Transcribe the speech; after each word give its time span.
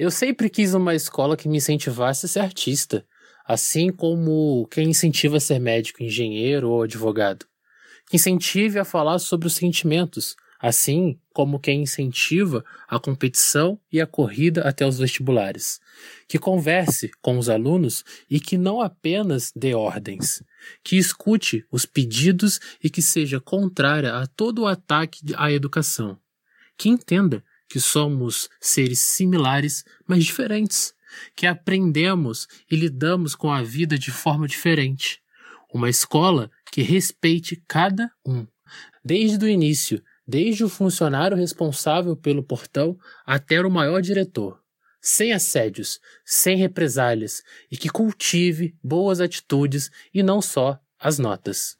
Eu 0.00 0.10
sempre 0.10 0.48
quis 0.48 0.72
uma 0.72 0.94
escola 0.94 1.36
que 1.36 1.46
me 1.46 1.58
incentivasse 1.58 2.24
a 2.24 2.28
ser 2.30 2.40
artista, 2.40 3.04
assim 3.46 3.92
como 3.92 4.66
quem 4.70 4.88
incentiva 4.88 5.36
a 5.36 5.40
ser 5.40 5.58
médico, 5.58 6.02
engenheiro 6.02 6.70
ou 6.70 6.84
advogado. 6.84 7.44
Que 8.08 8.16
incentive 8.16 8.78
a 8.78 8.84
falar 8.86 9.18
sobre 9.18 9.46
os 9.46 9.52
sentimentos, 9.52 10.36
assim 10.58 11.20
como 11.34 11.60
quem 11.60 11.82
incentiva 11.82 12.64
a 12.88 12.98
competição 12.98 13.78
e 13.92 14.00
a 14.00 14.06
corrida 14.06 14.62
até 14.62 14.86
os 14.86 14.98
vestibulares, 14.98 15.82
que 16.26 16.38
converse 16.38 17.10
com 17.20 17.36
os 17.36 17.50
alunos 17.50 18.02
e 18.30 18.40
que 18.40 18.56
não 18.56 18.80
apenas 18.80 19.52
dê 19.54 19.74
ordens, 19.74 20.42
que 20.82 20.96
escute 20.96 21.62
os 21.70 21.84
pedidos 21.84 22.58
e 22.82 22.88
que 22.88 23.02
seja 23.02 23.38
contrária 23.38 24.14
a 24.14 24.26
todo 24.26 24.62
o 24.62 24.66
ataque 24.66 25.20
à 25.36 25.52
educação, 25.52 26.18
que 26.78 26.88
entenda 26.88 27.44
que 27.70 27.78
somos 27.78 28.50
seres 28.60 28.98
similares, 28.98 29.84
mas 30.04 30.24
diferentes, 30.24 30.92
que 31.36 31.46
aprendemos 31.46 32.48
e 32.68 32.74
lidamos 32.74 33.36
com 33.36 33.50
a 33.50 33.62
vida 33.62 33.96
de 33.96 34.10
forma 34.10 34.48
diferente. 34.48 35.22
Uma 35.72 35.88
escola 35.88 36.50
que 36.72 36.82
respeite 36.82 37.62
cada 37.68 38.10
um, 38.26 38.44
desde 39.04 39.44
o 39.44 39.48
início, 39.48 40.02
desde 40.26 40.64
o 40.64 40.68
funcionário 40.68 41.36
responsável 41.36 42.16
pelo 42.16 42.42
portão 42.42 42.98
até 43.24 43.60
o 43.60 43.70
maior 43.70 44.02
diretor, 44.02 44.60
sem 45.00 45.32
assédios, 45.32 46.00
sem 46.24 46.56
represálias 46.56 47.40
e 47.70 47.76
que 47.76 47.88
cultive 47.88 48.76
boas 48.82 49.20
atitudes 49.20 49.92
e 50.12 50.24
não 50.24 50.42
só 50.42 50.80
as 50.98 51.20
notas. 51.20 51.78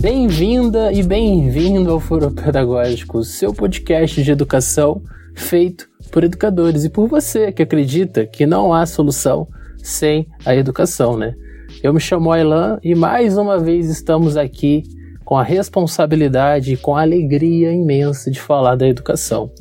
Bem-vinda 0.00 0.90
e 0.90 1.02
bem-vindo 1.02 1.90
ao 1.90 2.00
Foro 2.00 2.30
Pedagógico, 2.30 3.22
seu 3.22 3.52
podcast 3.52 4.22
de 4.22 4.30
educação 4.30 5.02
feito 5.34 5.90
por 6.10 6.24
educadores 6.24 6.84
e 6.84 6.88
por 6.88 7.06
você 7.06 7.52
que 7.52 7.62
acredita 7.62 8.24
que 8.24 8.46
não 8.46 8.72
há 8.72 8.86
solução 8.86 9.46
sem 9.76 10.26
a 10.46 10.56
educação, 10.56 11.18
né? 11.18 11.34
Eu 11.82 11.92
me 11.92 12.00
chamo 12.00 12.32
Ailan 12.32 12.78
e 12.82 12.94
mais 12.94 13.36
uma 13.36 13.58
vez 13.58 13.90
estamos 13.90 14.38
aqui 14.38 14.84
com 15.22 15.36
a 15.36 15.42
responsabilidade 15.42 16.72
e 16.72 16.76
com 16.78 16.96
a 16.96 17.02
alegria 17.02 17.70
imensa 17.70 18.30
de 18.30 18.40
falar 18.40 18.76
da 18.76 18.88
educação. 18.88 19.52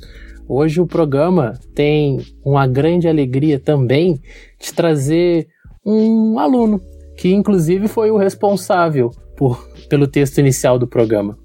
Hoje 0.48 0.80
o 0.80 0.88
programa 0.88 1.60
tem 1.76 2.22
uma 2.46 2.66
grande 2.66 3.10
alegria 3.10 3.60
também 3.60 4.22
de 4.58 4.74
trazer 4.74 5.50
um 5.86 6.40
aluno 6.40 6.80
que 7.18 7.34
inclusive 7.34 7.90
foi 7.90 8.10
o 8.10 8.18
responsável 8.18 9.12
por 9.40 9.66
pelo 9.88 10.06
texto 10.06 10.40
inicial 10.40 10.78
do 10.78 10.86
programa. 10.86 11.40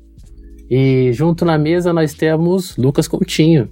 E 0.68 1.12
junto 1.12 1.44
na 1.44 1.56
mesa 1.56 1.92
nós 1.92 2.12
temos 2.12 2.76
Lucas 2.76 3.06
Coutinho. 3.06 3.70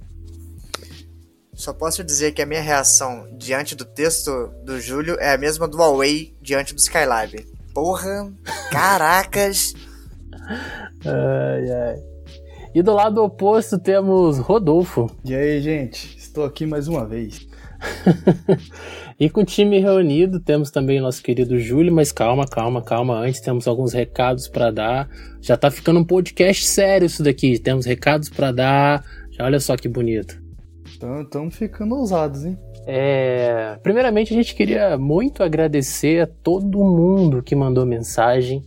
Só 1.53 1.73
posso 1.73 2.03
dizer 2.05 2.31
que 2.31 2.41
a 2.41 2.45
minha 2.45 2.61
reação 2.61 3.27
diante 3.37 3.75
do 3.75 3.83
texto 3.83 4.31
do 4.63 4.79
Júlio 4.79 5.17
é 5.19 5.33
a 5.33 5.37
mesma 5.37 5.67
do 5.67 5.77
Huawei 5.77 6.33
diante 6.41 6.73
do 6.73 6.79
Skylab. 6.79 7.45
Porra, 7.73 8.33
caracas. 8.71 9.73
ai, 11.05 11.71
ai. 11.71 11.95
E 12.73 12.81
do 12.81 12.93
lado 12.93 13.21
oposto 13.21 13.77
temos 13.77 14.39
Rodolfo. 14.39 15.11
E 15.25 15.35
aí, 15.35 15.61
gente? 15.61 16.17
Estou 16.17 16.45
aqui 16.45 16.65
mais 16.65 16.87
uma 16.87 17.05
vez. 17.05 17.45
E 19.19 19.29
com 19.29 19.41
o 19.41 19.45
time 19.45 19.79
reunido, 19.79 20.39
temos 20.39 20.71
também 20.71 20.99
o 20.99 21.03
nosso 21.03 21.21
querido 21.21 21.59
Júlio, 21.59 21.93
mas 21.93 22.11
calma, 22.11 22.45
calma, 22.47 22.81
calma. 22.81 23.19
Antes 23.19 23.41
temos 23.41 23.67
alguns 23.67 23.93
recados 23.93 24.47
para 24.47 24.71
dar. 24.71 25.09
Já 25.41 25.55
tá 25.55 25.69
ficando 25.69 25.99
um 25.99 26.05
podcast 26.05 26.65
sério 26.65 27.05
isso 27.05 27.23
daqui. 27.23 27.59
Temos 27.59 27.85
recados 27.85 28.29
para 28.29 28.51
dar. 28.51 29.05
Já 29.31 29.45
olha 29.45 29.59
só 29.59 29.75
que 29.77 29.87
bonito. 29.87 30.41
Estamos 30.85 31.55
ficando 31.55 31.95
ousados, 31.95 32.45
hein? 32.45 32.57
É, 32.85 33.77
primeiramente, 33.81 34.33
a 34.33 34.37
gente 34.37 34.55
queria 34.55 34.97
muito 34.97 35.41
agradecer 35.41 36.21
a 36.21 36.27
todo 36.27 36.83
mundo 36.83 37.41
que 37.41 37.55
mandou 37.55 37.85
mensagem 37.85 38.63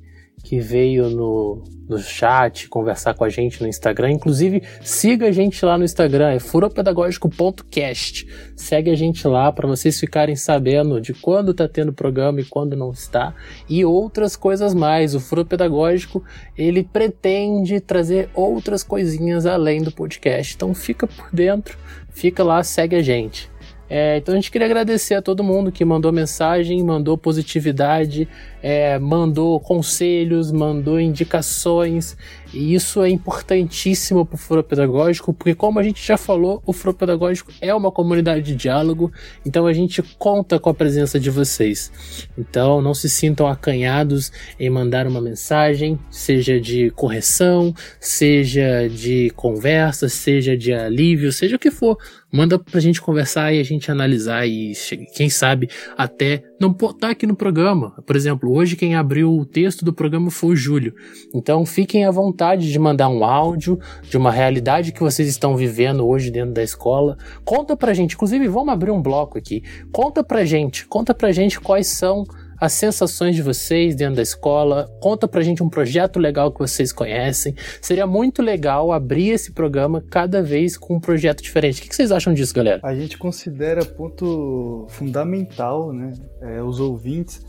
que 0.47 0.61
veio 0.61 1.11
no, 1.11 1.65
no 1.89 1.99
chat 1.99 2.69
conversar 2.69 3.15
com 3.15 3.25
a 3.25 3.29
gente 3.29 3.61
no 3.61 3.69
Instagram. 3.69 4.13
Inclusive, 4.13 4.63
siga 4.81 5.27
a 5.27 5.33
gente 5.33 5.65
lá 5.65 5.77
no 5.77 5.85
Instagram, 5.85 6.31
é 6.31 6.39
furopedagógico.cast. 6.39 8.29
Segue 8.55 8.93
a 8.93 8.95
gente 8.95 9.27
lá 9.27 9.51
para 9.51 9.67
vocês 9.67 9.99
ficarem 9.99 10.37
sabendo 10.37 11.01
de 11.01 11.13
quando 11.13 11.53
tá 11.53 11.67
tendo 11.67 11.93
programa 11.93 12.41
e 12.41 12.45
quando 12.45 12.77
não 12.77 12.93
está. 12.93 13.35
E 13.69 13.85
outras 13.85 14.37
coisas 14.37 14.73
mais. 14.73 15.17
O 15.17 15.21
Furo 15.21 15.45
Pedagógico, 15.45 16.23
ele 16.57 16.85
pretende 16.85 17.81
trazer 17.81 18.31
outras 18.33 18.85
coisinhas 18.85 19.47
além 19.47 19.83
do 19.83 19.91
podcast. 19.91 20.55
Então 20.55 20.73
fica 20.77 21.09
por 21.09 21.29
dentro, 21.33 21.77
fica 22.11 22.45
lá, 22.45 22.63
segue 22.63 22.95
a 22.95 23.03
gente. 23.03 23.51
É, 23.89 24.17
então 24.17 24.33
a 24.33 24.37
gente 24.37 24.51
queria 24.51 24.67
agradecer 24.67 25.15
a 25.15 25.23
todo 25.23 25.45
mundo 25.45 25.71
que 25.71 25.85
mandou 25.85 26.13
mensagem, 26.13 26.83
mandou 26.83 27.17
positividade, 27.17 28.29
é, 28.63 28.99
mandou 28.99 29.61
conselhos, 29.61 30.51
mandou 30.51 30.99
indicações, 30.99 32.17
e 32.53 32.75
isso 32.75 33.03
é 33.03 33.09
importantíssimo 33.09 34.25
para 34.25 34.37
o 34.37 34.39
foro 34.39 34.63
pedagógico, 34.63 35.33
porque 35.33 35.55
como 35.55 35.79
a 35.79 35.83
gente 35.83 36.05
já 36.05 36.17
falou, 36.17 36.63
o 36.65 36.73
foro 36.73 36.95
pedagógico 36.95 37.53
é 37.61 37.75
uma 37.75 37.91
comunidade 37.91 38.43
de 38.43 38.55
diálogo, 38.55 39.13
então 39.45 39.67
a 39.67 39.73
gente 39.73 40.03
conta 40.19 40.59
com 40.59 40.71
a 40.71 40.75
presença 40.75 41.19
de 41.19 41.31
vocês. 41.31 41.91
Então 42.37 42.81
não 42.81 42.95
se 42.95 43.09
sintam 43.09 43.47
acanhados 43.47 44.33
em 44.59 44.71
mandar 44.71 45.07
uma 45.07 45.21
mensagem, 45.21 45.99
seja 46.11 46.61
de 46.61 46.91
correção, 46.91 47.75
seja 48.01 48.89
de 48.89 49.31
conversa, 49.37 50.09
seja 50.09 50.57
de 50.57 50.73
alívio, 50.73 51.33
seja 51.33 51.57
o 51.57 51.59
que 51.59 51.71
for 51.71 51.99
Manda 52.37 52.59
pra 52.59 52.81
gente 52.81 53.01
conversar 53.01 53.55
e 53.55 53.61
a 53.61 53.63
gente 53.63 53.91
analisar 53.91 54.47
e 54.47 54.73
quem 55.15 55.31
sabe 55.31 55.71
até 55.97 56.43
não 56.61 56.71
botar 56.71 57.09
aqui 57.11 57.27
no 57.27 57.35
programa. 57.35 57.93
Por 58.05 58.15
exemplo, 58.15 58.53
hoje 58.53 58.77
quem 58.77 58.95
abriu 58.95 59.33
o 59.33 59.47
texto 59.47 59.85
do 59.87 59.93
programa 59.93 60.31
foi 60.31 60.51
o 60.51 60.57
Júlio. 60.57 60.95
Então 61.35 61.65
fiquem 61.65 62.05
à 62.05 62.11
vontade 62.11 62.37
de 62.55 62.79
mandar 62.79 63.09
um 63.09 63.25
áudio 63.25 63.79
de 64.09 64.17
uma 64.17 64.31
realidade 64.31 64.93
que 64.93 65.01
vocês 65.01 65.29
estão 65.29 65.57
vivendo 65.57 66.07
hoje 66.07 66.31
dentro 66.31 66.53
da 66.53 66.63
escola. 66.63 67.17
Conta 67.45 67.77
pra 67.77 67.95
gente, 67.95 68.15
inclusive 68.15 68.47
vamos 68.47 68.73
abrir 68.73 68.91
um 68.91 69.03
bloco 69.03 69.39
aqui. 69.39 69.63
Conta 69.91 70.23
pra 70.23 70.45
gente, 70.45 70.87
conta 70.87 71.13
pra 71.13 71.33
gente 71.33 71.59
quais 71.59 71.89
são 71.89 72.25
as 72.59 72.73
sensações 72.73 73.35
de 73.35 73.43
vocês 73.43 73.95
dentro 73.95 74.17
da 74.17 74.23
escola. 74.23 74.89
Conta 75.01 75.29
pra 75.29 75.43
gente 75.43 75.63
um 75.63 75.69
projeto 75.69 76.19
legal 76.19 76.51
que 76.51 76.59
vocês 76.59 76.93
conhecem. 76.93 77.55
Seria 77.81 78.07
muito 78.07 78.43
legal 78.43 78.93
abrir 78.93 79.31
esse 79.31 79.53
programa 79.53 80.03
cada 80.11 80.43
vez 80.43 80.77
com 80.77 80.97
um 80.97 81.01
projeto 81.01 81.43
diferente. 81.43 81.81
O 81.81 81.89
que 81.89 81.95
vocês 81.95 82.11
acham 82.11 82.33
disso, 82.33 82.55
galera? 82.55 82.81
A 82.83 82.95
gente 82.95 83.19
considera 83.19 83.85
ponto 83.85 84.87
fundamental, 84.89 85.93
né? 85.93 86.13
É, 86.41 86.63
os 86.63 86.81
ouvintes 86.81 87.45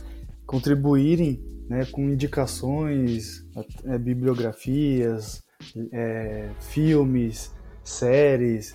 contribuírem 0.46 1.42
né, 1.70 1.86
com 1.92 2.02
indicações, 2.10 3.46
é, 3.86 3.98
bibliografias, 3.98 5.44
é, 5.92 6.50
filmes, 6.60 7.54
séries 7.84 8.74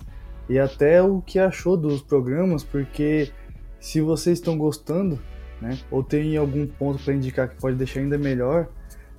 e 0.49 0.59
até 0.59 1.01
o 1.01 1.21
que 1.21 1.39
achou 1.39 1.77
dos 1.77 2.01
programas, 2.01 2.63
porque 2.63 3.31
se 3.79 4.01
vocês 4.01 4.39
estão 4.39 4.57
gostando, 4.57 5.19
né? 5.61 5.77
Ou 5.89 6.03
tem 6.03 6.35
algum 6.35 6.67
ponto 6.67 7.01
para 7.03 7.13
indicar 7.13 7.49
que 7.49 7.55
pode 7.55 7.77
deixar 7.77 8.01
ainda 8.01 8.17
melhor, 8.17 8.69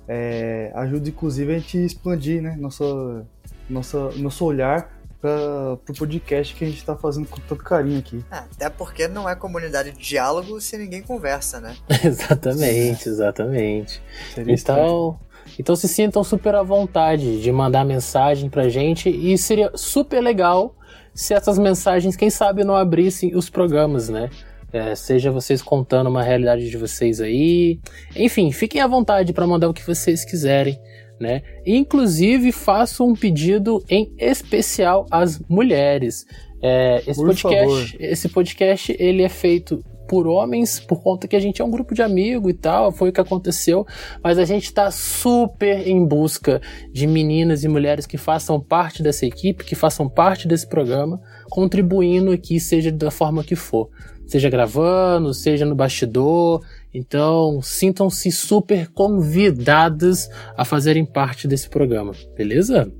é, 0.07 0.71
ajuda 0.75 1.09
inclusive 1.09 1.53
a 1.53 1.57
gente 1.57 1.77
expandir, 1.83 2.41
né? 2.41 2.55
Nossa, 2.55 3.27
nossa, 3.69 4.11
nosso 4.17 4.45
olhar 4.45 4.94
para 5.25 5.93
o 5.93 5.97
podcast 5.97 6.53
que 6.53 6.63
a 6.63 6.67
gente 6.67 6.77
está 6.77 6.95
fazendo 6.95 7.27
com 7.27 7.39
tanto 7.41 7.63
carinho 7.63 7.97
aqui. 7.97 8.23
Ah, 8.29 8.45
até 8.51 8.69
porque 8.69 9.07
não 9.07 9.27
é 9.27 9.35
comunidade 9.35 9.91
de 9.91 9.97
diálogo 9.97 10.61
se 10.61 10.77
ninguém 10.77 11.01
conversa, 11.01 11.59
né? 11.59 11.75
exatamente, 12.03 13.09
exatamente. 13.09 14.01
Seria 14.33 14.53
então, 14.53 15.19
então 15.57 15.75
se 15.75 15.87
sintam 15.87 16.23
super 16.23 16.53
à 16.53 16.61
vontade 16.61 17.41
de 17.41 17.51
mandar 17.51 17.83
mensagem 17.83 18.49
pra 18.49 18.69
gente 18.69 19.09
e 19.09 19.37
seria 19.37 19.71
super 19.75 20.21
legal 20.21 20.75
se 21.13 21.33
essas 21.33 21.57
mensagens, 21.57 22.15
quem 22.15 22.29
sabe, 22.29 22.63
não 22.63 22.75
abrissem 22.75 23.35
os 23.35 23.49
programas, 23.49 24.09
né? 24.09 24.29
É, 24.75 24.93
seja 24.93 25.31
vocês 25.31 25.61
contando 25.61 26.07
uma 26.07 26.21
realidade 26.21 26.69
de 26.69 26.75
vocês 26.75 27.21
aí. 27.21 27.79
Enfim, 28.13 28.51
fiquem 28.51 28.81
à 28.81 28.87
vontade 28.87 29.31
para 29.31 29.47
mandar 29.47 29.69
o 29.69 29.73
que 29.73 29.87
vocês 29.87 30.25
quiserem. 30.25 30.77
Né? 31.17 31.43
Inclusive, 31.65 32.51
faço 32.51 33.05
um 33.05 33.15
pedido 33.15 33.81
em 33.89 34.13
especial 34.19 35.05
às 35.09 35.39
mulheres. 35.47 36.25
É, 36.61 37.01
esse, 37.07 37.23
podcast, 37.23 37.97
esse 38.01 38.27
podcast 38.27 38.95
ele 38.99 39.23
é 39.23 39.29
feito 39.29 39.81
por 40.09 40.27
homens, 40.27 40.77
por 40.77 41.01
conta 41.01 41.25
que 41.25 41.37
a 41.37 41.39
gente 41.39 41.61
é 41.61 41.65
um 41.65 41.71
grupo 41.71 41.95
de 41.95 42.01
amigos 42.01 42.51
e 42.51 42.53
tal, 42.53 42.91
foi 42.91 43.09
o 43.09 43.13
que 43.13 43.21
aconteceu, 43.21 43.87
mas 44.21 44.37
a 44.37 44.43
gente 44.43 44.65
está 44.65 44.91
super 44.91 45.87
em 45.87 46.05
busca 46.05 46.61
de 46.91 47.07
meninas 47.07 47.63
e 47.63 47.69
mulheres 47.69 48.05
que 48.05 48.17
façam 48.17 48.59
parte 48.59 49.01
dessa 49.01 49.25
equipe, 49.25 49.63
que 49.63 49.73
façam 49.73 50.09
parte 50.09 50.49
desse 50.49 50.67
programa, 50.67 51.21
contribuindo 51.49 52.31
aqui, 52.31 52.59
seja 52.59 52.91
da 52.91 53.09
forma 53.09 53.43
que 53.43 53.55
for. 53.55 53.89
Seja 54.27 54.49
gravando, 54.49 55.33
seja 55.33 55.65
no 55.65 55.75
bastidor. 55.75 56.65
Então, 56.93 57.61
sintam-se 57.61 58.31
super 58.31 58.91
convidadas 58.91 60.29
a 60.57 60.65
fazerem 60.65 61.05
parte 61.05 61.47
desse 61.47 61.69
programa, 61.69 62.13
beleza? 62.35 62.91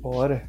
Bora. 0.00 0.48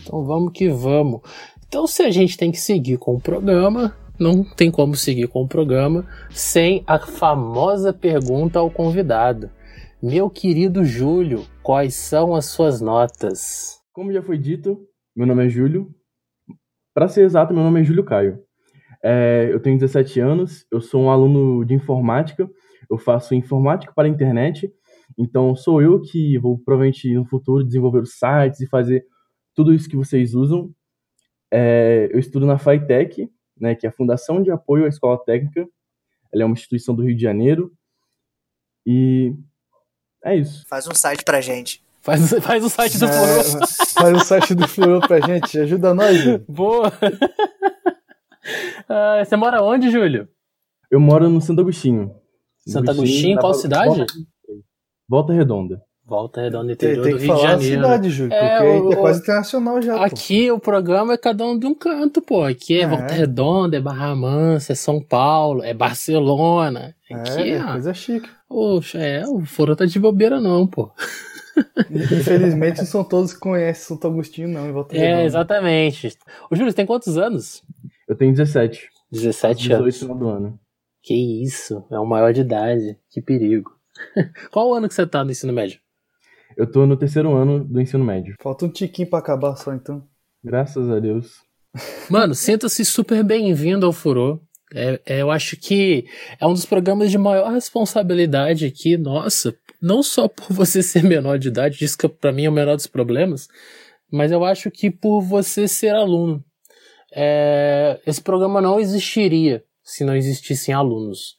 Então 0.00 0.24
vamos 0.24 0.52
que 0.52 0.68
vamos. 0.68 1.20
Então, 1.66 1.86
se 1.86 2.02
a 2.02 2.10
gente 2.10 2.36
tem 2.36 2.50
que 2.50 2.58
seguir 2.58 2.98
com 2.98 3.14
o 3.14 3.20
programa, 3.20 3.96
não 4.18 4.44
tem 4.44 4.70
como 4.70 4.94
seguir 4.94 5.28
com 5.28 5.42
o 5.42 5.48
programa 5.48 6.06
sem 6.30 6.82
a 6.86 6.98
famosa 6.98 7.92
pergunta 7.92 8.58
ao 8.58 8.70
convidado. 8.70 9.50
Meu 10.02 10.28
querido 10.28 10.84
Júlio, 10.84 11.44
quais 11.62 11.94
são 11.94 12.34
as 12.34 12.46
suas 12.46 12.80
notas? 12.80 13.80
Como 13.92 14.12
já 14.12 14.22
foi 14.22 14.36
dito, 14.36 14.78
meu 15.14 15.26
nome 15.26 15.46
é 15.46 15.48
Júlio. 15.48 15.88
Para 16.94 17.08
ser 17.08 17.22
exato, 17.22 17.54
meu 17.54 17.62
nome 17.62 17.80
é 17.80 17.84
Júlio 17.84 18.04
Caio. 18.04 18.42
É, 19.02 19.48
eu 19.50 19.60
tenho 19.60 19.78
17 19.78 20.20
anos, 20.20 20.66
eu 20.70 20.80
sou 20.80 21.02
um 21.02 21.10
aluno 21.10 21.64
de 21.64 21.74
informática, 21.74 22.48
eu 22.90 22.98
faço 22.98 23.34
informática 23.34 23.92
para 23.94 24.06
a 24.06 24.10
internet, 24.10 24.72
então 25.18 25.56
sou 25.56 25.82
eu 25.82 26.00
que 26.00 26.38
vou 26.38 26.58
provavelmente 26.58 27.12
no 27.14 27.24
futuro 27.24 27.64
desenvolver 27.64 28.00
os 28.00 28.18
sites 28.18 28.60
e 28.60 28.68
fazer 28.68 29.04
tudo 29.54 29.74
isso 29.74 29.88
que 29.88 29.96
vocês 29.96 30.34
usam. 30.34 30.70
É, 31.50 32.08
eu 32.12 32.18
estudo 32.18 32.46
na 32.46 32.58
FITEC, 32.58 33.30
né, 33.58 33.74
que 33.74 33.86
é 33.86 33.90
a 33.90 33.92
Fundação 33.92 34.42
de 34.42 34.50
Apoio 34.50 34.84
à 34.84 34.88
Escola 34.88 35.22
Técnica. 35.24 35.66
Ela 36.32 36.42
é 36.42 36.46
uma 36.46 36.54
instituição 36.54 36.94
do 36.94 37.02
Rio 37.02 37.16
de 37.16 37.22
Janeiro. 37.22 37.72
E 38.86 39.34
é 40.24 40.36
isso. 40.36 40.64
Faz 40.68 40.86
um 40.86 40.94
site 40.94 41.24
pra 41.24 41.40
gente. 41.40 41.81
Faz, 42.02 42.30
faz 42.42 42.64
o 42.64 42.68
site 42.68 42.98
do 42.98 43.06
é, 43.06 43.12
Furô. 43.12 43.66
Faz 43.94 44.16
o 44.16 44.20
site 44.24 44.54
do 44.54 44.68
Furô 44.68 45.00
pra 45.00 45.20
gente. 45.20 45.58
Ajuda 45.58 45.94
nós, 45.94 46.18
Júlio. 46.18 46.44
Boa. 46.48 46.92
Uh, 48.88 49.24
você 49.24 49.36
mora 49.36 49.62
onde, 49.62 49.90
Júlio? 49.90 50.28
Eu 50.90 51.00
moro 51.00 51.30
no 51.30 51.40
Santo 51.40 51.60
Agostinho. 51.60 52.14
Santo 52.66 52.90
Agostinho, 52.90 53.38
qual 53.38 53.54
cidade? 53.54 53.96
Volta, 53.96 54.14
Volta 55.08 55.32
Redonda. 55.32 55.82
Volta 56.04 56.42
Redonda, 56.42 56.72
interior 56.72 57.04
tem, 57.04 57.16
tem 57.16 57.26
do 57.26 57.26
Rio 57.26 57.36
de 57.36 57.42
Janeiro. 57.42 57.82
cidade, 57.82 58.10
Júlio, 58.10 58.34
é, 58.34 58.58
porque 58.58 58.70
o, 58.70 58.92
é 58.92 58.96
quase 58.96 59.20
internacional 59.20 59.80
já. 59.80 60.04
Aqui 60.04 60.48
pô. 60.48 60.54
o 60.54 60.60
programa 60.60 61.14
é 61.14 61.16
cada 61.16 61.44
um 61.44 61.56
de 61.56 61.66
um 61.66 61.74
canto, 61.74 62.20
pô. 62.20 62.44
Aqui 62.44 62.78
é, 62.78 62.82
é, 62.82 62.86
Volta 62.86 63.14
Redonda, 63.14 63.76
é 63.76 63.80
Barra 63.80 64.14
Mansa, 64.14 64.72
é 64.72 64.74
São 64.74 65.00
Paulo, 65.00 65.62
é 65.62 65.72
Barcelona. 65.72 66.94
Aqui, 67.10 67.42
é, 67.42 67.56
é 67.56 67.62
coisa 67.62 67.94
chique. 67.94 68.28
Poxa, 68.48 68.98
é, 68.98 69.24
o 69.26 69.40
Foro 69.46 69.76
tá 69.76 69.86
de 69.86 69.98
bobeira 69.98 70.40
não, 70.40 70.66
pô. 70.66 70.90
Infelizmente 71.90 72.78
não 72.78 72.86
são 72.86 73.04
todos 73.04 73.32
que 73.32 73.40
conhecem 73.40 73.84
Santo 73.84 74.06
Agostinho, 74.06 74.48
não, 74.48 74.68
em 74.68 74.72
Volta 74.72 74.96
é. 74.96 75.22
É, 75.22 75.24
exatamente. 75.24 76.16
O 76.50 76.56
Júlio, 76.56 76.70
você 76.70 76.76
tem 76.76 76.86
quantos 76.86 77.16
anos? 77.18 77.62
Eu 78.08 78.16
tenho 78.16 78.32
17. 78.32 78.88
17 79.10 79.62
18 79.62 79.82
anos. 79.82 79.94
18 79.94 80.18
do 80.18 80.28
ano. 80.28 80.58
Que 81.02 81.42
isso, 81.42 81.84
é 81.90 81.98
o 81.98 82.06
maior 82.06 82.32
de 82.32 82.40
idade. 82.40 82.96
Que 83.10 83.20
perigo. 83.20 83.70
Qual 84.50 84.72
ano 84.72 84.88
que 84.88 84.94
você 84.94 85.06
tá 85.06 85.24
no 85.24 85.30
ensino 85.30 85.52
médio? 85.52 85.80
Eu 86.56 86.70
tô 86.70 86.86
no 86.86 86.96
terceiro 86.96 87.34
ano 87.34 87.64
do 87.64 87.80
ensino 87.80 88.04
médio. 88.04 88.34
Falta 88.40 88.66
um 88.66 88.70
tiquinho 88.70 89.08
pra 89.08 89.18
acabar 89.18 89.56
só, 89.56 89.72
então. 89.72 90.06
Graças 90.44 90.88
a 90.90 91.00
Deus. 91.00 91.40
Mano, 92.10 92.34
sinta-se 92.34 92.84
super 92.84 93.24
bem-vindo 93.24 93.86
ao 93.86 93.92
Furô. 93.92 94.40
É, 94.74 95.00
é, 95.04 95.22
eu 95.22 95.30
acho 95.30 95.56
que 95.56 96.06
é 96.40 96.46
um 96.46 96.52
dos 96.52 96.64
programas 96.64 97.10
de 97.10 97.18
maior 97.18 97.52
responsabilidade 97.52 98.64
aqui, 98.64 98.96
nossa, 98.96 99.54
não 99.82 100.02
só 100.02 100.28
por 100.28 100.46
você 100.54 100.82
ser 100.82 101.02
menor 101.02 101.38
de 101.38 101.48
idade, 101.48 101.84
isso 101.84 101.98
que 101.98 102.08
pra 102.08 102.32
mim 102.32 102.44
é 102.44 102.48
o 102.48 102.52
menor 102.52 102.76
dos 102.76 102.86
problemas, 102.86 103.48
mas 104.10 104.30
eu 104.30 104.44
acho 104.44 104.70
que 104.70 104.90
por 104.90 105.20
você 105.20 105.66
ser 105.66 105.94
aluno. 105.94 106.44
É, 107.14 108.00
esse 108.06 108.22
programa 108.22 108.60
não 108.60 108.80
existiria 108.80 109.62
se 109.82 110.02
não 110.04 110.16
existissem 110.16 110.72
alunos 110.72 111.36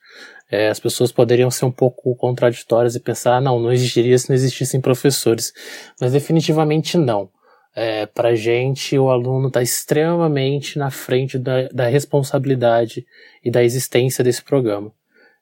é, 0.54 0.70
as 0.70 0.80
pessoas 0.80 1.12
poderiam 1.12 1.50
ser 1.50 1.66
um 1.66 1.72
pouco 1.72 2.16
contraditórias 2.16 2.96
e 2.96 3.00
pensar, 3.00 3.38
ah, 3.38 3.42
não, 3.42 3.60
não 3.60 3.72
existiria 3.72 4.16
se 4.20 4.30
não 4.30 4.36
existissem 4.36 4.80
professores. 4.80 5.52
Mas 6.00 6.12
definitivamente 6.12 6.96
não. 6.96 7.28
É, 7.76 8.06
Para 8.06 8.36
gente, 8.36 8.96
o 9.00 9.10
aluno 9.10 9.48
está 9.48 9.64
extremamente 9.64 10.78
na 10.78 10.92
frente 10.92 11.40
da, 11.40 11.68
da 11.70 11.88
responsabilidade 11.88 13.04
e 13.44 13.50
da 13.50 13.64
existência 13.64 14.24
desse 14.24 14.44
programa. 14.44 14.92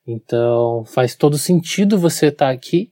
Então, 0.06 0.84
faz 0.86 1.16
todo 1.16 1.38
sentido 1.38 1.98
você 1.98 2.28
estar 2.28 2.48
tá 2.48 2.52
aqui. 2.52 2.92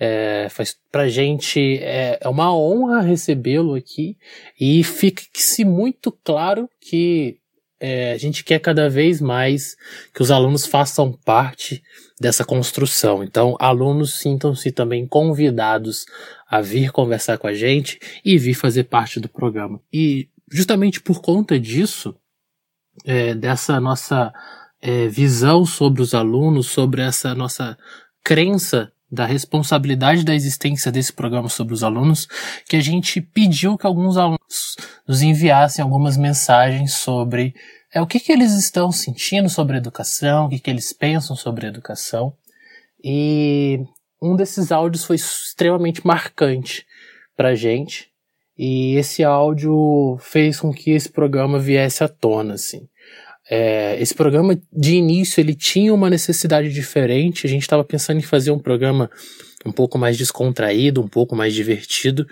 É, 0.00 0.48
faz 0.48 0.76
pra 0.92 1.08
gente 1.08 1.78
é, 1.78 2.18
é 2.20 2.28
uma 2.28 2.56
honra 2.56 3.00
recebê-lo 3.00 3.74
aqui 3.74 4.16
e 4.58 4.84
fique-se 4.84 5.64
muito 5.64 6.12
claro 6.12 6.70
que 6.80 7.40
é, 7.80 8.12
a 8.12 8.16
gente 8.16 8.44
quer 8.44 8.60
cada 8.60 8.88
vez 8.88 9.20
mais 9.20 9.76
que 10.14 10.22
os 10.22 10.30
alunos 10.30 10.66
façam 10.66 11.12
parte 11.12 11.82
dessa 12.20 12.44
construção. 12.44 13.22
Então, 13.22 13.56
alunos 13.58 14.14
sintam-se 14.14 14.72
também 14.72 15.06
convidados 15.06 16.06
a 16.48 16.60
vir 16.60 16.90
conversar 16.90 17.38
com 17.38 17.46
a 17.46 17.54
gente 17.54 17.98
e 18.24 18.38
vir 18.38 18.54
fazer 18.54 18.84
parte 18.84 19.20
do 19.20 19.28
programa. 19.28 19.80
E 19.92 20.28
justamente 20.50 21.00
por 21.00 21.20
conta 21.20 21.58
disso, 21.58 22.16
é, 23.04 23.34
dessa 23.34 23.78
nossa 23.78 24.32
é, 24.80 25.08
visão 25.08 25.64
sobre 25.64 26.02
os 26.02 26.14
alunos, 26.14 26.68
sobre 26.68 27.02
essa 27.02 27.34
nossa 27.34 27.76
crença 28.22 28.92
da 29.10 29.24
responsabilidade 29.24 30.24
da 30.24 30.34
existência 30.34 30.92
desse 30.92 31.12
programa 31.12 31.48
sobre 31.48 31.72
os 31.72 31.82
alunos, 31.82 32.28
que 32.68 32.76
a 32.76 32.80
gente 32.80 33.20
pediu 33.20 33.78
que 33.78 33.86
alguns 33.86 34.16
alunos 34.16 34.76
nos 35.06 35.22
enviassem 35.22 35.82
algumas 35.82 36.16
mensagens 36.16 36.94
sobre 36.94 37.54
é, 37.92 38.02
o 38.02 38.06
que, 38.06 38.20
que 38.20 38.30
eles 38.30 38.52
estão 38.52 38.92
sentindo 38.92 39.48
sobre 39.48 39.78
educação, 39.78 40.46
o 40.46 40.48
que, 40.50 40.58
que 40.58 40.70
eles 40.70 40.92
pensam 40.92 41.34
sobre 41.34 41.66
educação. 41.66 42.34
E 43.02 43.80
um 44.20 44.36
desses 44.36 44.70
áudios 44.70 45.04
foi 45.04 45.16
extremamente 45.16 46.06
marcante 46.06 46.86
pra 47.36 47.54
gente. 47.54 48.10
E 48.58 48.96
esse 48.96 49.22
áudio 49.22 50.18
fez 50.20 50.60
com 50.60 50.72
que 50.72 50.90
esse 50.90 51.08
programa 51.08 51.58
viesse 51.58 52.02
à 52.02 52.08
tona, 52.08 52.54
assim. 52.54 52.88
É, 53.50 54.00
esse 54.00 54.14
programa, 54.14 54.58
de 54.72 54.96
início, 54.96 55.40
ele 55.40 55.54
tinha 55.54 55.94
uma 55.94 56.10
necessidade 56.10 56.70
diferente. 56.72 57.46
A 57.46 57.50
gente 57.50 57.62
estava 57.62 57.82
pensando 57.82 58.18
em 58.18 58.22
fazer 58.22 58.50
um 58.50 58.58
programa 58.58 59.10
um 59.64 59.72
pouco 59.72 59.98
mais 59.98 60.16
descontraído, 60.18 61.00
um 61.00 61.08
pouco 61.08 61.34
mais 61.34 61.54
divertido, 61.54 62.26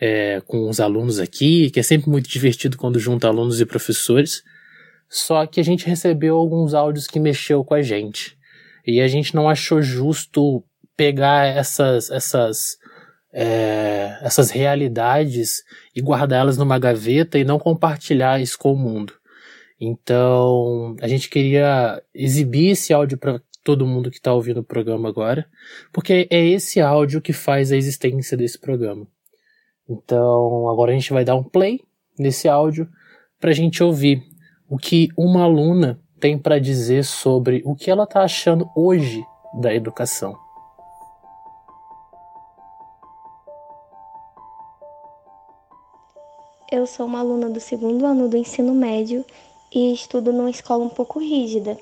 é, 0.00 0.40
com 0.46 0.68
os 0.68 0.80
alunos 0.80 1.18
aqui, 1.18 1.70
que 1.70 1.80
é 1.80 1.82
sempre 1.82 2.10
muito 2.10 2.28
divertido 2.28 2.76
quando 2.76 2.98
junta 2.98 3.28
alunos 3.28 3.60
e 3.60 3.66
professores. 3.66 4.42
Só 5.08 5.46
que 5.46 5.60
a 5.60 5.64
gente 5.64 5.86
recebeu 5.86 6.36
alguns 6.36 6.74
áudios 6.74 7.06
que 7.06 7.20
mexeu 7.20 7.64
com 7.64 7.74
a 7.74 7.82
gente. 7.82 8.36
E 8.86 9.00
a 9.00 9.08
gente 9.08 9.34
não 9.34 9.48
achou 9.48 9.80
justo 9.80 10.64
pegar 10.96 11.46
essas, 11.46 12.10
essas, 12.10 12.76
é, 13.32 14.18
essas 14.22 14.50
realidades 14.50 15.62
e 15.94 16.00
guardar 16.00 16.40
elas 16.40 16.56
numa 16.58 16.78
gaveta 16.78 17.38
e 17.38 17.44
não 17.44 17.58
compartilhar 17.58 18.40
isso 18.40 18.58
com 18.58 18.72
o 18.72 18.78
mundo. 18.78 19.14
Então, 19.84 20.94
a 21.02 21.08
gente 21.08 21.28
queria 21.28 22.00
exibir 22.14 22.68
esse 22.68 22.92
áudio 22.92 23.18
para 23.18 23.42
todo 23.64 23.84
mundo 23.84 24.12
que 24.12 24.18
está 24.18 24.32
ouvindo 24.32 24.60
o 24.60 24.64
programa 24.64 25.08
agora, 25.08 25.44
porque 25.92 26.28
é 26.30 26.46
esse 26.46 26.80
áudio 26.80 27.20
que 27.20 27.32
faz 27.32 27.72
a 27.72 27.76
existência 27.76 28.36
desse 28.36 28.60
programa. 28.60 29.08
Então, 29.88 30.68
agora 30.68 30.92
a 30.92 30.94
gente 30.94 31.12
vai 31.12 31.24
dar 31.24 31.34
um 31.34 31.42
play 31.42 31.80
nesse 32.16 32.48
áudio 32.48 32.88
para 33.40 33.50
a 33.50 33.52
gente 33.52 33.82
ouvir 33.82 34.22
o 34.68 34.78
que 34.78 35.08
uma 35.18 35.42
aluna 35.42 36.00
tem 36.20 36.38
para 36.38 36.60
dizer 36.60 37.04
sobre 37.04 37.60
o 37.64 37.74
que 37.74 37.90
ela 37.90 38.04
está 38.04 38.22
achando 38.22 38.70
hoje 38.76 39.24
da 39.60 39.74
educação. 39.74 40.38
Eu 46.70 46.86
sou 46.86 47.04
uma 47.04 47.18
aluna 47.18 47.50
do 47.50 47.58
segundo 47.58 48.06
ano 48.06 48.28
do 48.28 48.36
ensino 48.36 48.72
médio 48.72 49.24
e 49.74 49.92
estudo 49.94 50.32
numa 50.32 50.50
escola 50.50 50.84
um 50.84 50.88
pouco 50.88 51.18
rígida. 51.18 51.78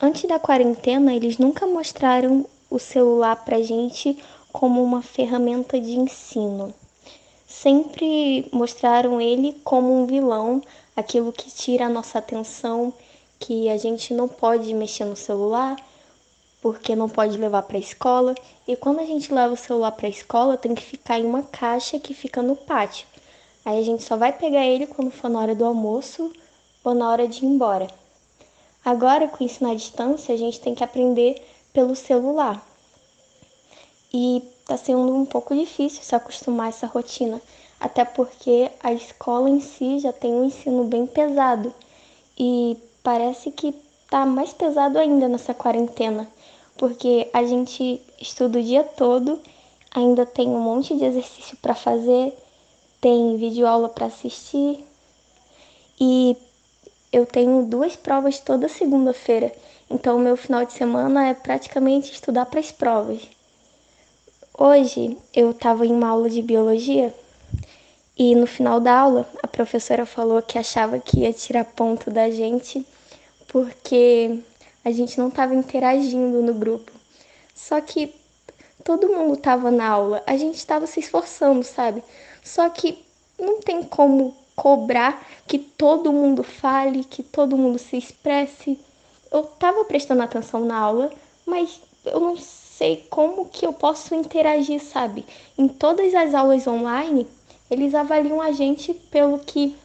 Antes 0.00 0.24
da 0.24 0.38
quarentena, 0.38 1.14
eles 1.14 1.38
nunca 1.38 1.66
mostraram 1.66 2.44
o 2.68 2.78
celular 2.78 3.36
para 3.44 3.62
gente 3.62 4.18
como 4.52 4.82
uma 4.82 5.00
ferramenta 5.00 5.80
de 5.80 5.92
ensino. 5.92 6.74
Sempre 7.46 8.48
mostraram 8.52 9.20
ele 9.20 9.60
como 9.62 9.96
um 9.96 10.06
vilão, 10.06 10.60
aquilo 10.96 11.32
que 11.32 11.50
tira 11.50 11.86
a 11.86 11.88
nossa 11.88 12.18
atenção, 12.18 12.92
que 13.38 13.68
a 13.68 13.76
gente 13.76 14.12
não 14.12 14.26
pode 14.26 14.74
mexer 14.74 15.04
no 15.04 15.16
celular, 15.16 15.76
porque 16.60 16.96
não 16.96 17.08
pode 17.08 17.36
levar 17.38 17.62
para 17.62 17.76
a 17.76 17.80
escola. 17.80 18.34
E 18.66 18.74
quando 18.74 18.98
a 18.98 19.06
gente 19.06 19.32
leva 19.32 19.54
o 19.54 19.56
celular 19.56 19.92
para 19.92 20.06
a 20.06 20.10
escola, 20.10 20.56
tem 20.56 20.74
que 20.74 20.82
ficar 20.82 21.20
em 21.20 21.24
uma 21.24 21.42
caixa 21.42 21.98
que 21.98 22.12
fica 22.12 22.42
no 22.42 22.56
pátio. 22.56 23.06
Aí 23.64 23.78
a 23.78 23.82
gente 23.82 24.02
só 24.02 24.16
vai 24.16 24.32
pegar 24.32 24.66
ele 24.66 24.86
quando 24.86 25.10
for 25.10 25.30
na 25.30 25.40
hora 25.40 25.54
do 25.54 25.64
almoço 25.64 26.32
ou 26.84 26.94
na 26.94 27.10
hora 27.10 27.26
de 27.26 27.44
ir 27.44 27.48
embora. 27.48 27.88
Agora, 28.84 29.26
com 29.26 29.42
ensino 29.42 29.70
à 29.70 29.74
distância, 29.74 30.34
a 30.34 30.38
gente 30.38 30.60
tem 30.60 30.74
que 30.74 30.84
aprender 30.84 31.42
pelo 31.72 31.96
celular. 31.96 32.62
E 34.12 34.42
está 34.60 34.76
sendo 34.76 35.14
um 35.14 35.24
pouco 35.24 35.54
difícil 35.54 36.02
se 36.02 36.14
acostumar 36.14 36.66
a 36.66 36.68
essa 36.68 36.86
rotina, 36.86 37.40
até 37.80 38.04
porque 38.04 38.70
a 38.82 38.92
escola 38.92 39.48
em 39.48 39.60
si 39.60 39.98
já 39.98 40.12
tem 40.12 40.32
um 40.32 40.44
ensino 40.44 40.84
bem 40.84 41.06
pesado 41.06 41.74
e 42.38 42.76
parece 43.02 43.50
que 43.50 43.74
está 44.04 44.24
mais 44.24 44.52
pesado 44.52 44.98
ainda 44.98 45.28
nessa 45.28 45.52
quarentena, 45.52 46.30
porque 46.76 47.28
a 47.32 47.44
gente 47.44 48.00
estuda 48.20 48.58
o 48.58 48.62
dia 48.62 48.84
todo, 48.84 49.40
ainda 49.90 50.24
tem 50.24 50.48
um 50.48 50.60
monte 50.60 50.96
de 50.96 51.04
exercício 51.04 51.56
para 51.56 51.74
fazer, 51.74 52.32
tem 53.00 53.36
videoaula 53.36 53.88
para 53.88 54.06
assistir 54.06 54.84
e 56.00 56.36
eu 57.14 57.24
tenho 57.24 57.62
duas 57.62 57.94
provas 57.94 58.40
toda 58.40 58.68
segunda-feira, 58.68 59.52
então 59.88 60.18
meu 60.18 60.36
final 60.36 60.66
de 60.66 60.72
semana 60.72 61.28
é 61.28 61.32
praticamente 61.32 62.12
estudar 62.12 62.44
para 62.46 62.58
as 62.58 62.72
provas. 62.72 63.20
Hoje 64.58 65.16
eu 65.32 65.52
estava 65.52 65.86
em 65.86 65.92
uma 65.92 66.08
aula 66.08 66.28
de 66.28 66.42
biologia 66.42 67.14
e 68.18 68.34
no 68.34 68.48
final 68.48 68.80
da 68.80 68.98
aula 68.98 69.28
a 69.40 69.46
professora 69.46 70.04
falou 70.04 70.42
que 70.42 70.58
achava 70.58 70.98
que 70.98 71.20
ia 71.20 71.32
tirar 71.32 71.64
ponto 71.64 72.10
da 72.10 72.28
gente 72.30 72.84
porque 73.46 74.40
a 74.84 74.90
gente 74.90 75.16
não 75.16 75.28
estava 75.28 75.54
interagindo 75.54 76.42
no 76.42 76.54
grupo. 76.54 76.90
Só 77.54 77.80
que 77.80 78.12
todo 78.82 79.08
mundo 79.08 79.34
estava 79.34 79.70
na 79.70 79.86
aula, 79.86 80.20
a 80.26 80.36
gente 80.36 80.56
estava 80.56 80.84
se 80.88 80.98
esforçando, 80.98 81.62
sabe? 81.62 82.02
Só 82.42 82.68
que 82.68 82.98
não 83.38 83.60
tem 83.60 83.84
como 83.84 84.36
cobrar 84.54 85.26
que 85.46 85.58
todo 85.58 86.12
mundo 86.12 86.42
fale, 86.42 87.04
que 87.04 87.22
todo 87.22 87.56
mundo 87.56 87.78
se 87.78 87.96
expresse. 87.96 88.78
Eu 89.30 89.40
estava 89.40 89.84
prestando 89.84 90.22
atenção 90.22 90.64
na 90.64 90.78
aula, 90.78 91.10
mas 91.44 91.80
eu 92.04 92.20
não 92.20 92.36
sei 92.36 93.04
como 93.10 93.46
que 93.46 93.66
eu 93.66 93.72
posso 93.72 94.14
interagir, 94.14 94.82
sabe? 94.82 95.24
Em 95.56 95.68
todas 95.68 96.14
as 96.14 96.34
aulas 96.34 96.66
online, 96.66 97.26
eles 97.70 97.94
avaliam 97.94 98.40
a 98.40 98.52
gente 98.52 98.92
pelo 98.92 99.38
que 99.38 99.76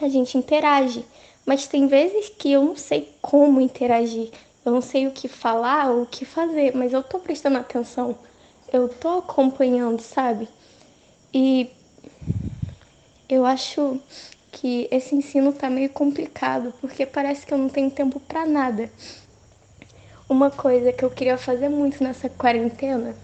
a 0.00 0.08
gente 0.08 0.36
interage, 0.36 1.04
mas 1.44 1.66
tem 1.66 1.86
vezes 1.86 2.28
que 2.28 2.52
eu 2.52 2.64
não 2.64 2.76
sei 2.76 3.12
como 3.20 3.60
interagir, 3.60 4.30
eu 4.64 4.72
não 4.72 4.80
sei 4.82 5.06
o 5.06 5.12
que 5.12 5.28
falar 5.28 5.90
ou 5.90 6.02
o 6.02 6.06
que 6.06 6.24
fazer, 6.24 6.74
mas 6.74 6.92
eu 6.92 7.02
tô 7.02 7.18
prestando 7.18 7.58
atenção, 7.58 8.16
eu 8.72 8.88
tô 8.88 9.18
acompanhando, 9.18 10.00
sabe? 10.00 10.48
E 11.32 11.70
eu 13.28 13.44
acho 13.44 14.00
que 14.52 14.88
esse 14.90 15.14
ensino 15.14 15.52
tá 15.52 15.68
meio 15.68 15.90
complicado, 15.90 16.72
porque 16.80 17.04
parece 17.04 17.44
que 17.46 17.52
eu 17.52 17.58
não 17.58 17.68
tenho 17.68 17.90
tempo 17.90 18.20
para 18.20 18.46
nada. 18.46 18.90
Uma 20.28 20.50
coisa 20.50 20.92
que 20.92 21.04
eu 21.04 21.10
queria 21.10 21.36
fazer 21.36 21.68
muito 21.68 22.02
nessa 22.02 22.28
quarentena 22.28 23.16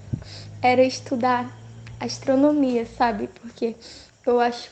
era 0.60 0.82
estudar 0.82 1.50
astronomia, 1.98 2.84
sabe? 2.86 3.28
Porque 3.28 3.76
eu 4.26 4.38
acho 4.40 4.70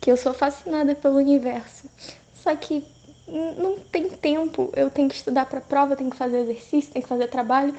que 0.00 0.10
eu 0.10 0.16
sou 0.16 0.32
fascinada 0.32 0.94
pelo 0.94 1.16
universo. 1.16 1.88
Só 2.34 2.54
que 2.56 2.84
não 3.26 3.78
tem 3.78 4.08
tempo, 4.08 4.72
eu 4.74 4.90
tenho 4.90 5.08
que 5.08 5.14
estudar 5.14 5.46
para 5.46 5.60
prova, 5.60 5.96
tenho 5.96 6.10
que 6.10 6.16
fazer 6.16 6.40
exercício, 6.40 6.92
tenho 6.92 7.02
que 7.02 7.08
fazer 7.08 7.28
trabalho. 7.28 7.74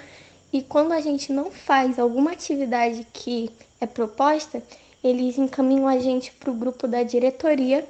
E 0.53 0.61
quando 0.61 0.91
a 0.93 1.01
gente 1.01 1.31
não 1.31 1.51
faz 1.51 1.97
alguma 1.99 2.31
atividade 2.31 3.05
que 3.11 3.49
é 3.79 3.85
proposta, 3.85 4.61
eles 5.03 5.37
encaminham 5.37 5.87
a 5.87 5.99
gente 5.99 6.31
para 6.33 6.51
o 6.51 6.55
grupo 6.55 6.87
da 6.87 7.03
diretoria, 7.03 7.87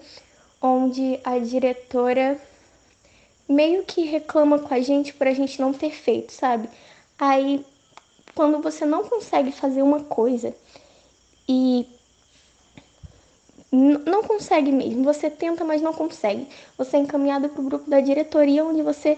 onde 0.62 1.20
a 1.24 1.38
diretora 1.40 2.40
meio 3.48 3.84
que 3.84 4.04
reclama 4.04 4.60
com 4.60 4.74
a 4.74 4.80
gente 4.80 5.14
por 5.14 5.28
a 5.28 5.34
gente 5.34 5.60
não 5.60 5.74
ter 5.74 5.92
feito, 5.92 6.32
sabe? 6.32 6.70
Aí, 7.20 7.66
quando 8.34 8.62
você 8.62 8.86
não 8.86 9.04
consegue 9.04 9.52
fazer 9.52 9.82
uma 9.82 10.02
coisa 10.04 10.56
e 11.48 11.86
não 13.72 14.24
consegue 14.24 14.72
mesmo, 14.72 15.04
você 15.04 15.30
tenta, 15.30 15.64
mas 15.64 15.82
não 15.82 15.94
consegue. 15.94 16.48
Você 16.78 16.98
é 16.98 17.00
encaminhado 17.00 17.50
para 17.50 17.62
o 17.62 17.64
grupo 17.64 17.90
da 17.90 18.02
diretoria, 18.02 18.66
onde 18.66 18.82
você 18.82 19.18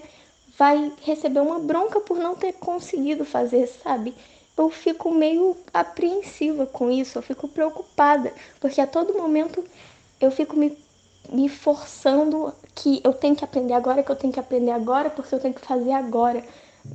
vai 0.57 0.91
receber 1.01 1.39
uma 1.39 1.59
bronca 1.59 2.00
por 2.00 2.17
não 2.17 2.35
ter 2.35 2.53
conseguido 2.53 3.25
fazer, 3.25 3.67
sabe? 3.67 4.13
Eu 4.57 4.69
fico 4.69 5.12
meio 5.12 5.57
apreensiva 5.74 6.65
com 6.65 6.91
isso, 6.91 7.17
eu 7.17 7.22
fico 7.22 7.48
preocupada, 7.48 8.33
porque 8.60 8.79
a 8.79 8.88
todo 8.88 9.17
momento 9.17 9.63
eu 10.22 10.31
fico 10.31 10.55
me, 10.55 10.77
me 11.29 11.50
forçando 11.50 12.53
que 12.75 13.01
eu 13.03 13.13
tenho 13.13 13.36
que 13.36 13.43
aprender 13.43 13.74
agora, 13.74 14.03
que 14.03 14.12
eu 14.12 14.15
tenho 14.15 14.33
que 14.33 14.39
aprender 14.39 14.72
agora, 14.72 15.10
porque 15.10 15.33
eu 15.33 15.39
tenho 15.39 15.53
que 15.53 15.65
fazer 15.65 15.91
agora. 15.91 16.43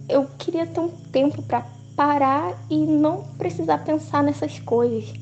Eu 0.09 0.29
queria 0.39 0.67
ter 0.67 0.81
um 0.81 0.89
tempo 0.89 1.43
para 1.43 1.67
parar 1.97 2.57
e 2.71 2.77
não 2.77 3.25
precisar 3.37 3.79
pensar 3.79 4.23
nessas 4.23 4.59
coisas. 4.61 5.13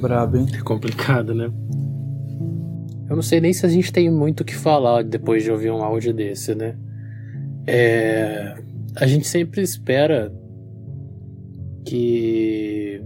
Brabo, 0.00 0.38
hein? 0.38 0.46
É 0.54 0.60
complicado, 0.62 1.34
né? 1.34 1.52
Eu 3.08 3.16
não 3.16 3.22
sei 3.22 3.40
nem 3.40 3.52
se 3.52 3.66
a 3.66 3.68
gente 3.68 3.92
tem 3.92 4.10
muito 4.10 4.40
o 4.40 4.44
que 4.44 4.54
falar 4.54 5.02
depois 5.04 5.42
de 5.42 5.50
ouvir 5.50 5.70
um 5.70 5.82
áudio 5.82 6.14
desse, 6.14 6.54
né? 6.54 6.76
É. 7.66 8.56
A 8.96 9.06
gente 9.06 9.26
sempre 9.26 9.60
espera 9.62 10.32
que 11.84 13.02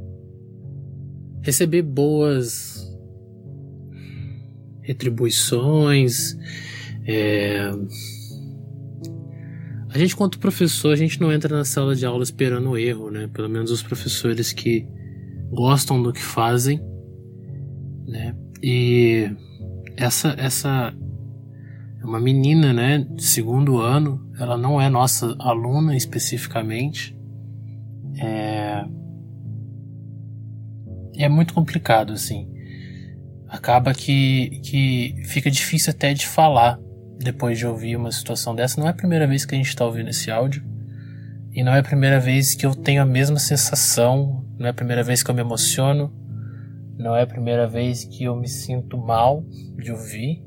receber 1.42 1.82
boas 1.82 2.84
retribuições. 4.82 6.36
É... 7.06 7.70
A 9.90 9.98
gente, 9.98 10.14
quanto 10.14 10.38
professor, 10.38 10.92
a 10.92 10.96
gente 10.96 11.20
não 11.20 11.32
entra 11.32 11.56
na 11.56 11.64
sala 11.64 11.94
de 11.94 12.04
aula 12.04 12.22
esperando 12.22 12.76
erro, 12.76 13.10
né? 13.10 13.28
Pelo 13.32 13.48
menos 13.48 13.70
os 13.70 13.82
professores 13.82 14.52
que 14.52 14.86
gostam 15.54 16.02
do 16.02 16.12
que 16.12 16.23
fazem, 16.23 16.80
né? 18.06 18.34
E 18.62 19.30
essa 19.96 20.34
essa 20.38 20.92
é 22.00 22.04
uma 22.04 22.20
menina, 22.20 22.73
né, 22.73 23.06
segundo 23.18 23.80
ano, 23.80 24.30
ela 24.38 24.56
não 24.56 24.80
é 24.80 24.88
nossa 24.88 25.34
aluna 25.38 25.96
especificamente. 25.96 27.16
É 28.18 28.84
é 31.16 31.28
muito 31.28 31.54
complicado 31.54 32.12
assim. 32.12 32.50
Acaba 33.49 33.94
que 33.94 34.61
que 34.62 35.14
fica 35.26 35.50
difícil 35.50 35.90
até 35.90 36.12
de 36.12 36.26
falar 36.26 36.78
depois 37.18 37.58
de 37.58 37.66
ouvir 37.66 37.96
uma 37.96 38.11
situação 38.11 38.54
dessa. 38.54 38.80
Não 38.80 38.88
é 38.88 38.90
a 38.90 38.94
primeira 38.94 39.26
vez 39.26 39.44
que 39.44 39.54
a 39.54 39.58
gente 39.58 39.68
está 39.68 39.84
ouvindo 39.84 40.11
esse 40.11 40.30
áudio. 40.30 40.62
E 41.52 41.62
não 41.62 41.73
é 41.73 41.78
a 41.78 41.84
primeira 41.84 42.18
vez 42.18 42.54
que 42.54 42.66
eu 42.66 42.75
tenho 42.75 43.00
a 43.00 43.06
mesma 43.06 43.38
sensação, 43.38 44.43
não 44.58 44.66
é 44.66 44.70
a 44.70 44.75
primeira 44.75 45.02
vez 45.02 45.23
que 45.23 45.30
eu 45.30 45.34
me 45.34 45.40
emociono, 45.40 46.12
não 46.96 47.14
é 47.14 47.23
a 47.23 47.26
primeira 47.26 47.66
vez 47.66 48.04
que 48.04 48.25
eu 48.25 48.37
me 48.37 48.49
sinto 48.49 48.96
mal 48.96 49.44
de 49.76 49.90
ouvir. 49.90 50.42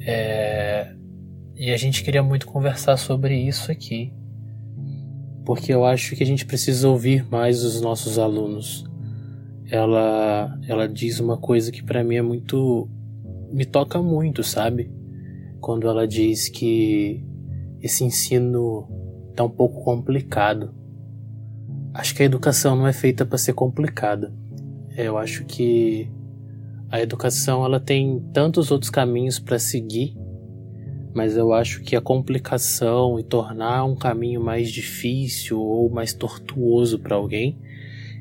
É... 0.00 0.94
E 1.54 1.70
a 1.70 1.76
gente 1.76 2.02
queria 2.02 2.22
muito 2.22 2.46
conversar 2.46 2.96
sobre 2.96 3.36
isso 3.36 3.70
aqui, 3.70 4.12
porque 5.44 5.72
eu 5.72 5.84
acho 5.84 6.16
que 6.16 6.22
a 6.22 6.26
gente 6.26 6.46
precisa 6.46 6.88
ouvir 6.88 7.28
mais 7.30 7.62
os 7.62 7.80
nossos 7.80 8.18
alunos. 8.18 8.84
Ela, 9.70 10.58
ela 10.66 10.88
diz 10.88 11.20
uma 11.20 11.36
coisa 11.36 11.70
que 11.70 11.82
para 11.82 12.02
mim 12.02 12.16
é 12.16 12.22
muito. 12.22 12.88
me 13.52 13.64
toca 13.64 14.02
muito, 14.02 14.42
sabe? 14.42 14.90
Quando 15.60 15.86
ela 15.86 16.06
diz 16.08 16.48
que 16.48 17.24
esse 17.80 18.04
ensino 18.04 18.88
tá 19.36 19.44
um 19.44 19.50
pouco 19.50 19.82
complicado. 19.84 20.74
Acho 21.94 22.14
que 22.14 22.22
a 22.22 22.26
educação 22.26 22.74
não 22.74 22.86
é 22.86 22.92
feita 22.92 23.24
para 23.26 23.36
ser 23.36 23.52
complicada. 23.52 24.32
Eu 24.96 25.18
acho 25.18 25.44
que 25.44 26.10
a 26.90 27.00
educação 27.00 27.64
ela 27.64 27.80
tem 27.80 28.20
tantos 28.32 28.70
outros 28.70 28.90
caminhos 28.90 29.38
para 29.38 29.58
seguir, 29.58 30.16
mas 31.14 31.36
eu 31.36 31.52
acho 31.52 31.82
que 31.82 31.94
a 31.94 32.00
complicação 32.00 33.18
e 33.18 33.22
tornar 33.22 33.84
um 33.84 33.94
caminho 33.94 34.42
mais 34.42 34.70
difícil 34.70 35.60
ou 35.60 35.90
mais 35.90 36.12
tortuoso 36.12 36.98
para 36.98 37.16
alguém, 37.16 37.58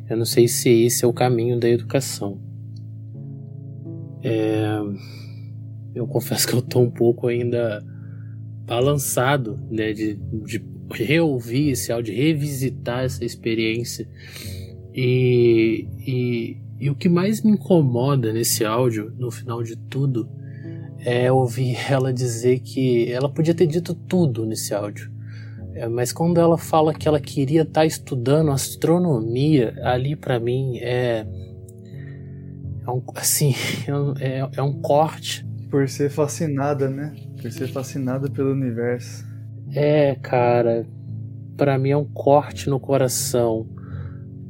eu 0.10 0.18
não 0.18 0.26
sei 0.26 0.48
se 0.48 0.70
esse 0.70 1.06
é 1.06 1.08
o 1.08 1.14
caminho 1.14 1.60
da 1.60 1.70
educação. 1.70 2.40
É... 4.24 4.80
Eu 5.94 6.08
confesso 6.08 6.48
que 6.48 6.54
eu 6.54 6.62
tô 6.62 6.80
um 6.80 6.90
pouco 6.90 7.28
ainda 7.28 7.84
balançado 8.66 9.60
né, 9.70 9.92
de, 9.92 10.16
de 10.46 10.60
reouvir 10.92 11.72
esse 11.72 11.92
áudio, 11.92 12.16
revisitar 12.16 13.04
essa 13.04 13.24
experiência. 13.26 14.08
E, 14.94 15.88
e, 16.06 16.58
e 16.80 16.90
o 16.90 16.96
que 16.96 17.08
mais 17.08 17.42
me 17.42 17.52
incomoda 17.52 18.34
nesse 18.34 18.66
áudio, 18.66 19.14
no 19.18 19.32
final 19.32 19.64
de 19.64 19.76
tudo, 19.76 20.30
é 21.06 21.32
ouvir 21.32 21.78
ela 21.90 22.14
dizer 22.14 22.60
que 22.60 23.12
ela 23.12 23.30
podia 23.30 23.54
ter 23.54 23.68
dito 23.68 23.94
tudo 23.94 24.46
nesse 24.46 24.74
áudio. 24.74 25.12
É, 25.74 25.88
mas 25.88 26.12
quando 26.12 26.40
ela 26.40 26.58
fala 26.58 26.94
que 26.94 27.08
ela 27.08 27.20
queria 27.20 27.62
estar 27.62 27.82
tá 27.82 27.86
estudando 27.86 28.52
astronomia, 28.52 29.74
ali 29.84 30.16
para 30.16 30.40
mim 30.40 30.78
é, 30.80 31.26
é 32.86 32.92
um, 32.92 33.02
assim, 33.16 33.56
é, 34.20 34.40
é, 34.40 34.50
é 34.58 34.62
um 34.62 34.74
corte. 34.82 35.46
Por 35.70 35.88
ser 35.88 36.10
fascinada, 36.10 36.90
né? 36.90 37.16
Por 37.42 37.50
ser 37.52 37.68
fascinada 37.70 38.30
pelo 38.30 38.52
universo. 38.52 39.31
É, 39.74 40.16
cara, 40.16 40.86
para 41.56 41.78
mim 41.78 41.90
é 41.90 41.98
um 41.98 42.06
corte 42.06 42.70
no 42.70 42.80
coração. 42.80 43.68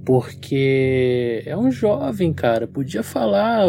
Porque 0.05 1.43
é 1.45 1.55
um 1.55 1.69
jovem, 1.71 2.33
cara. 2.33 2.67
Podia 2.67 3.03
falar, 3.03 3.65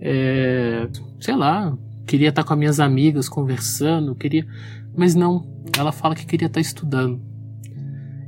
é, 0.00 0.88
sei 1.20 1.36
lá, 1.36 1.76
queria 2.06 2.30
estar 2.30 2.44
com 2.44 2.52
as 2.52 2.58
minhas 2.58 2.80
amigas 2.80 3.28
conversando, 3.28 4.14
queria. 4.14 4.46
Mas 4.96 5.14
não, 5.14 5.46
ela 5.78 5.92
fala 5.92 6.14
que 6.14 6.24
queria 6.24 6.46
estar 6.46 6.60
estudando. 6.60 7.20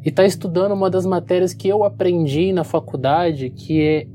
E 0.04 0.10
está 0.10 0.24
estudando 0.24 0.72
uma 0.72 0.90
das 0.90 1.06
matérias 1.06 1.54
que 1.54 1.68
eu 1.68 1.84
aprendi 1.84 2.52
na 2.52 2.64
faculdade, 2.64 3.50
que 3.50 3.80
é, 3.80 4.06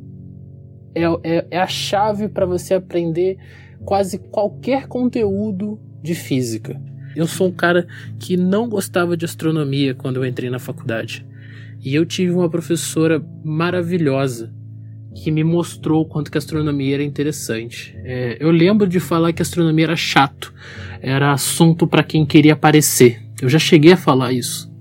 é, 0.95 1.03
é, 1.23 1.47
é 1.51 1.57
a 1.59 1.67
chave 1.67 2.29
para 2.29 2.45
você 2.45 2.75
aprender 2.75 3.37
quase 3.83 4.17
qualquer 4.17 4.87
conteúdo 4.87 5.79
de 6.01 6.13
física. 6.13 6.79
Eu 7.15 7.27
sou 7.27 7.47
um 7.47 7.51
cara 7.51 7.87
que 8.19 8.35
não 8.35 8.67
gostava 8.67 9.15
de 9.15 9.25
astronomia 9.25 9.93
quando 9.93 10.17
eu 10.17 10.25
entrei 10.25 10.49
na 10.49 10.59
faculdade. 10.59 11.25
E 11.83 11.93
eu 11.93 12.05
tive 12.05 12.31
uma 12.31 12.49
professora 12.49 13.23
maravilhosa 13.43 14.53
que 15.13 15.29
me 15.29 15.43
mostrou 15.43 16.01
o 16.01 16.05
quanto 16.05 16.31
que 16.31 16.37
a 16.37 16.39
astronomia 16.39 16.95
era 16.95 17.03
interessante. 17.03 17.95
É, 18.03 18.37
eu 18.39 18.49
lembro 18.51 18.87
de 18.87 18.99
falar 18.99 19.31
que 19.31 19.41
a 19.41 19.43
astronomia 19.43 19.85
era 19.85 19.95
chato, 19.95 20.53
era 21.01 21.31
assunto 21.31 21.85
para 21.85 22.03
quem 22.03 22.25
queria 22.25 22.53
aparecer. 22.53 23.21
Eu 23.41 23.49
já 23.49 23.59
cheguei 23.59 23.91
a 23.93 23.97
falar 23.97 24.31
isso. 24.31 24.71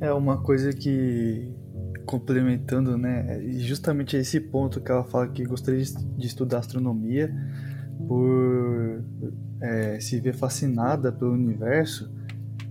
É 0.00 0.12
uma 0.12 0.38
coisa 0.42 0.72
que 0.72 1.48
complementando, 2.02 2.98
né, 2.98 3.40
justamente 3.58 4.16
esse 4.16 4.40
ponto 4.40 4.80
que 4.80 4.90
ela 4.90 5.04
fala 5.04 5.28
que 5.28 5.44
gostaria 5.44 5.82
de 5.82 6.26
estudar 6.26 6.58
astronomia 6.58 7.34
por 8.06 9.02
é, 9.60 10.00
se 10.00 10.20
ver 10.20 10.34
fascinada 10.34 11.12
pelo 11.12 11.32
universo 11.32 12.12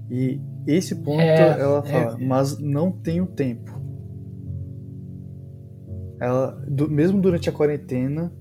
e 0.10 0.42
esse 0.68 0.96
ponto 0.96 1.22
é, 1.22 1.60
ela 1.60 1.82
fala, 1.84 2.22
é, 2.22 2.26
mas 2.26 2.60
não 2.60 2.92
tenho 2.92 3.26
tempo. 3.26 3.80
Ela, 6.20 6.52
do, 6.68 6.90
mesmo 6.90 7.20
durante 7.20 7.50
a 7.50 7.54
quarentena, 7.54 8.32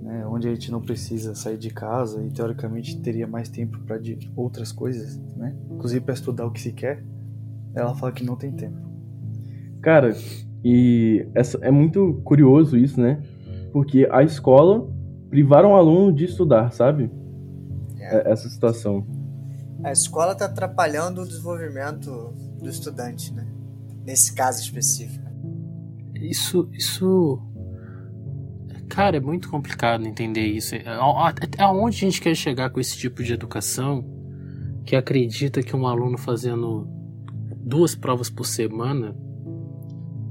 né, 0.00 0.26
onde 0.26 0.48
a 0.48 0.54
gente 0.54 0.72
não 0.72 0.80
precisa 0.80 1.34
sair 1.34 1.58
de 1.58 1.70
casa 1.70 2.22
e 2.24 2.30
teoricamente 2.30 3.00
teria 3.00 3.26
mais 3.26 3.48
tempo 3.48 3.78
para 3.80 4.00
outras 4.34 4.72
coisas, 4.72 5.18
né, 5.36 5.54
inclusive 5.70 6.04
para 6.04 6.14
estudar 6.14 6.46
o 6.46 6.50
que 6.50 6.60
se 6.60 6.72
quer, 6.72 7.04
ela 7.74 7.94
fala 7.94 8.10
que 8.10 8.24
não 8.24 8.34
tem 8.34 8.50
tempo. 8.52 8.85
Cara, 9.86 10.16
e 10.64 11.28
essa, 11.32 11.58
é 11.62 11.70
muito 11.70 12.20
curioso 12.24 12.76
isso, 12.76 13.00
né? 13.00 13.22
Porque 13.72 14.08
a 14.10 14.24
escola 14.24 14.84
privaram 15.30 15.74
o 15.74 15.76
aluno 15.76 16.12
de 16.12 16.24
estudar, 16.24 16.72
sabe? 16.72 17.08
É. 17.96 18.32
Essa 18.32 18.48
situação. 18.48 19.06
A 19.84 19.92
escola 19.92 20.32
está 20.32 20.46
atrapalhando 20.46 21.22
o 21.22 21.24
desenvolvimento 21.24 22.34
do 22.60 22.68
estudante, 22.68 23.32
né? 23.32 23.46
Nesse 24.04 24.34
caso 24.34 24.60
específico. 24.60 25.24
Isso, 26.16 26.68
isso, 26.72 27.40
cara, 28.88 29.18
é 29.18 29.20
muito 29.20 29.48
complicado 29.48 30.04
entender 30.04 30.46
isso. 30.48 30.74
Até 30.74 31.62
aonde 31.62 31.96
a 31.98 32.10
gente 32.10 32.20
quer 32.20 32.34
chegar 32.34 32.70
com 32.70 32.80
esse 32.80 32.98
tipo 32.98 33.22
de 33.22 33.32
educação 33.32 34.04
que 34.84 34.96
acredita 34.96 35.62
que 35.62 35.76
um 35.76 35.86
aluno 35.86 36.18
fazendo 36.18 36.88
duas 37.64 37.94
provas 37.94 38.28
por 38.28 38.46
semana 38.46 39.14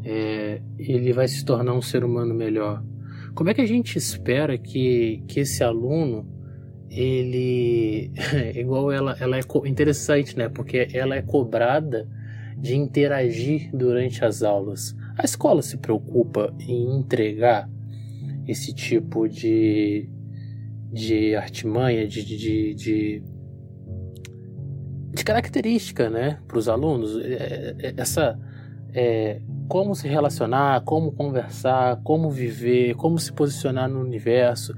é, 0.05 0.61
ele 0.77 1.11
vai 1.11 1.27
se 1.27 1.43
tornar 1.43 1.73
um 1.73 1.81
ser 1.81 2.03
humano 2.03 2.33
melhor. 2.33 2.83
Como 3.33 3.49
é 3.49 3.53
que 3.55 3.61
a 3.61 3.65
gente 3.65 3.97
espera 3.97 4.55
que, 4.55 5.23
que 5.27 5.39
esse 5.39 5.63
aluno 5.63 6.31
ele 6.89 8.11
igual 8.55 8.91
ela 8.91 9.17
ela 9.19 9.37
é 9.37 9.41
interessante 9.65 10.37
né? 10.37 10.47
Porque 10.47 10.87
ela 10.93 11.15
é 11.15 11.21
cobrada 11.23 12.07
de 12.55 12.75
interagir 12.75 13.69
durante 13.73 14.23
as 14.23 14.43
aulas. 14.43 14.95
A 15.17 15.25
escola 15.25 15.61
se 15.63 15.77
preocupa 15.77 16.53
em 16.59 16.97
entregar 16.97 17.67
esse 18.47 18.73
tipo 18.73 19.27
de 19.27 20.07
de 20.91 21.35
artimanha 21.35 22.07
de, 22.07 22.23
de, 22.23 22.73
de, 22.75 23.23
de 25.13 25.23
característica 25.25 26.09
né 26.11 26.39
para 26.47 26.59
os 26.59 26.69
alunos? 26.69 27.17
É, 27.17 27.75
é, 27.79 27.93
essa 27.97 28.39
é, 28.93 29.41
como 29.67 29.95
se 29.95 30.07
relacionar, 30.07 30.81
como 30.81 31.11
conversar, 31.11 31.99
como 32.03 32.29
viver, 32.29 32.95
como 32.95 33.17
se 33.19 33.31
posicionar 33.31 33.89
no 33.89 33.99
universo. 33.99 34.73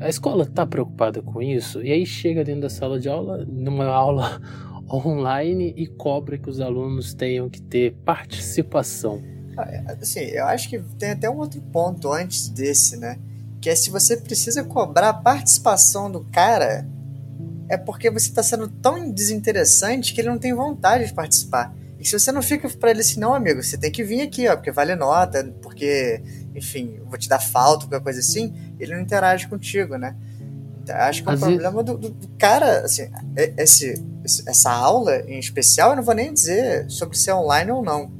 A 0.00 0.08
escola 0.08 0.44
está 0.44 0.66
preocupada 0.66 1.22
com 1.22 1.40
isso 1.40 1.82
e 1.82 1.90
aí 1.90 2.04
chega 2.04 2.44
dentro 2.44 2.62
da 2.62 2.70
sala 2.70 3.00
de 3.00 3.08
aula, 3.08 3.44
numa 3.46 3.86
aula 3.88 4.40
online 4.88 5.74
e 5.76 5.86
cobra 5.86 6.38
que 6.38 6.48
os 6.48 6.60
alunos 6.60 7.14
tenham 7.14 7.48
que 7.48 7.60
ter 7.60 7.94
participação. 8.04 9.22
Ah, 9.56 9.96
assim, 10.00 10.20
eu 10.20 10.44
acho 10.46 10.68
que 10.68 10.78
tem 10.98 11.12
até 11.12 11.28
um 11.30 11.38
outro 11.38 11.60
ponto 11.60 12.12
antes 12.12 12.48
desse, 12.48 12.96
né? 12.96 13.18
Que 13.60 13.70
é 13.70 13.74
se 13.74 13.90
você 13.90 14.16
precisa 14.16 14.62
cobrar 14.62 15.08
a 15.08 15.14
participação 15.14 16.10
do 16.10 16.20
cara, 16.24 16.86
é 17.68 17.76
porque 17.76 18.10
você 18.10 18.28
está 18.28 18.42
sendo 18.42 18.68
tão 18.68 19.10
desinteressante 19.10 20.14
que 20.14 20.20
ele 20.20 20.28
não 20.28 20.38
tem 20.38 20.52
vontade 20.54 21.06
de 21.06 21.14
participar. 21.14 21.74
E 22.06 22.08
se 22.08 22.16
você 22.16 22.30
não 22.30 22.40
fica 22.40 22.68
para 22.68 22.92
ele 22.92 23.00
assim, 23.00 23.18
não, 23.18 23.34
amigo, 23.34 23.60
você 23.60 23.76
tem 23.76 23.90
que 23.90 24.04
vir 24.04 24.20
aqui, 24.20 24.46
ó, 24.46 24.54
porque 24.54 24.70
vale 24.70 24.94
nota, 24.94 25.52
porque, 25.60 26.22
enfim, 26.54 27.00
vou 27.04 27.18
te 27.18 27.28
dar 27.28 27.40
falta, 27.40 27.84
qualquer 27.84 28.00
coisa 28.00 28.20
assim, 28.20 28.54
ele 28.78 28.94
não 28.94 29.02
interage 29.02 29.48
contigo, 29.48 29.96
né? 29.96 30.14
Então, 30.80 30.94
acho 30.94 31.24
que 31.24 31.28
é 31.28 31.32
um 31.32 31.36
problema 31.36 31.82
do, 31.82 31.98
do, 31.98 32.10
do, 32.10 32.28
cara, 32.38 32.82
assim, 32.84 33.10
esse, 33.56 34.00
essa 34.46 34.70
aula 34.70 35.16
em 35.26 35.40
especial, 35.40 35.90
eu 35.90 35.96
não 35.96 36.02
vou 36.04 36.14
nem 36.14 36.32
dizer 36.32 36.88
sobre 36.88 37.18
ser 37.18 37.32
online 37.32 37.72
ou 37.72 37.82
não, 37.82 38.12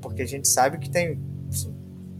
porque 0.00 0.22
a 0.22 0.26
gente 0.26 0.46
sabe 0.46 0.78
que 0.78 0.88
tem, 0.88 1.20
assim, 1.50 1.74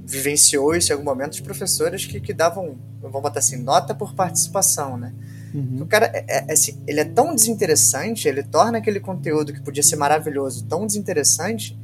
vivenciou 0.05 0.75
isso 0.75 0.91
em 0.91 0.95
algum 0.95 1.05
momento 1.05 1.35
de 1.35 1.43
professores 1.43 2.05
que, 2.05 2.19
que 2.19 2.35
davam, 2.35 2.77
vamos 3.01 3.23
botar 3.23 3.39
assim, 3.39 3.63
nota 3.63 3.95
por 3.95 4.13
participação, 4.13 4.97
né? 4.97 5.15
Uhum. 5.57 5.83
O 5.85 5.87
cara, 5.87 6.11
é, 6.13 6.25
é, 6.29 6.53
assim, 6.53 6.79
ele 6.87 7.01
é 7.01 7.05
tão 7.05 7.35
desinteressante, 7.35 8.29
ele 8.29 8.43
torna 8.43 8.77
aquele 8.77 9.01
conteúdo 9.01 9.55
que 9.55 9.63
podia 9.63 9.83
ser 9.83 9.97
maravilhoso 9.97 10.67
tão 10.67 10.87
desinteressante 10.87 11.79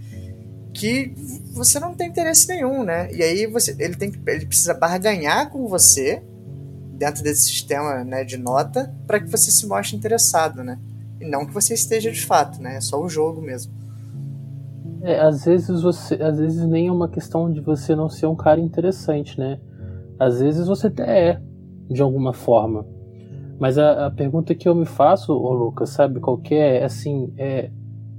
que 0.74 1.14
você 1.54 1.80
não 1.80 1.94
tem 1.94 2.10
interesse 2.10 2.46
nenhum, 2.48 2.84
né? 2.84 3.10
E 3.14 3.22
aí 3.22 3.46
você, 3.46 3.74
ele 3.78 3.96
tem 3.96 4.12
ele 4.26 4.44
precisa 4.44 4.74
barganhar 4.74 5.48
com 5.48 5.66
você 5.66 6.22
dentro 6.92 7.22
desse 7.22 7.44
sistema 7.44 8.04
né, 8.04 8.24
de 8.24 8.36
nota 8.36 8.94
para 9.06 9.18
que 9.20 9.30
você 9.30 9.50
se 9.50 9.66
mostre 9.66 9.96
interessado, 9.96 10.62
né? 10.62 10.78
E 11.18 11.24
não 11.24 11.46
que 11.46 11.54
você 11.54 11.72
esteja 11.72 12.10
de 12.12 12.26
fato, 12.26 12.60
né? 12.60 12.76
É 12.76 12.80
só 12.80 13.00
o 13.02 13.08
jogo 13.08 13.40
mesmo. 13.40 13.72
É, 15.02 15.18
às 15.18 15.46
vezes 15.46 15.80
você, 15.80 16.14
às 16.16 16.38
vezes 16.38 16.62
nem 16.66 16.88
é 16.88 16.92
uma 16.92 17.08
questão 17.08 17.50
de 17.50 17.60
você 17.60 17.96
não 17.96 18.10
ser 18.10 18.26
um 18.26 18.36
cara 18.36 18.60
interessante, 18.60 19.38
né? 19.38 19.58
Às 20.18 20.40
vezes 20.40 20.66
você 20.66 20.88
até 20.88 21.30
é, 21.30 21.42
de 21.90 22.02
alguma 22.02 22.34
forma. 22.34 22.86
Mas 23.58 23.78
a, 23.78 24.06
a, 24.06 24.10
pergunta 24.10 24.54
que 24.54 24.68
eu 24.68 24.74
me 24.74 24.86
faço, 24.86 25.32
ô 25.32 25.52
Lucas, 25.52 25.90
sabe 25.90 26.20
qual 26.20 26.38
que 26.38 26.54
é? 26.54 26.84
Assim, 26.84 27.32
é 27.36 27.70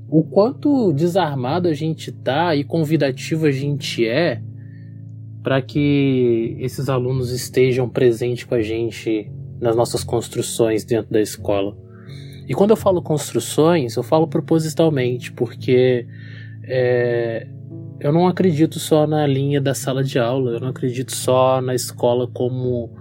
o 0.10 0.24
quanto 0.24 0.93
desarmado 0.93 1.67
a 1.67 1.74
gente 1.74 2.12
tá 2.12 2.56
e 2.56 2.63
convidativo 2.63 3.48
a 3.48 3.52
gente 3.52 4.08
é 4.08 4.41
para 5.41 5.62
que 5.62 6.56
esses 6.60 6.88
alunos 6.88 7.32
estejam 7.32 7.89
presentes 7.89 8.46
com 8.46 8.56
a 8.56 8.62
gente 8.62 9.30
nas 9.60 9.76
nossas 9.76 10.04
construções 10.04 10.86
dentro 10.86 11.12
da 11.12 11.22
escola. 11.22 11.76
E 12.48 12.54
quando 12.54 12.72
eu 12.72 12.78
falo 12.78 13.02
construções, 13.02 13.96
eu 13.96 14.04
falo 14.04 14.28
propositalmente, 14.28 15.32
porque 15.32 16.06
é, 16.63 17.48
eu 18.00 18.12
não 18.12 18.28
acredito 18.28 18.80
só 18.80 19.08
na 19.08 19.26
linha 19.26 19.62
da 19.62 19.74
sala 19.74 20.04
de 20.04 20.19
aula, 20.19 20.52
eu 20.52 20.60
não 20.60 20.67
acredito 20.67 21.13
só 21.13 21.62
na 21.62 21.74
escola 21.74 22.28
como 22.28 22.91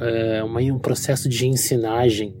é, 0.00 0.42
uma, 0.42 0.60
um 0.60 0.78
processo 0.78 1.28
de 1.28 1.46
ensinagem, 1.46 2.34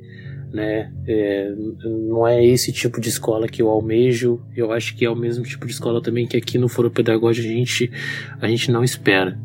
né? 0.52 0.92
É, 1.06 1.52
não 1.84 2.26
é 2.26 2.44
esse 2.44 2.72
tipo 2.72 3.00
de 3.00 3.08
escola 3.08 3.46
que 3.48 3.62
eu 3.62 3.68
almejo. 3.68 4.40
Eu 4.56 4.72
acho 4.72 4.96
que 4.96 5.04
é 5.04 5.10
o 5.10 5.16
mesmo 5.16 5.44
tipo 5.44 5.66
de 5.66 5.72
escola 5.72 6.02
também 6.02 6.26
que 6.26 6.36
aqui 6.36 6.58
no 6.58 6.68
Foro 6.68 6.90
Pedagógico 6.90 7.46
a 7.46 7.50
gente, 7.50 7.90
a 8.40 8.48
gente 8.48 8.70
não 8.70 8.82
espera. 8.82 9.38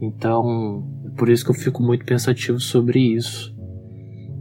Então, 0.00 0.84
por 1.16 1.28
isso 1.28 1.44
que 1.44 1.50
eu 1.50 1.54
fico 1.54 1.82
muito 1.82 2.04
pensativo 2.04 2.58
sobre 2.58 2.98
isso. 2.98 3.54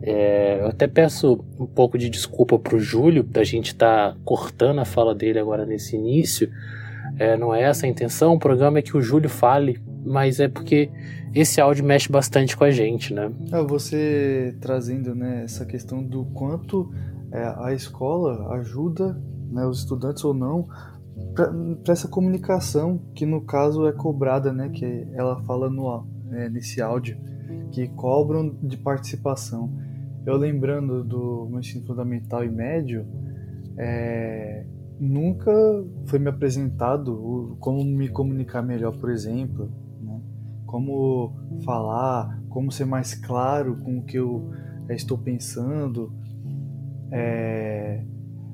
É, 0.03 0.59
eu 0.61 0.67
até 0.67 0.87
peço 0.87 1.45
um 1.59 1.67
pouco 1.67 1.97
de 1.97 2.09
desculpa 2.09 2.57
pro 2.57 2.79
Júlio 2.79 3.23
da 3.23 3.43
gente 3.43 3.67
estar 3.67 4.13
tá 4.13 4.17
cortando 4.25 4.79
a 4.79 4.85
fala 4.85 5.13
dele 5.13 5.37
agora 5.37 5.63
nesse 5.63 5.95
início, 5.95 6.49
É, 7.21 7.37
não 7.37 7.53
é 7.53 7.61
essa 7.61 7.85
a 7.85 7.89
intenção, 7.89 8.33
o 8.33 8.39
programa 8.39 8.79
é 8.79 8.81
que 8.81 8.97
o 8.97 9.01
Júlio 9.01 9.29
fale, 9.29 9.79
mas 10.03 10.39
é 10.39 10.47
porque 10.47 10.89
esse 11.35 11.61
áudio 11.61 11.85
mexe 11.85 12.11
bastante 12.11 12.57
com 12.57 12.63
a 12.63 12.71
gente, 12.71 13.13
né? 13.13 13.31
É, 13.51 13.61
você 13.61 14.57
trazendo 14.59 15.13
né, 15.13 15.43
essa 15.43 15.63
questão 15.63 16.01
do 16.01 16.25
quanto 16.33 16.91
é, 17.31 17.43
a 17.59 17.73
escola 17.75 18.51
ajuda 18.55 19.21
né, 19.51 19.63
os 19.67 19.81
estudantes 19.81 20.25
ou 20.25 20.33
não 20.33 20.67
para 21.35 21.93
essa 21.93 22.07
comunicação 22.07 22.99
que 23.13 23.23
no 23.23 23.41
caso 23.41 23.87
é 23.87 23.91
cobrada, 23.91 24.51
né, 24.51 24.69
que 24.69 25.07
ela 25.13 25.43
fala 25.43 25.69
no, 25.69 26.03
é, 26.31 26.49
nesse 26.49 26.81
áudio, 26.81 27.19
que 27.71 27.87
cobram 27.89 28.57
de 28.63 28.77
participação. 28.77 29.71
Eu 30.25 30.37
lembrando 30.37 31.03
do 31.03 31.47
meu 31.51 31.59
ensino 31.59 31.85
fundamental 31.85 32.43
e 32.43 32.49
médio, 32.49 33.05
é, 33.77 34.65
nunca 35.01 35.51
foi 36.05 36.19
me 36.19 36.29
apresentado 36.29 37.57
como 37.59 37.83
me 37.83 38.07
comunicar 38.07 38.61
melhor, 38.61 38.95
por 38.97 39.09
exemplo, 39.09 39.71
né? 39.99 40.21
como 40.67 41.33
falar, 41.65 42.39
como 42.47 42.71
ser 42.71 42.85
mais 42.85 43.15
claro 43.15 43.77
com 43.77 43.97
o 43.97 44.03
que 44.03 44.17
eu 44.17 44.51
é, 44.87 44.93
estou 44.93 45.17
pensando. 45.17 46.13
É, 47.11 48.05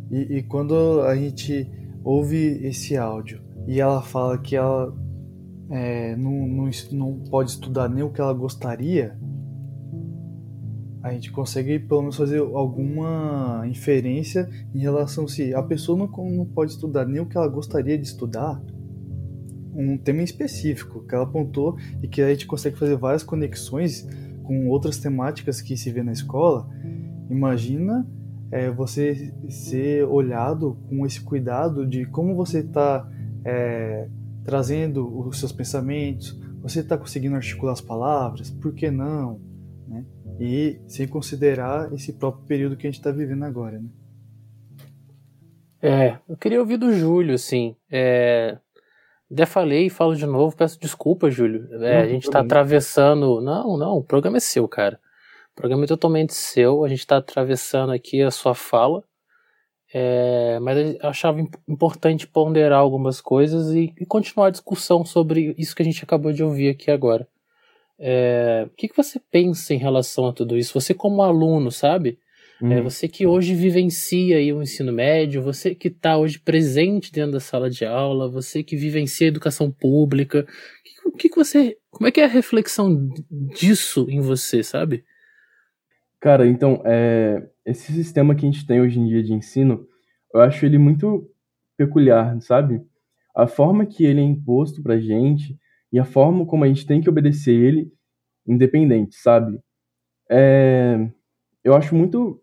e, 0.10 0.38
e, 0.38 0.44
quando 0.44 1.02
a 1.02 1.16
gente 1.18 1.70
ouve 2.02 2.66
esse 2.66 2.96
áudio 2.96 3.42
e 3.68 3.82
ela 3.82 4.02
fala 4.02 4.38
que 4.38 4.56
ela 4.56 4.96
é, 5.70 6.16
não, 6.16 6.48
não, 6.48 6.70
não 6.94 7.20
pode 7.30 7.52
estudar 7.52 7.90
nem 7.90 8.04
o 8.04 8.10
que 8.10 8.22
ela 8.22 8.34
gostaria, 8.34 9.20
a 11.08 11.14
gente 11.14 11.32
consegue 11.32 11.80
pelo 11.80 12.02
menos 12.02 12.18
fazer 12.18 12.40
alguma 12.40 13.64
inferência 13.68 14.50
em 14.74 14.80
relação 14.80 15.28
se 15.28 15.54
a 15.54 15.64
pessoa 15.64 15.98
não, 15.98 16.08
não 16.30 16.46
pode 16.46 16.72
estudar 16.72 17.06
nem 17.06 17.22
o 17.22 17.26
que 17.26 17.38
ela 17.38 17.48
gostaria 17.48 17.98
de 17.98 18.06
estudar, 18.06 18.62
um 19.74 19.98
tema 19.98 20.24
específico 20.24 21.06
que 21.06 21.14
ela 21.14 21.24
apontou 21.24 21.78
e 22.02 22.08
que 22.08 22.22
a 22.22 22.30
gente 22.30 22.48
consegue 22.48 22.78
fazer 22.78 22.96
várias 22.96 23.24
conexões 23.24 24.08
com 24.44 24.68
outras 24.68 24.98
temáticas 24.98 25.62
que 25.62 25.78
se 25.78 25.92
vê 25.92 26.02
na 26.02 26.12
escola. 26.12 26.68
Imagina 27.30 28.08
é, 28.50 28.72
você 28.72 29.34
ser 29.50 30.04
olhado 30.06 30.78
com 30.90 31.06
esse 31.06 31.22
cuidado 31.22 31.86
de 31.86 32.06
como 32.06 32.36
você 32.36 32.60
está 32.60 33.08
é, 33.46 34.08
trazendo 34.44 35.28
os 35.28 35.40
seus 35.40 35.52
pensamentos, 35.52 36.40
você 36.62 36.80
está 36.80 36.98
conseguindo 36.98 37.36
articular 37.36 37.74
as 37.74 37.82
palavras, 37.82 38.50
por 38.50 38.74
que 38.74 38.90
não? 38.90 39.40
E 40.40 40.80
sem 40.88 41.08
considerar 41.08 41.92
esse 41.94 42.14
próprio 42.14 42.46
período 42.46 42.78
que 42.78 42.86
a 42.86 42.90
gente 42.90 43.00
está 43.00 43.12
vivendo 43.12 43.44
agora. 43.44 43.80
Né? 43.80 43.90
É, 45.82 46.18
eu 46.28 46.38
queria 46.38 46.60
ouvir 46.60 46.78
do 46.78 46.94
Júlio, 46.94 47.36
assim. 47.36 47.76
É, 47.92 48.58
até 49.32 49.46
falei 49.46 49.88
e 49.88 49.90
falo 49.90 50.16
de 50.16 50.26
novo, 50.26 50.56
peço 50.56 50.80
desculpa, 50.80 51.30
Júlio. 51.30 51.68
É, 51.84 52.02
a 52.02 52.08
gente 52.08 52.24
está 52.24 52.40
atravessando. 52.40 53.42
Não, 53.42 53.78
não, 53.78 53.98
o 53.98 54.04
programa 54.04 54.38
é 54.38 54.40
seu, 54.40 54.68
cara. 54.68 55.00
O 55.52 55.56
programa 55.56 55.84
é 55.84 55.88
totalmente 55.88 56.34
seu. 56.34 56.84
A 56.84 56.88
gente 56.88 57.00
está 57.00 57.18
atravessando 57.18 57.92
aqui 57.92 58.22
a 58.22 58.32
sua 58.32 58.56
fala. 58.56 59.04
É, 59.94 60.60
mas 60.60 60.78
eu 61.02 61.10
achava 61.10 61.40
importante 61.68 62.28
ponderar 62.28 62.80
algumas 62.80 63.22
coisas 63.22 63.74
e, 63.74 63.94
e, 64.00 64.06
continuar 64.06 64.48
a 64.48 64.52
discussão 64.52 65.06
sobre 65.06 65.56
isso 65.58 65.74
que 65.74 65.82
a 65.82 65.86
gente 65.86 66.04
acabou 66.04 66.34
de 66.34 66.44
ouvir 66.44 66.70
aqui 66.70 66.92
agora. 66.92 67.28
É, 68.00 68.66
o 68.68 68.76
que, 68.76 68.88
que 68.88 68.98
você 68.98 69.20
pensa 69.32 69.74
em 69.74 69.78
relação 69.78 70.28
a 70.28 70.34
tudo 70.34 70.58
isso? 70.58 70.80
Você 70.80 70.94
como 70.94 71.22
aluno, 71.22 71.72
sabe? 71.72 72.20
Uhum. 72.62 72.72
É, 72.72 72.82
você 72.82 73.08
que 73.08 73.26
hoje 73.26 73.54
vivencia 73.54 74.38
aí 74.38 74.52
o 74.52 74.62
ensino 74.62 74.92
médio, 74.92 75.42
você 75.42 75.76
que 75.76 75.88
está 75.88 76.18
hoje 76.18 76.40
presente 76.40 77.12
dentro 77.12 77.34
da 77.34 77.40
sala 77.40 77.70
de 77.70 77.86
aula, 77.86 78.30
você 78.30 78.64
que 78.64 78.76
vivencia 78.76 79.28
a 79.28 79.30
educação 79.30 79.72
pública, 79.72 80.46
o 81.06 81.12
que, 81.12 81.18
que, 81.18 81.30
que 81.30 81.36
você, 81.36 81.78
como 81.90 82.08
é 82.08 82.12
que 82.12 82.20
é 82.20 82.26
a 82.26 82.28
reflexão 82.28 83.10
disso 83.30 84.08
em 84.10 84.20
você, 84.20 84.64
sabe? 84.64 85.04
Cara, 86.20 86.48
então, 86.48 86.82
é, 86.84 87.48
esse 87.66 87.94
sistema 87.94 88.34
que 88.34 88.46
a 88.46 88.52
gente 88.52 88.66
tem 88.66 88.82
hoje 88.82 89.00
em 89.00 89.08
dia 89.08 89.24
de 89.24 89.34
ensino, 89.34 89.88
eu 90.34 90.42
acho 90.42 90.66
ele 90.66 90.80
muito 90.80 91.30
peculiar, 91.78 92.40
sabe? 92.42 92.82
A 93.36 93.46
forma 93.46 93.86
que 93.86 94.04
ele 94.04 94.20
é 94.20 94.24
imposto 94.24 94.82
pra 94.82 95.00
gente 95.00 95.56
e 95.92 96.00
a 96.00 96.06
forma 96.06 96.46
como 96.46 96.64
a 96.64 96.68
gente 96.68 96.86
tem 96.86 97.02
que 97.02 97.10
obedecer 97.10 97.54
ele, 97.54 97.92
independente, 98.46 99.16
sabe? 99.16 99.60
É, 100.30 101.10
eu 101.64 101.76
acho 101.76 101.96
muito 101.96 102.42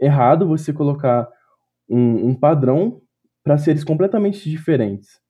errado 0.00 0.46
você 0.46 0.72
colocar 0.72 1.28
um, 1.88 2.28
um 2.28 2.34
padrão 2.34 3.00
para 3.42 3.58
seres 3.58 3.84
completamente 3.84 4.50
diferentes, 4.50 5.20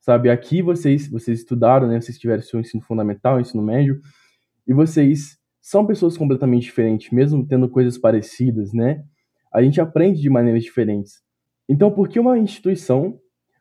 sabe? 0.00 0.30
Aqui 0.30 0.62
vocês 0.62 1.08
vocês 1.08 1.40
estudaram, 1.40 1.86
né? 1.88 2.00
Vocês 2.00 2.18
tiveram 2.18 2.42
seu 2.42 2.60
ensino 2.60 2.82
fundamental, 2.82 3.40
ensino 3.40 3.62
médio, 3.62 4.00
e 4.66 4.72
vocês 4.72 5.38
são 5.60 5.86
pessoas 5.86 6.16
completamente 6.16 6.64
diferentes, 6.64 7.10
mesmo 7.10 7.46
tendo 7.46 7.68
coisas 7.68 7.98
parecidas, 7.98 8.72
né? 8.72 9.04
A 9.52 9.62
gente 9.62 9.80
aprende 9.80 10.20
de 10.20 10.30
maneiras 10.30 10.64
diferentes. 10.64 11.22
Então, 11.68 11.90
por 11.90 12.08
que 12.08 12.18
uma 12.18 12.38
instituição 12.38 13.18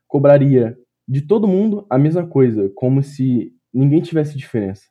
cobraria 0.08 0.78
de 1.12 1.20
todo 1.20 1.46
mundo 1.46 1.86
a 1.90 1.98
mesma 1.98 2.26
coisa, 2.26 2.72
como 2.74 3.04
se 3.04 3.54
ninguém 3.74 4.00
tivesse 4.00 4.38
diferença? 4.38 4.84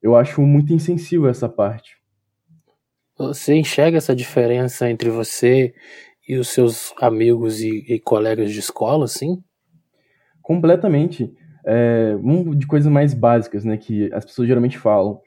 Eu 0.00 0.16
acho 0.16 0.40
muito 0.40 0.72
insensível 0.72 1.28
essa 1.28 1.50
parte. 1.50 1.98
Você 3.18 3.54
enxerga 3.54 3.98
essa 3.98 4.16
diferença 4.16 4.88
entre 4.88 5.10
você 5.10 5.74
e 6.26 6.36
os 6.36 6.48
seus 6.48 6.94
amigos 6.98 7.60
e, 7.60 7.84
e 7.86 8.00
colegas 8.00 8.54
de 8.54 8.58
escola, 8.58 9.06
sim? 9.06 9.44
Completamente. 10.40 11.30
É, 11.66 12.16
um 12.22 12.56
de 12.56 12.66
coisas 12.66 12.90
mais 12.90 13.12
básicas, 13.12 13.66
né, 13.66 13.76
que 13.76 14.10
as 14.14 14.24
pessoas 14.24 14.48
geralmente 14.48 14.78
falam 14.78 15.20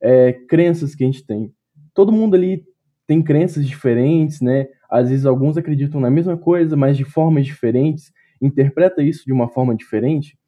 é, 0.00 0.32
crenças 0.48 0.94
que 0.94 1.02
a 1.02 1.06
gente 1.08 1.26
tem. 1.26 1.52
Todo 1.92 2.12
mundo 2.12 2.36
ali 2.36 2.64
tem 3.08 3.20
crenças 3.20 3.66
diferentes, 3.66 4.40
né? 4.40 4.68
Às 4.88 5.10
vezes 5.10 5.26
alguns 5.26 5.56
acreditam 5.56 6.00
na 6.00 6.10
mesma 6.10 6.36
coisa, 6.36 6.76
mas 6.76 6.96
de 6.96 7.04
formas 7.04 7.44
diferentes, 7.44 8.12
interpreta 8.44 9.02
isso 9.02 9.24
de 9.24 9.32
uma 9.32 9.48
forma 9.48 9.74
diferente. 9.74 10.38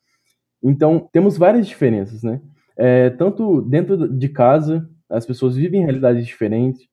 Então, 0.63 1.09
temos 1.13 1.37
várias 1.37 1.67
diferenças, 1.67 2.23
né? 2.23 2.41
É, 2.77 3.11
tanto 3.11 3.63
dentro 3.63 4.09
de 4.09 4.29
casa, 4.29 4.89
as 5.09 5.25
pessoas 5.25 5.57
vivem 5.57 5.83
realidades 5.83 6.27
diferentes. 6.27 6.87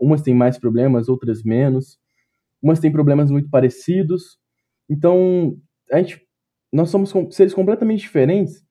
Umas 0.00 0.22
têm 0.22 0.34
mais 0.34 0.58
problemas, 0.58 1.08
outras 1.08 1.42
menos. 1.42 1.98
Umas 2.62 2.80
têm 2.80 2.92
problemas 2.92 3.30
muito 3.30 3.48
parecidos. 3.50 4.38
Então, 4.88 5.56
a 5.90 5.98
gente, 5.98 6.20
nós 6.72 6.90
somos 6.90 7.12
seres 7.34 7.54
completamente 7.54 8.00
diferentes 8.00 8.64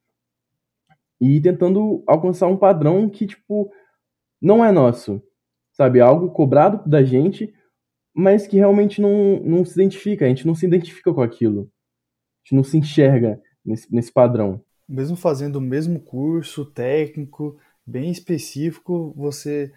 e 1.20 1.40
tentando 1.42 2.04
alcançar 2.08 2.48
um 2.48 2.58
padrão 2.58 3.10
que, 3.10 3.26
tipo, 3.26 3.72
não 4.42 4.64
é 4.64 4.72
nosso, 4.72 5.22
sabe? 5.72 6.00
É 6.00 6.02
algo 6.02 6.32
cobrado 6.32 6.88
da 6.88 7.04
gente, 7.04 7.54
mas 8.14 8.46
que 8.46 8.58
realmente 8.58 9.02
não, 9.02 9.40
não 9.40 9.66
se 9.66 9.74
identifica, 9.74 10.26
a 10.26 10.28
gente 10.28 10.46
não 10.46 10.54
se 10.54 10.66
identifica 10.66 11.14
com 11.14 11.22
aquilo. 11.22 11.72
A 12.44 12.46
gente 12.46 12.56
não 12.56 12.64
se 12.64 12.78
enxerga 12.78 13.42
nesse, 13.66 13.94
nesse 13.94 14.12
padrão. 14.12 14.62
Mesmo 14.88 15.16
fazendo 15.16 15.56
o 15.56 15.62
mesmo 15.62 16.00
curso 16.00 16.66
técnico, 16.66 17.58
bem 17.88 18.12
específico, 18.12 19.14
você 19.16 19.72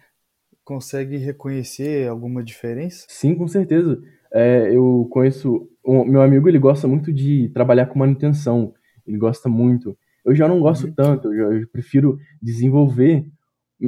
consegue 0.63 1.15
reconhecer 1.15 2.09
alguma 2.09 2.43
diferença? 2.43 3.05
Sim, 3.07 3.35
com 3.35 3.47
certeza. 3.47 4.01
É, 4.33 4.69
eu 4.75 5.07
conheço. 5.09 5.69
O 5.81 6.03
meu 6.03 6.21
amigo 6.21 6.49
ele 6.49 6.59
gosta 6.59 6.87
muito 6.87 7.13
de 7.13 7.49
trabalhar 7.53 7.85
com 7.85 7.97
manutenção. 7.97 8.73
Ele 9.07 9.17
gosta 9.17 9.47
muito. 9.47 9.97
Eu 10.25 10.35
já 10.35 10.45
não 10.45 10.59
gosto 10.59 10.87
uhum. 10.87 10.93
tanto, 10.93 11.33
eu, 11.33 11.37
já, 11.37 11.57
eu 11.57 11.67
prefiro 11.69 12.19
desenvolver. 12.41 13.25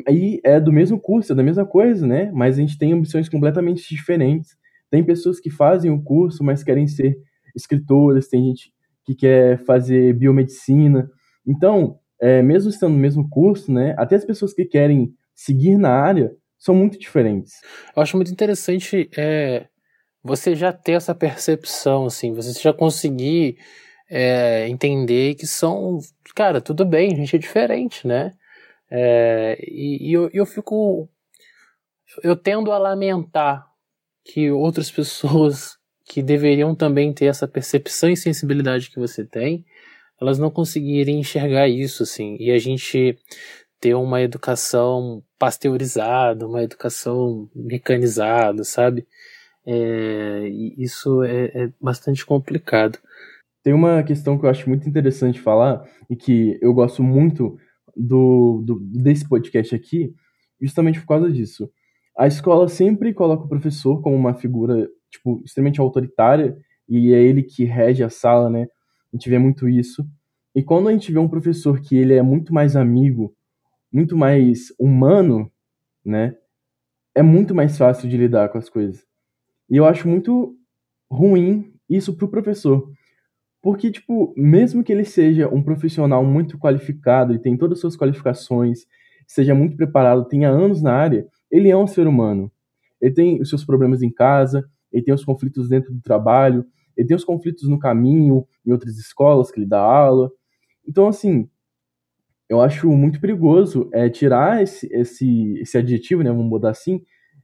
E 0.09 0.39
é 0.43 0.57
do 0.57 0.71
mesmo 0.71 0.97
curso, 0.97 1.33
é 1.33 1.35
da 1.35 1.43
mesma 1.43 1.65
coisa, 1.65 2.07
né? 2.07 2.31
Mas 2.33 2.57
a 2.57 2.61
gente 2.61 2.77
tem 2.77 2.93
ambições 2.93 3.27
completamente 3.27 3.83
diferentes. 3.93 4.55
Tem 4.89 5.03
pessoas 5.03 5.39
que 5.39 5.49
fazem 5.49 5.91
o 5.91 6.01
curso, 6.01 6.43
mas 6.43 6.63
querem 6.63 6.87
ser 6.87 7.17
escritoras, 7.61 8.27
tem 8.27 8.43
gente 8.43 8.71
que 9.05 9.15
quer 9.15 9.63
fazer 9.65 10.13
biomedicina. 10.13 11.09
Então, 11.45 11.99
é, 12.21 12.41
mesmo 12.41 12.69
estando 12.69 12.93
no 12.93 12.99
mesmo 12.99 13.27
curso, 13.29 13.71
né? 13.71 13.95
Até 13.97 14.15
as 14.15 14.25
pessoas 14.25 14.53
que 14.53 14.65
querem 14.65 15.13
seguir 15.33 15.77
na 15.77 15.91
área 15.91 16.31
são 16.57 16.75
muito 16.75 16.99
diferentes. 16.99 17.53
Eu 17.95 18.01
acho 18.01 18.17
muito 18.17 18.31
interessante 18.31 19.09
é, 19.17 19.67
você 20.23 20.55
já 20.55 20.73
ter 20.73 20.93
essa 20.93 21.15
percepção, 21.15 22.05
assim, 22.05 22.33
você 22.33 22.51
já 22.59 22.73
conseguir 22.73 23.57
é, 24.09 24.67
entender 24.67 25.35
que 25.35 25.47
são, 25.47 25.99
cara, 26.35 26.59
tudo 26.59 26.85
bem, 26.85 27.13
a 27.13 27.15
gente 27.15 27.35
é 27.35 27.39
diferente, 27.39 28.05
né? 28.05 28.33
É, 28.91 29.57
e, 29.61 30.09
e 30.09 30.13
eu, 30.13 30.29
eu 30.33 30.45
fico. 30.45 31.07
Eu 32.23 32.35
tendo 32.35 32.71
a 32.71 32.77
lamentar 32.77 33.65
que 34.25 34.51
outras 34.51 34.91
pessoas 34.91 35.78
que 36.09 36.23
deveriam 36.23 36.73
também 36.73 37.13
ter 37.13 37.25
essa 37.25 37.47
percepção 37.47 38.09
e 38.09 38.17
sensibilidade 38.17 38.89
que 38.89 38.99
você 38.99 39.23
tem, 39.23 39.63
elas 40.19 40.39
não 40.39 40.49
conseguirem 40.49 41.19
enxergar 41.19 41.69
isso, 41.69 42.01
assim, 42.01 42.35
e 42.39 42.49
a 42.49 42.57
gente 42.57 43.15
ter 43.79 43.93
uma 43.93 44.19
educação 44.19 45.23
pasteurizada, 45.37 46.47
uma 46.47 46.63
educação 46.63 47.47
mecanizada, 47.55 48.63
sabe? 48.63 49.07
É, 49.63 50.49
isso 50.79 51.21
é, 51.21 51.45
é 51.53 51.71
bastante 51.79 52.25
complicado. 52.25 52.97
Tem 53.63 53.71
uma 53.71 54.01
questão 54.01 54.37
que 54.37 54.47
eu 54.47 54.49
acho 54.49 54.67
muito 54.67 54.89
interessante 54.89 55.39
falar 55.39 55.87
e 56.09 56.15
que 56.15 56.57
eu 56.59 56.73
gosto 56.73 57.03
muito 57.03 57.55
do, 57.95 58.63
do, 58.65 58.79
desse 58.79 59.29
podcast 59.29 59.75
aqui, 59.75 60.11
justamente 60.59 60.99
por 61.01 61.07
causa 61.07 61.31
disso. 61.31 61.69
A 62.17 62.25
escola 62.25 62.67
sempre 62.67 63.13
coloca 63.13 63.43
o 63.43 63.49
professor 63.49 64.01
como 64.01 64.15
uma 64.15 64.33
figura 64.33 64.89
tipo 65.09 65.41
extremamente 65.43 65.79
autoritária 65.79 66.57
e 66.87 67.13
é 67.13 67.21
ele 67.21 67.43
que 67.43 67.63
rege 67.65 68.03
a 68.03 68.09
sala, 68.09 68.49
né? 68.49 68.67
A 69.11 69.15
gente 69.15 69.29
vê 69.29 69.37
muito 69.37 69.67
isso. 69.67 70.05
E 70.55 70.63
quando 70.63 70.89
a 70.89 70.91
gente 70.91 71.11
vê 71.11 71.19
um 71.19 71.27
professor 71.27 71.79
que 71.79 71.95
ele 71.95 72.13
é 72.13 72.21
muito 72.21 72.53
mais 72.53 72.75
amigo, 72.75 73.33
muito 73.91 74.17
mais 74.17 74.73
humano, 74.79 75.51
né? 76.03 76.35
É 77.15 77.21
muito 77.21 77.53
mais 77.53 77.77
fácil 77.77 78.09
de 78.09 78.17
lidar 78.17 78.49
com 78.49 78.57
as 78.57 78.69
coisas. 78.69 79.05
E 79.69 79.77
eu 79.77 79.85
acho 79.85 80.07
muito 80.07 80.55
ruim 81.11 81.73
isso 81.89 82.15
pro 82.15 82.27
professor. 82.27 82.91
Porque, 83.61 83.91
tipo, 83.91 84.33
mesmo 84.37 84.83
que 84.83 84.91
ele 84.91 85.03
seja 85.03 85.47
um 85.49 85.61
profissional 85.61 86.23
muito 86.23 86.57
qualificado 86.57 87.33
e 87.33 87.39
tem 87.39 87.57
todas 87.57 87.77
as 87.77 87.81
suas 87.81 87.97
qualificações, 87.97 88.85
seja 89.27 89.53
muito 89.53 89.75
preparado, 89.75 90.27
tenha 90.27 90.49
anos 90.49 90.81
na 90.81 90.93
área, 90.93 91.27
ele 91.51 91.69
é 91.69 91.75
um 91.75 91.87
ser 91.87 92.07
humano. 92.07 92.51
Ele 93.01 93.13
tem 93.13 93.41
os 93.41 93.49
seus 93.49 93.65
problemas 93.65 94.01
em 94.01 94.11
casa, 94.11 94.69
ele 94.91 95.03
tem 95.03 95.13
os 95.13 95.23
conflitos 95.23 95.69
dentro 95.69 95.93
do 95.93 96.01
trabalho, 96.01 96.65
ele 96.95 97.07
tem 97.07 97.15
os 97.15 97.23
conflitos 97.23 97.67
no 97.67 97.79
caminho, 97.79 98.45
em 98.65 98.71
outras 98.71 98.97
escolas 98.97 99.51
que 99.51 99.59
ele 99.59 99.67
dá 99.67 99.79
aula. 99.79 100.31
Então, 100.87 101.07
assim, 101.07 101.49
eu 102.49 102.61
acho 102.61 102.89
muito 102.89 103.21
perigoso 103.21 103.89
é, 103.93 104.09
tirar 104.09 104.61
esse, 104.61 104.87
esse, 104.91 105.57
esse 105.59 105.77
adjetivo, 105.77 106.23
né, 106.23 106.31
vamos 106.31 106.47
mudar 106.47 106.71
assim, 106.71 107.01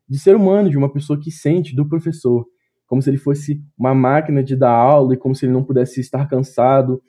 de 0.08 0.19
ser 0.19 0.36
humano, 0.36 0.69
de 0.69 0.77
uma 0.77 0.91
pessoa 0.91 1.19
que 1.19 1.31
sente, 1.31 1.75
do 1.75 1.88
professor 1.88 2.45
como 2.88 3.01
se 3.01 3.10
ele 3.10 3.17
fosse 3.17 3.63
uma 3.77 3.93
máquina 3.93 4.43
de 4.43 4.55
dar 4.55 4.71
aula 4.71 5.13
e 5.13 5.17
como 5.17 5.36
se 5.36 5.45
ele 5.45 5.53
não 5.53 5.63
pudesse 5.63 5.99
estar 5.99 6.27
cansado 6.27 7.01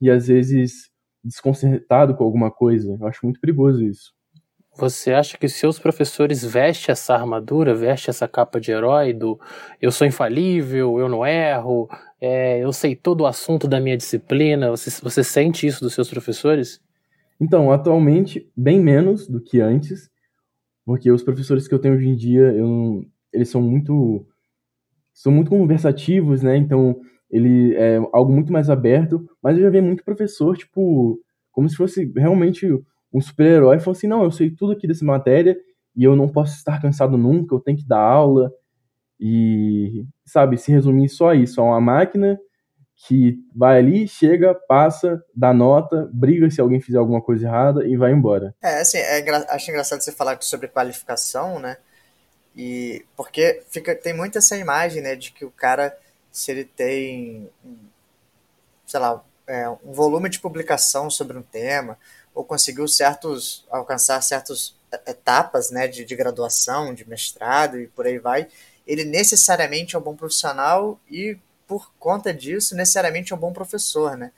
e 0.00 0.10
às 0.10 0.28
vezes 0.28 0.90
desconcertado 1.22 2.14
com 2.16 2.24
alguma 2.24 2.50
coisa. 2.50 2.96
Eu 2.98 3.06
acho 3.06 3.20
muito 3.24 3.40
perigoso 3.40 3.84
isso. 3.84 4.12
Você 4.78 5.12
acha 5.12 5.36
que 5.36 5.48
seus 5.48 5.76
professores 5.76 6.44
vestem 6.44 6.92
essa 6.92 7.12
armadura, 7.12 7.74
vestem 7.74 8.10
essa 8.10 8.28
capa 8.28 8.60
de 8.60 8.70
herói 8.70 9.12
do 9.12 9.38
eu 9.82 9.90
sou 9.90 10.06
infalível, 10.06 11.00
eu 11.00 11.08
não 11.08 11.26
erro, 11.26 11.88
é, 12.20 12.62
eu 12.62 12.72
sei 12.72 12.94
todo 12.94 13.22
o 13.22 13.26
assunto 13.26 13.66
da 13.66 13.80
minha 13.80 13.96
disciplina? 13.96 14.70
Você, 14.70 14.88
você 15.02 15.24
sente 15.24 15.66
isso 15.66 15.80
dos 15.80 15.94
seus 15.94 16.08
professores? 16.08 16.80
Então, 17.40 17.72
atualmente, 17.72 18.48
bem 18.56 18.80
menos 18.80 19.26
do 19.26 19.40
que 19.40 19.60
antes, 19.60 20.08
porque 20.86 21.10
os 21.10 21.24
professores 21.24 21.66
que 21.66 21.74
eu 21.74 21.80
tenho 21.80 21.96
hoje 21.96 22.08
em 22.08 22.14
dia, 22.16 22.52
eu, 22.52 23.04
eles 23.32 23.48
são 23.48 23.60
muito 23.60 24.24
são 25.12 25.32
muito 25.32 25.50
conversativos, 25.50 26.40
né? 26.40 26.56
Então, 26.56 27.00
ele 27.28 27.74
é 27.74 27.96
algo 28.12 28.32
muito 28.32 28.52
mais 28.52 28.70
aberto, 28.70 29.28
mas 29.42 29.56
eu 29.56 29.64
já 29.64 29.70
vi 29.70 29.80
muito 29.80 30.04
professor, 30.04 30.56
tipo, 30.56 31.18
como 31.50 31.68
se 31.68 31.74
fosse 31.74 32.12
realmente 32.16 32.64
um 33.12 33.20
super-herói, 33.20 33.78
falou 33.78 33.96
assim, 33.96 34.06
não, 34.06 34.22
eu 34.22 34.30
sei 34.30 34.50
tudo 34.50 34.72
aqui 34.72 34.86
dessa 34.86 35.04
matéria 35.04 35.58
e 35.96 36.04
eu 36.04 36.14
não 36.14 36.28
posso 36.28 36.54
estar 36.54 36.80
cansado 36.80 37.16
nunca, 37.16 37.54
eu 37.54 37.60
tenho 37.60 37.78
que 37.78 37.86
dar 37.86 38.00
aula 38.00 38.52
e, 39.18 40.04
sabe, 40.24 40.56
se 40.58 40.70
resumir 40.70 41.08
só 41.08 41.34
isso, 41.34 41.60
é 41.60 41.64
uma 41.64 41.80
máquina 41.80 42.38
que 42.94 43.38
vai 43.54 43.78
ali, 43.78 44.08
chega, 44.08 44.54
passa, 44.54 45.22
dá 45.34 45.52
nota, 45.52 46.08
briga 46.12 46.50
se 46.50 46.60
alguém 46.60 46.80
fizer 46.80 46.98
alguma 46.98 47.22
coisa 47.22 47.46
errada 47.46 47.86
e 47.86 47.96
vai 47.96 48.12
embora. 48.12 48.54
É, 48.62 48.80
assim, 48.80 48.98
é, 48.98 49.24
acho 49.50 49.70
engraçado 49.70 50.00
você 50.00 50.12
falar 50.12 50.36
sobre 50.42 50.66
qualificação, 50.66 51.60
né? 51.60 51.76
E 52.56 53.04
porque 53.16 53.62
fica 53.68 53.94
tem 53.94 54.12
muito 54.12 54.38
essa 54.38 54.56
imagem, 54.56 55.00
né, 55.00 55.14
de 55.14 55.30
que 55.30 55.44
o 55.44 55.50
cara 55.50 55.96
se 56.32 56.50
ele 56.50 56.64
tem 56.64 57.48
sei 58.84 58.98
lá, 58.98 59.22
é, 59.46 59.68
um 59.68 59.92
volume 59.92 60.28
de 60.28 60.40
publicação 60.40 61.10
sobre 61.10 61.36
um 61.36 61.42
tema 61.42 61.96
ou 62.38 62.44
conseguiu 62.44 62.86
certos 62.86 63.66
alcançar 63.68 64.22
certas 64.22 64.72
etapas, 65.04 65.72
né, 65.72 65.88
de, 65.88 66.04
de 66.04 66.14
graduação, 66.14 66.94
de 66.94 67.06
mestrado 67.08 67.80
e 67.80 67.88
por 67.88 68.06
aí 68.06 68.20
vai, 68.20 68.46
ele 68.86 69.04
necessariamente 69.04 69.96
é 69.96 69.98
um 69.98 70.02
bom 70.02 70.14
profissional 70.14 71.00
e 71.10 71.36
por 71.66 71.90
conta 71.98 72.32
disso 72.32 72.76
necessariamente 72.76 73.32
é 73.32 73.36
um 73.36 73.38
bom 73.40 73.52
professor, 73.52 74.16
né? 74.16 74.30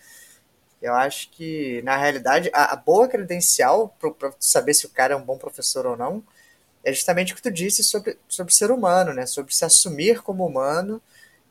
Eu 0.81 0.95
acho 0.95 1.29
que, 1.31 1.83
na 1.83 1.95
realidade, 1.95 2.51
a, 2.55 2.73
a 2.73 2.77
boa 2.77 3.07
credencial 3.07 3.95
para 4.01 4.33
saber 4.41 4.73
se 4.73 4.87
o 4.87 4.89
cara 4.89 5.13
é 5.13 5.17
um 5.17 5.23
bom 5.23 5.37
professor 5.37 5.85
ou 5.85 5.95
não 5.95 6.25
é 6.83 6.95
justamente 6.95 7.35
o 7.35 7.37
que 7.37 7.43
tu 7.43 7.51
disse 7.51 7.85
sobre, 7.85 8.19
sobre 8.27 8.55
ser 8.55 8.71
humano, 8.71 9.13
né? 9.13 9.27
Sobre 9.27 9.55
se 9.55 9.63
assumir 9.63 10.23
como 10.23 10.47
humano 10.47 11.03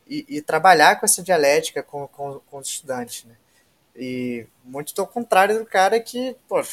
e, 0.08 0.26
e 0.28 0.42
trabalhar 0.42 1.00
com 1.00 1.06
essa 1.06 1.22
dialética 1.22 1.84
com, 1.84 2.08
com, 2.08 2.40
com 2.50 2.58
os 2.58 2.68
estudantes, 2.68 3.24
né? 3.26 3.36
E 4.00 4.48
muito 4.64 4.94
ao 5.00 5.06
contrário 5.06 5.60
do 5.60 5.66
cara 5.66 6.00
que, 6.00 6.36
pô, 6.48 6.64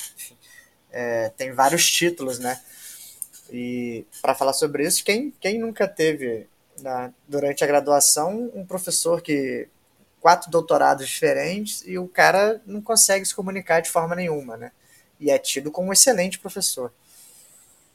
é, 0.92 1.30
tem 1.30 1.52
vários 1.52 1.90
títulos, 1.90 2.38
né? 2.38 2.60
E 3.50 4.06
para 4.22 4.34
falar 4.34 4.52
sobre 4.52 4.86
isso, 4.86 5.04
quem, 5.04 5.32
quem 5.40 5.58
nunca 5.58 5.88
teve 5.88 6.46
na, 6.80 7.12
durante 7.26 7.64
a 7.64 7.66
graduação 7.66 8.50
um 8.54 8.64
professor 8.64 9.20
que 9.20 9.68
quatro 10.20 10.50
doutorados 10.50 11.06
diferentes 11.06 11.86
e 11.86 11.98
o 11.98 12.08
cara 12.08 12.60
não 12.66 12.80
consegue 12.80 13.24
se 13.24 13.34
comunicar 13.34 13.80
de 13.80 13.90
forma 13.90 14.14
nenhuma, 14.14 14.56
né? 14.56 14.72
E 15.20 15.30
é 15.30 15.38
tido 15.38 15.70
como 15.70 15.88
um 15.88 15.92
excelente 15.92 16.38
professor. 16.38 16.92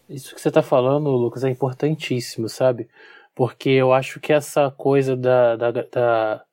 Isso 0.09 0.35
que 0.35 0.41
você 0.41 0.49
está 0.49 0.61
falando, 0.61 1.09
Lucas, 1.09 1.43
é 1.43 1.49
importantíssimo, 1.49 2.49
sabe? 2.49 2.89
Porque 3.33 3.69
eu 3.69 3.93
acho 3.93 4.19
que 4.19 4.33
essa 4.33 4.69
coisa 4.71 5.15
da, 5.15 5.55
da, 5.55 5.71
da, 5.71 6.45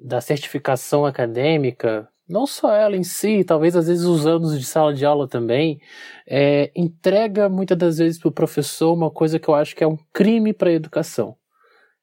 da 0.00 0.20
certificação 0.20 1.04
acadêmica, 1.04 2.08
não 2.28 2.46
só 2.46 2.72
ela 2.72 2.96
em 2.96 3.02
si, 3.02 3.44
talvez 3.44 3.74
às 3.74 3.88
vezes 3.88 4.04
os 4.04 4.26
anos 4.26 4.58
de 4.58 4.64
sala 4.64 4.94
de 4.94 5.04
aula 5.04 5.28
também, 5.28 5.80
é, 6.26 6.70
entrega 6.74 7.48
muitas 7.48 7.76
das 7.76 7.98
vezes 7.98 8.18
para 8.18 8.28
o 8.28 8.32
professor 8.32 8.92
uma 8.92 9.10
coisa 9.10 9.38
que 9.38 9.48
eu 9.48 9.54
acho 9.54 9.74
que 9.74 9.82
é 9.82 9.86
um 9.86 9.98
crime 10.12 10.52
para 10.52 10.70
a 10.70 10.74
educação, 10.74 11.36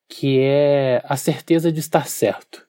que 0.07 0.39
é 0.39 1.01
a 1.05 1.15
certeza 1.15 1.71
de 1.71 1.79
estar 1.79 2.07
certo. 2.07 2.67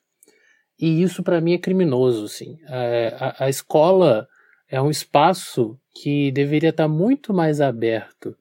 E 0.79 1.01
isso 1.01 1.21
para 1.21 1.41
mim 1.41 1.53
é 1.53 1.57
criminoso, 1.57 2.23
assim. 2.23 2.57
É, 2.67 3.13
a, 3.19 3.45
a 3.45 3.49
escola 3.49 4.27
é 4.69 4.81
um 4.81 4.89
espaço 4.89 5.77
que 5.93 6.31
deveria 6.31 6.69
estar 6.69 6.87
muito 6.87 7.33
mais 7.33 7.59
aberto 7.59 8.35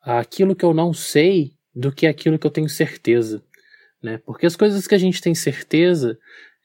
àquilo 0.00 0.56
que 0.56 0.64
eu 0.64 0.72
não 0.72 0.94
sei 0.94 1.52
do 1.74 1.92
que 1.92 2.06
aquilo 2.06 2.38
que 2.38 2.46
eu 2.46 2.50
tenho 2.50 2.68
certeza, 2.68 3.42
né? 4.02 4.20
Porque 4.24 4.46
as 4.46 4.56
coisas 4.56 4.86
que 4.86 4.94
a 4.94 4.98
gente 4.98 5.20
tem 5.20 5.34
certeza, 5.34 6.18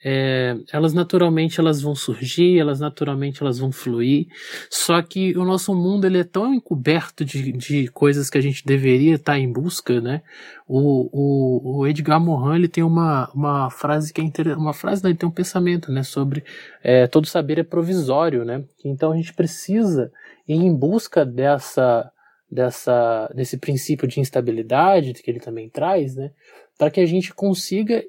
é, 0.03 0.55
elas 0.71 0.93
naturalmente 0.93 1.59
elas 1.59 1.81
vão 1.81 1.95
surgir, 1.95 2.59
elas 2.59 2.79
naturalmente 2.79 3.41
elas 3.41 3.57
vão 3.57 3.71
fluir. 3.71 4.27
Só 4.69 5.01
que 5.01 5.35
o 5.37 5.43
nosso 5.43 5.73
mundo 5.73 6.05
ele 6.05 6.19
é 6.19 6.23
tão 6.23 6.53
encoberto 6.53 7.25
de, 7.25 7.51
de 7.51 7.87
coisas 7.89 8.29
que 8.29 8.37
a 8.37 8.41
gente 8.41 8.65
deveria 8.65 9.15
estar 9.15 9.39
em 9.39 9.51
busca, 9.51 9.99
né? 9.99 10.21
O, 10.67 11.09
o, 11.11 11.79
o 11.79 11.87
Edgar 11.87 12.19
Morin 12.19 12.55
ele 12.55 12.67
tem 12.67 12.83
uma, 12.83 13.29
uma 13.33 13.69
frase 13.71 14.13
que 14.13 14.21
é 14.21 14.23
interessante, 14.23 14.61
uma 14.61 14.73
frase 14.73 15.05
ele 15.05 15.15
tem 15.15 15.27
um 15.27 15.31
pensamento, 15.31 15.91
né? 15.91 16.03
Sobre 16.03 16.43
é, 16.83 17.07
todo 17.07 17.25
saber 17.25 17.59
é 17.59 17.63
provisório, 17.63 18.45
né? 18.45 18.63
Então 18.85 19.11
a 19.11 19.15
gente 19.15 19.33
precisa 19.33 20.11
ir 20.47 20.55
em 20.55 20.75
busca 20.75 21.25
dessa 21.25 22.11
dessa 22.49 23.29
desse 23.35 23.57
princípio 23.57 24.07
de 24.07 24.21
instabilidade 24.21 25.13
que 25.13 25.29
ele 25.29 25.39
também 25.39 25.69
traz, 25.69 26.15
né? 26.15 26.31
Para 26.77 26.91
que 26.91 26.99
a 26.99 27.05
gente 27.05 27.33
consiga 27.33 28.03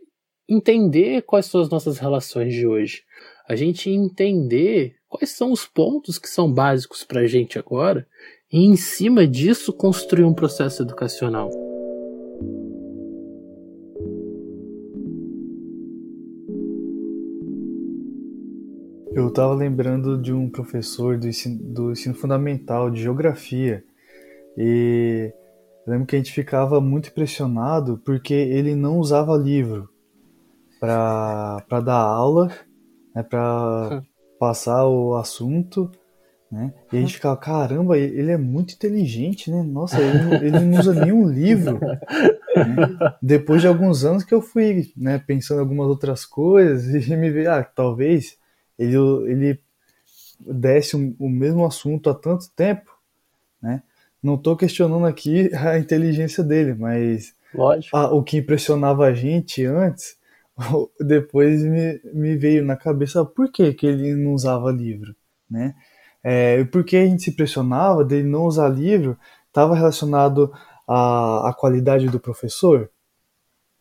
entender 0.46 1.22
quais 1.22 1.46
são 1.46 1.60
as 1.60 1.70
nossas 1.70 1.98
relações 1.98 2.52
de 2.52 2.66
hoje, 2.66 3.02
a 3.48 3.56
gente 3.56 3.88
entender 3.88 4.96
quais 5.08 5.30
são 5.30 5.52
os 5.52 5.66
pontos 5.66 6.18
que 6.18 6.28
são 6.28 6.52
básicos 6.52 7.02
para 7.02 7.20
a 7.20 7.26
gente 7.26 7.58
agora 7.58 8.06
e, 8.52 8.64
em 8.64 8.76
cima 8.76 9.26
disso, 9.26 9.72
construir 9.72 10.24
um 10.24 10.34
processo 10.34 10.82
educacional. 10.82 11.50
Eu 19.12 19.28
estava 19.28 19.54
lembrando 19.54 20.20
de 20.20 20.32
um 20.32 20.48
professor 20.48 21.18
do 21.18 21.26
ensino, 21.26 21.58
do 21.58 21.92
ensino 21.92 22.14
fundamental 22.14 22.90
de 22.90 23.02
geografia 23.02 23.82
e 24.56 25.32
lembro 25.90 26.06
que 26.06 26.16
a 26.16 26.18
gente 26.18 26.32
ficava 26.32 26.80
muito 26.80 27.08
impressionado 27.08 27.98
porque 28.04 28.34
ele 28.34 28.74
não 28.74 28.98
usava 28.98 29.36
livro 29.36 29.88
para 30.80 31.80
dar 31.84 31.96
aula, 31.98 32.52
né, 33.14 33.22
para 33.22 34.02
passar 34.38 34.86
o 34.86 35.16
assunto, 35.16 35.90
né? 36.50 36.72
E 36.90 36.96
a 36.96 37.00
gente 37.00 37.14
ficava, 37.14 37.36
caramba, 37.36 37.98
ele 37.98 38.30
é 38.30 38.38
muito 38.38 38.72
inteligente, 38.72 39.50
né? 39.50 39.62
Nossa, 39.62 40.00
ele, 40.00 40.46
ele 40.46 40.60
não 40.60 40.80
usa 40.80 40.94
nenhum 40.94 41.28
livro. 41.28 41.78
Né? 41.78 42.00
Depois 43.20 43.60
de 43.60 43.68
alguns 43.68 44.04
anos 44.04 44.24
que 44.24 44.32
eu 44.32 44.40
fui, 44.40 44.90
né, 44.96 45.18
pensando 45.18 45.58
em 45.58 45.60
algumas 45.60 45.88
outras 45.88 46.24
coisas 46.24 46.86
e 47.06 47.16
me 47.16 47.30
veio, 47.30 47.52
ah, 47.52 47.62
talvez 47.62 48.38
ele, 48.78 48.96
ele 49.26 49.60
desse 50.40 50.96
um, 50.96 51.14
o 51.18 51.28
mesmo 51.28 51.66
assunto 51.66 52.08
há 52.08 52.14
tanto 52.14 52.50
tempo, 52.56 52.90
né? 53.60 53.82
Não 54.22 54.34
estou 54.34 54.56
questionando 54.56 55.06
aqui 55.06 55.50
a 55.54 55.78
inteligência 55.78 56.42
dele, 56.42 56.74
mas 56.74 57.34
a, 57.92 58.12
o 58.12 58.22
que 58.22 58.38
impressionava 58.38 59.06
a 59.06 59.14
gente 59.14 59.64
antes 59.64 60.18
depois 61.00 61.62
me, 61.62 62.00
me 62.12 62.36
veio 62.36 62.64
na 62.64 62.76
cabeça 62.76 63.24
por 63.24 63.50
que, 63.50 63.72
que 63.72 63.86
ele 63.86 64.14
não 64.14 64.32
usava 64.32 64.70
livro, 64.70 65.14
né? 65.48 65.74
É, 66.22 66.64
porque 66.64 66.96
a 66.96 67.06
gente 67.06 67.22
se 67.22 67.30
pressionava 67.32 68.04
dele 68.04 68.28
não 68.28 68.44
usar 68.44 68.68
livro 68.68 69.16
estava 69.46 69.74
relacionado 69.74 70.52
à, 70.86 71.48
à 71.48 71.54
qualidade 71.54 72.08
do 72.08 72.18
professor, 72.18 72.90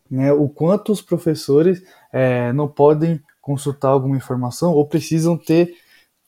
né? 0.10 0.32
O 0.32 0.48
quanto 0.48 0.92
os 0.92 1.02
professores 1.02 1.82
é, 2.14 2.54
não 2.54 2.68
podem 2.68 3.20
consultar 3.42 3.90
alguma 3.90 4.16
informação 4.16 4.72
ou 4.72 4.88
precisam 4.88 5.38
ter 5.38 5.74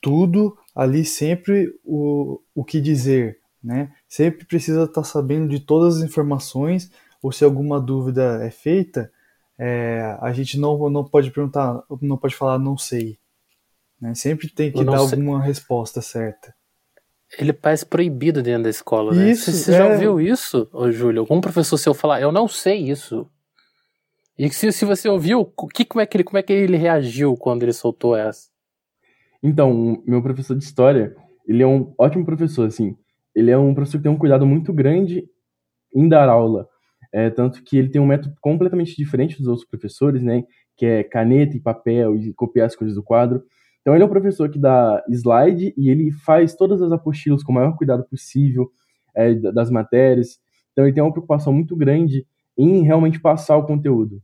tudo 0.02 0.58
ali 0.76 1.06
sempre 1.06 1.74
o, 1.84 2.42
o 2.56 2.64
que 2.64 2.82
dizer, 2.82 3.38
né? 3.64 3.92
Sempre 4.08 4.46
precisa 4.46 4.84
estar 4.84 5.02
tá 5.02 5.04
sabendo 5.04 5.48
de 5.50 5.60
todas 5.60 5.98
as 5.98 6.04
informações 6.04 6.92
ou 7.22 7.32
se 7.32 7.44
alguma 7.44 7.80
dúvida 7.80 8.44
é 8.44 8.50
feita, 8.50 9.12
é, 9.58 10.18
a 10.22 10.32
gente 10.32 10.58
não, 10.58 10.90
não 10.90 11.04
pode 11.04 11.32
perguntar, 11.32 11.84
não 12.02 12.18
pode 12.18 12.36
falar 12.36 12.58
não 12.58 12.78
sei. 12.78 13.20
Né? 14.00 14.14
Sempre 14.16 14.50
tem 14.50 14.72
que 14.72 14.84
dar 14.84 15.00
sei. 15.00 15.18
alguma 15.18 15.42
resposta 15.42 16.02
certa. 16.02 16.56
Ele 17.38 17.54
parece 17.54 17.86
proibido 17.86 18.42
dentro 18.42 18.64
da 18.64 18.70
escola, 18.70 19.14
né? 19.14 19.30
Isso, 19.30 19.52
você, 19.52 19.58
você 19.58 19.74
é... 19.74 19.78
já 19.78 19.88
ouviu 19.88 20.20
isso, 20.20 20.68
ô, 20.74 20.90
Júlio? 20.92 21.22
Algum 21.22 21.42
professor 21.42 21.78
seu 21.78 21.94
falar, 21.94 22.22
eu 22.22 22.32
não 22.32 22.48
sei 22.48 22.90
isso. 22.90 23.30
E 24.38 24.50
se, 24.52 24.72
se 24.72 24.86
você 24.86 25.10
ouviu, 25.10 25.46
que, 25.74 25.84
como, 25.86 26.02
é 26.02 26.06
que 26.06 26.16
ele, 26.16 26.24
como 26.24 26.38
é 26.38 26.42
que 26.42 26.54
ele 26.54 26.78
reagiu 26.78 27.36
quando 27.36 27.64
ele 27.64 27.74
soltou 27.74 28.16
essa? 28.16 28.50
Então, 29.44 30.02
meu 30.08 30.24
professor 30.24 30.58
de 30.58 30.64
história, 30.64 31.16
ele 31.46 31.62
é 31.62 31.68
um 31.68 31.94
ótimo 31.98 32.26
professor, 32.26 32.66
assim. 32.66 32.98
Ele 33.36 33.52
é 33.52 33.58
um 33.58 33.74
professor 33.74 33.98
que 33.98 34.04
tem 34.04 34.12
um 34.12 34.18
cuidado 34.18 34.46
muito 34.46 34.74
grande 34.74 35.28
em 35.96 36.08
dar 36.08 36.30
aula. 36.30 36.68
É, 37.12 37.30
tanto 37.30 37.64
que 37.64 37.78
ele 37.78 37.90
tem 37.90 38.02
um 38.02 38.06
método 38.06 38.36
completamente 38.42 38.96
diferente 38.96 39.38
dos 39.38 39.48
outros 39.48 39.68
professores, 39.68 40.22
né? 40.22 40.44
Que 40.78 40.86
é 40.86 41.04
caneta 41.04 41.58
e 41.58 41.60
papel 41.60 42.16
e 42.16 42.34
copiar 42.34 42.68
as 42.68 42.76
coisas 42.76 42.96
do 42.96 43.04
quadro. 43.04 43.44
Então 43.82 43.96
ele 43.96 44.04
é 44.04 44.06
um 44.06 44.10
professor 44.10 44.50
que 44.50 44.60
dá 44.60 45.04
slide 45.10 45.74
e 45.78 45.90
ele 45.90 46.12
faz 46.12 46.56
todas 46.56 46.82
as 46.82 46.92
apostilas 46.92 47.44
com 47.44 47.52
o 47.52 47.56
maior 47.56 47.76
cuidado 47.76 48.04
possível 48.06 48.70
é, 49.16 49.34
das 49.34 49.72
matérias. 49.72 50.40
Então 50.72 50.86
ele 50.86 50.94
tem 50.94 51.02
uma 51.04 51.12
preocupação 51.12 51.52
muito 51.54 51.76
grande 51.76 52.26
em 52.58 52.84
realmente 52.84 53.20
passar 53.20 53.58
o 53.58 53.66
conteúdo. 53.66 54.22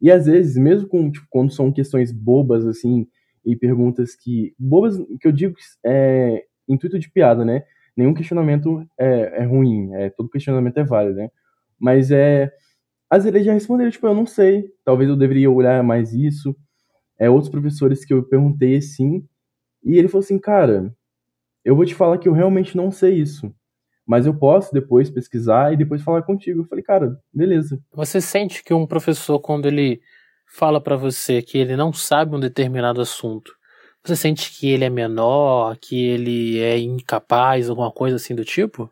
E 0.00 0.10
às 0.10 0.26
vezes, 0.26 0.56
mesmo 0.56 0.88
com, 0.88 1.10
tipo, 1.10 1.26
quando 1.30 1.52
são 1.52 1.72
questões 1.72 2.12
bobas, 2.12 2.66
assim, 2.66 3.06
e 3.44 3.56
perguntas 3.56 4.14
que. 4.14 4.54
bobas, 4.58 4.98
que 5.20 5.26
eu 5.26 5.32
digo 5.32 5.54
é 5.84 6.44
intuito 6.68 6.98
de 6.98 7.10
piada, 7.10 7.44
né? 7.44 7.64
Nenhum 8.00 8.14
questionamento 8.14 8.82
é, 8.98 9.42
é 9.42 9.44
ruim, 9.44 9.92
é, 9.92 10.08
todo 10.08 10.30
questionamento 10.30 10.78
é 10.78 10.84
válido, 10.84 11.16
né? 11.16 11.28
Mas 11.78 12.10
é. 12.10 12.50
Às 13.10 13.24
vezes 13.24 13.36
ele 13.36 13.44
já 13.44 13.52
respondeu, 13.52 13.90
tipo, 13.90 14.06
eu 14.06 14.14
não 14.14 14.24
sei, 14.24 14.72
talvez 14.82 15.10
eu 15.10 15.16
deveria 15.16 15.50
olhar 15.50 15.82
mais 15.82 16.14
isso. 16.14 16.56
É, 17.18 17.28
outros 17.28 17.50
professores 17.50 18.02
que 18.06 18.14
eu 18.14 18.22
perguntei 18.22 18.76
assim, 18.76 19.22
e 19.84 19.98
ele 19.98 20.08
falou 20.08 20.24
assim, 20.24 20.38
cara, 20.38 20.94
eu 21.62 21.76
vou 21.76 21.84
te 21.84 21.94
falar 21.94 22.16
que 22.16 22.26
eu 22.26 22.32
realmente 22.32 22.74
não 22.74 22.90
sei 22.90 23.16
isso. 23.16 23.54
Mas 24.06 24.24
eu 24.24 24.34
posso 24.34 24.72
depois 24.72 25.10
pesquisar 25.10 25.74
e 25.74 25.76
depois 25.76 26.00
falar 26.00 26.22
contigo. 26.22 26.62
Eu 26.62 26.64
falei, 26.64 26.82
cara, 26.82 27.20
beleza. 27.30 27.78
Você 27.92 28.18
sente 28.18 28.64
que 28.64 28.72
um 28.72 28.86
professor, 28.86 29.38
quando 29.40 29.66
ele 29.66 30.00
fala 30.46 30.80
para 30.80 30.96
você 30.96 31.42
que 31.42 31.58
ele 31.58 31.76
não 31.76 31.92
sabe 31.92 32.34
um 32.34 32.40
determinado 32.40 33.02
assunto, 33.02 33.52
você 34.04 34.16
sente 34.16 34.58
que 34.58 34.70
ele 34.70 34.84
é 34.84 34.90
menor, 34.90 35.76
que 35.76 36.06
ele 36.06 36.58
é 36.58 36.78
incapaz, 36.78 37.68
alguma 37.68 37.90
coisa 37.90 38.16
assim 38.16 38.34
do 38.34 38.44
tipo? 38.44 38.90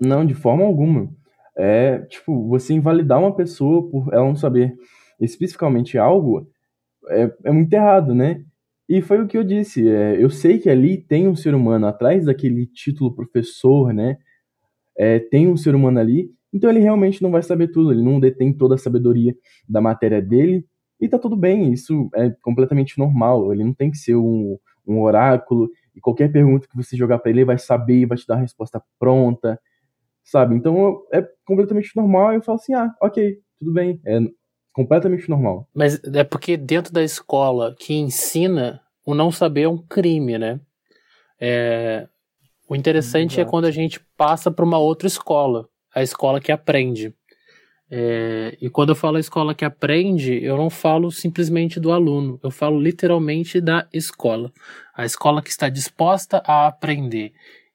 Não, 0.00 0.24
de 0.24 0.34
forma 0.34 0.64
alguma 0.64 1.10
é, 1.56 1.98
tipo, 2.06 2.48
você 2.48 2.72
invalidar 2.72 3.18
uma 3.18 3.34
pessoa 3.34 3.88
por 3.90 4.12
ela 4.14 4.24
não 4.24 4.34
saber 4.34 4.74
especificamente 5.20 5.98
algo 5.98 6.48
é, 7.08 7.30
é 7.44 7.52
muito 7.52 7.72
errado, 7.72 8.14
né? 8.14 8.42
E 8.88 9.02
foi 9.02 9.20
o 9.22 9.26
que 9.26 9.36
eu 9.36 9.44
disse. 9.44 9.86
É, 9.88 10.16
eu 10.22 10.30
sei 10.30 10.58
que 10.58 10.70
ali 10.70 10.96
tem 10.96 11.28
um 11.28 11.36
ser 11.36 11.54
humano 11.54 11.86
atrás 11.86 12.24
daquele 12.24 12.66
título 12.66 13.14
professor, 13.14 13.92
né? 13.92 14.16
É, 14.96 15.18
tem 15.18 15.48
um 15.48 15.56
ser 15.56 15.74
humano 15.74 15.98
ali, 16.00 16.30
então 16.52 16.70
ele 16.70 16.80
realmente 16.80 17.22
não 17.22 17.30
vai 17.30 17.42
saber 17.42 17.68
tudo, 17.68 17.92
ele 17.92 18.02
não 18.02 18.18
detém 18.18 18.52
toda 18.52 18.74
a 18.74 18.78
sabedoria 18.78 19.34
da 19.68 19.80
matéria 19.80 20.20
dele, 20.20 20.66
e 21.00 21.08
tá 21.08 21.18
tudo 21.18 21.36
bem, 21.36 21.72
isso 21.72 22.10
é 22.14 22.30
completamente 22.42 22.98
normal, 22.98 23.52
ele 23.52 23.64
não 23.64 23.72
tem 23.72 23.90
que 23.90 23.98
ser 23.98 24.16
um, 24.16 24.58
um 24.86 25.00
oráculo, 25.00 25.70
e 25.94 26.00
qualquer 26.00 26.30
pergunta 26.30 26.68
que 26.68 26.76
você 26.76 26.96
jogar 26.96 27.18
para 27.18 27.30
ele, 27.30 27.40
ele 27.40 27.46
vai 27.46 27.58
saber 27.58 28.00
e 28.00 28.06
vai 28.06 28.18
te 28.18 28.26
dar 28.26 28.34
a 28.34 28.40
resposta 28.40 28.82
pronta 28.98 29.58
sabe? 30.30 30.54
Então 30.54 31.02
é 31.12 31.26
completamente 31.44 31.90
normal. 31.96 32.32
Eu 32.32 32.42
falo 32.42 32.56
assim, 32.56 32.74
ah, 32.74 32.94
ok, 33.00 33.38
tudo 33.58 33.72
bem, 33.72 34.00
é 34.06 34.20
completamente 34.72 35.28
normal. 35.28 35.68
Mas 35.74 36.02
é 36.04 36.22
porque 36.22 36.56
dentro 36.56 36.92
da 36.92 37.02
escola 37.02 37.74
que 37.78 37.94
ensina, 37.94 38.80
o 39.04 39.14
não 39.14 39.32
saber 39.32 39.62
é 39.62 39.68
um 39.68 39.78
crime, 39.78 40.38
né? 40.38 40.60
É... 41.40 42.06
O 42.68 42.76
interessante 42.76 43.32
é 43.32 43.42
Exato. 43.42 43.48
é 43.48 43.50
quando 43.50 43.64
a 43.64 43.70
gente 43.72 44.00
passa 44.16 44.50
para 44.50 44.64
uma 44.64 44.78
outra 44.78 45.08
escola, 45.08 45.68
a 45.92 46.02
escola 46.02 46.40
que 46.40 46.52
aprende. 46.52 47.12
É, 47.92 48.56
e 48.60 48.70
quando 48.70 48.90
eu 48.90 48.94
falo 48.94 49.16
a 49.16 49.20
escola 49.20 49.54
que 49.54 49.64
aprende, 49.64 50.42
eu 50.44 50.56
não 50.56 50.70
falo 50.70 51.10
simplesmente 51.10 51.80
do 51.80 51.90
aluno, 51.90 52.38
eu 52.42 52.50
falo 52.50 52.80
literalmente 52.80 53.60
da 53.60 53.88
escola. 53.92 54.52
A 54.94 55.04
escola 55.04 55.42
que 55.42 55.50
está 55.50 55.68
disposta 55.68 56.40
a 56.46 56.68
aprender. 56.68 57.32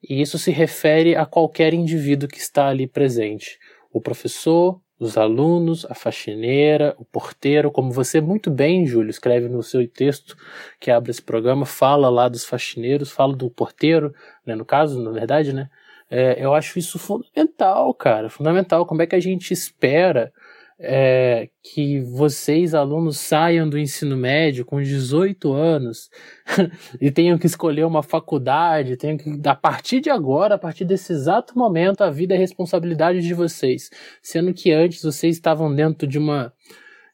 E 0.08 0.21
isso 0.21 0.38
se 0.39 0.51
refere 0.51 1.15
a 1.15 1.25
qualquer 1.25 1.73
indivíduo 1.73 2.30
que 2.30 2.38
está 2.38 2.67
ali 2.67 2.88
presente. 2.88 3.60
O 3.91 3.99
professor, 3.99 4.80
os 4.97 5.17
alunos, 5.17 5.86
a 5.89 5.93
faxineira, 5.93 6.95
o 6.97 7.04
porteiro, 7.04 7.69
como 7.69 7.91
você 7.91 8.21
muito 8.21 8.49
bem, 8.49 8.86
Júlio, 8.86 9.10
escreve 9.10 9.49
no 9.49 9.62
seu 9.62 9.86
texto 9.88 10.38
que 10.80 10.89
abre 10.89 11.12
esse 11.12 11.21
programa, 11.21 11.65
fala 11.65 12.10
lá 12.10 12.30
dos 12.30 12.45
faxineiros, 12.45 13.12
fala 13.12 13.36
do 13.36 13.49
porteiro, 13.49 14.13
né, 14.45 14.56
no 14.56 14.63
caso, 14.63 15.01
na 15.01 15.12
verdade, 15.12 15.51
né? 15.51 15.69
É, 16.10 16.44
eu 16.44 16.54
acho 16.54 16.78
isso 16.78 17.00
fundamental, 17.00 17.94
cara, 17.94 18.30
fundamental. 18.30 18.86
Como 18.86 19.02
é 19.02 19.08
que 19.08 19.15
a 19.15 19.20
gente 19.20 19.52
espera 19.52 20.32
é, 20.80 21.50
que 21.63 22.02
vocês, 22.02 22.74
alunos, 22.74 23.18
saiam 23.18 23.68
do 23.68 23.78
ensino 23.78 24.18
médio 24.18 24.65
com 24.65 24.82
18 24.82 25.54
anos 25.54 26.10
e 27.00 27.10
tenham 27.12 27.38
que 27.38 27.46
escolher 27.46 27.86
uma 27.86 28.04
faculdade, 28.04 28.98
tenham 28.98 29.18
que, 29.18 29.41
a 29.48 29.56
partir 29.56 30.02
de 30.02 30.10
agora, 30.10 30.56
a 30.56 30.60
partir 30.60 30.86
desse 30.86 31.13
exato 31.13 31.58
momento, 31.58 32.02
a 32.02 32.10
vida 32.10 32.36
é 32.36 32.38
responsabilidade 32.38 33.22
de 33.22 33.34
vocês. 33.34 33.89
Sendo 34.22 34.54
que 34.54 34.72
antes 34.72 35.02
vocês 35.02 35.36
estavam 35.36 35.74
dentro 35.74 36.08
de 36.08 36.18
uma, 36.18 36.54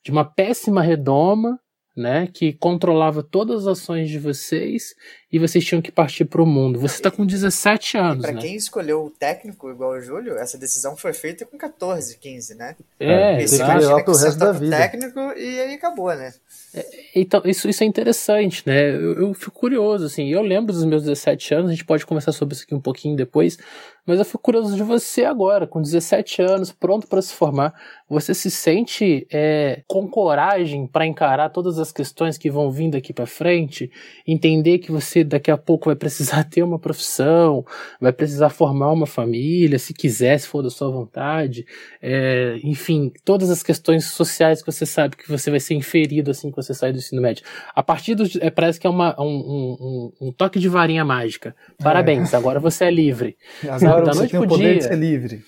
de 0.03 0.11
uma 0.11 0.25
péssima 0.25 0.81
redoma 0.81 1.59
né, 1.95 2.27
que 2.31 2.53
controlava 2.53 3.21
todas 3.21 3.67
as 3.67 3.79
ações 3.79 4.09
de 4.09 4.17
vocês 4.17 4.95
e 5.31 5.37
vocês 5.37 5.63
tinham 5.63 5.81
que 5.81 5.91
partir 5.91 6.25
para 6.25 6.41
o 6.41 6.45
mundo. 6.45 6.79
Você 6.79 6.95
está 6.95 7.11
com 7.11 7.25
17 7.25 7.97
anos, 7.97 8.21
Para 8.25 8.33
né? 8.33 8.41
quem 8.41 8.55
escolheu 8.55 9.05
o 9.05 9.09
técnico 9.09 9.69
igual 9.69 9.91
o 9.91 10.01
Júlio, 10.01 10.37
essa 10.37 10.57
decisão 10.57 10.95
foi 10.95 11.13
feita 11.13 11.45
com 11.45 11.57
14, 11.57 12.17
15, 12.17 12.55
né? 12.55 12.75
É, 12.99 13.45
você 13.45 13.57
imagina 13.57 14.03
que 14.03 14.09
o 14.09 14.15
resto 14.15 14.39
da 14.39 14.51
vida. 14.53 14.77
técnico 14.77 15.19
e 15.37 15.59
aí 15.59 15.73
acabou, 15.73 16.13
né? 16.15 16.33
É, 16.73 16.85
então, 17.15 17.41
isso, 17.45 17.67
isso 17.67 17.83
é 17.83 17.87
interessante, 17.87 18.63
né? 18.65 18.89
Eu, 18.95 19.13
eu, 19.13 19.33
fico 19.33 19.51
curioso, 19.51 20.05
assim, 20.05 20.29
eu 20.29 20.41
lembro 20.41 20.71
dos 20.71 20.85
meus 20.85 21.03
17 21.03 21.53
anos, 21.53 21.69
a 21.69 21.73
gente 21.73 21.85
pode 21.85 22.05
conversar 22.05 22.31
sobre 22.31 22.55
isso 22.55 22.63
aqui 22.63 22.73
um 22.73 22.79
pouquinho 22.79 23.15
depois, 23.15 23.57
mas 24.05 24.17
eu 24.17 24.25
fico 24.25 24.39
curioso 24.39 24.75
de 24.75 24.81
você 24.81 25.25
agora, 25.25 25.67
com 25.67 25.81
17 25.81 26.41
anos, 26.41 26.71
pronto 26.71 27.07
para 27.07 27.21
se 27.21 27.33
formar, 27.33 27.73
você 28.09 28.33
se 28.33 28.49
sente 28.49 29.27
é, 29.31 29.83
com 29.87 30.07
coragem 30.07 30.87
para 30.87 31.05
encarar 31.05 31.49
todas 31.49 31.77
as 31.77 31.91
questões 31.91 32.37
que 32.37 32.49
vão 32.49 32.71
vindo 32.71 32.97
aqui 32.97 33.13
para 33.13 33.27
frente, 33.27 33.91
entender 34.27 34.79
que 34.79 34.91
você 34.91 35.23
daqui 35.23 35.51
a 35.51 35.57
pouco 35.57 35.85
vai 35.85 35.95
precisar 35.95 36.43
ter 36.49 36.63
uma 36.63 36.79
profissão, 36.79 37.63
vai 37.99 38.11
precisar 38.11 38.49
formar 38.49 38.91
uma 38.91 39.05
família, 39.05 39.77
se 39.77 39.93
quiser, 39.93 40.39
se 40.39 40.47
for 40.47 40.63
da 40.63 40.69
sua 40.69 40.89
vontade, 40.89 41.65
é, 42.01 42.59
enfim, 42.63 43.11
todas 43.23 43.49
as 43.51 43.61
questões 43.61 44.05
sociais 44.05 44.61
que 44.63 44.71
você 44.71 44.85
sabe 44.85 45.15
que 45.15 45.29
você 45.29 45.51
vai 45.51 45.59
ser 45.59 45.75
inferido 45.75 46.31
assim 46.31 46.49
você 46.61 46.73
sai 46.73 46.91
do 46.91 46.97
ensino 46.97 47.21
médio. 47.21 47.43
A 47.73 47.81
partir 47.81 48.15
do. 48.15 48.23
É, 48.39 48.49
parece 48.49 48.79
que 48.79 48.87
é 48.87 48.89
uma, 48.89 49.19
um, 49.19 50.11
um, 50.19 50.27
um 50.27 50.31
toque 50.31 50.59
de 50.59 50.69
varinha 50.69 51.03
mágica. 51.03 51.55
Parabéns, 51.81 52.33
é. 52.33 52.37
agora 52.37 52.59
você 52.59 52.85
é 52.85 52.91
livre. 52.91 53.37
Agora 53.69 54.03
da 54.03 54.13
você 54.13 54.19
noite 54.19 54.31
tem 54.31 54.39
o 54.39 54.47
poder 54.47 54.63
dia, 54.63 54.77
de 54.77 54.83
ser 54.83 54.97
livre. 54.97 55.43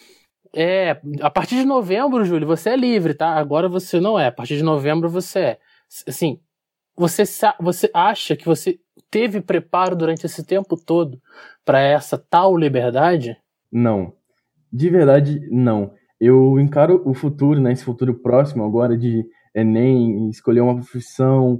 É, 0.55 0.99
a 1.21 1.29
partir 1.29 1.55
de 1.55 1.65
novembro, 1.65 2.23
Júlio, 2.23 2.47
você 2.47 2.69
é 2.69 2.75
livre, 2.75 3.13
tá? 3.13 3.29
Agora 3.29 3.67
você 3.67 3.99
não 3.99 4.19
é. 4.19 4.27
A 4.27 4.31
partir 4.31 4.55
de 4.55 4.63
novembro 4.63 5.09
você 5.09 5.39
é. 5.39 5.57
Assim, 6.07 6.39
você, 6.95 7.23
você 7.59 7.89
acha 7.93 8.35
que 8.35 8.45
você 8.45 8.79
teve 9.09 9.41
preparo 9.41 9.95
durante 9.95 10.25
esse 10.25 10.43
tempo 10.43 10.75
todo 10.77 11.19
para 11.65 11.79
essa 11.81 12.17
tal 12.17 12.55
liberdade? 12.55 13.35
Não. 13.71 14.13
De 14.71 14.89
verdade, 14.89 15.39
não. 15.51 15.91
Eu 16.19 16.59
encaro 16.59 17.01
o 17.05 17.13
futuro, 17.13 17.59
né, 17.59 17.71
esse 17.71 17.83
futuro 17.83 18.13
próximo 18.13 18.63
agora 18.63 18.97
de 18.97 19.25
Enem, 19.55 20.29
escolher 20.29 20.61
uma 20.61 20.75
profissão 20.75 21.59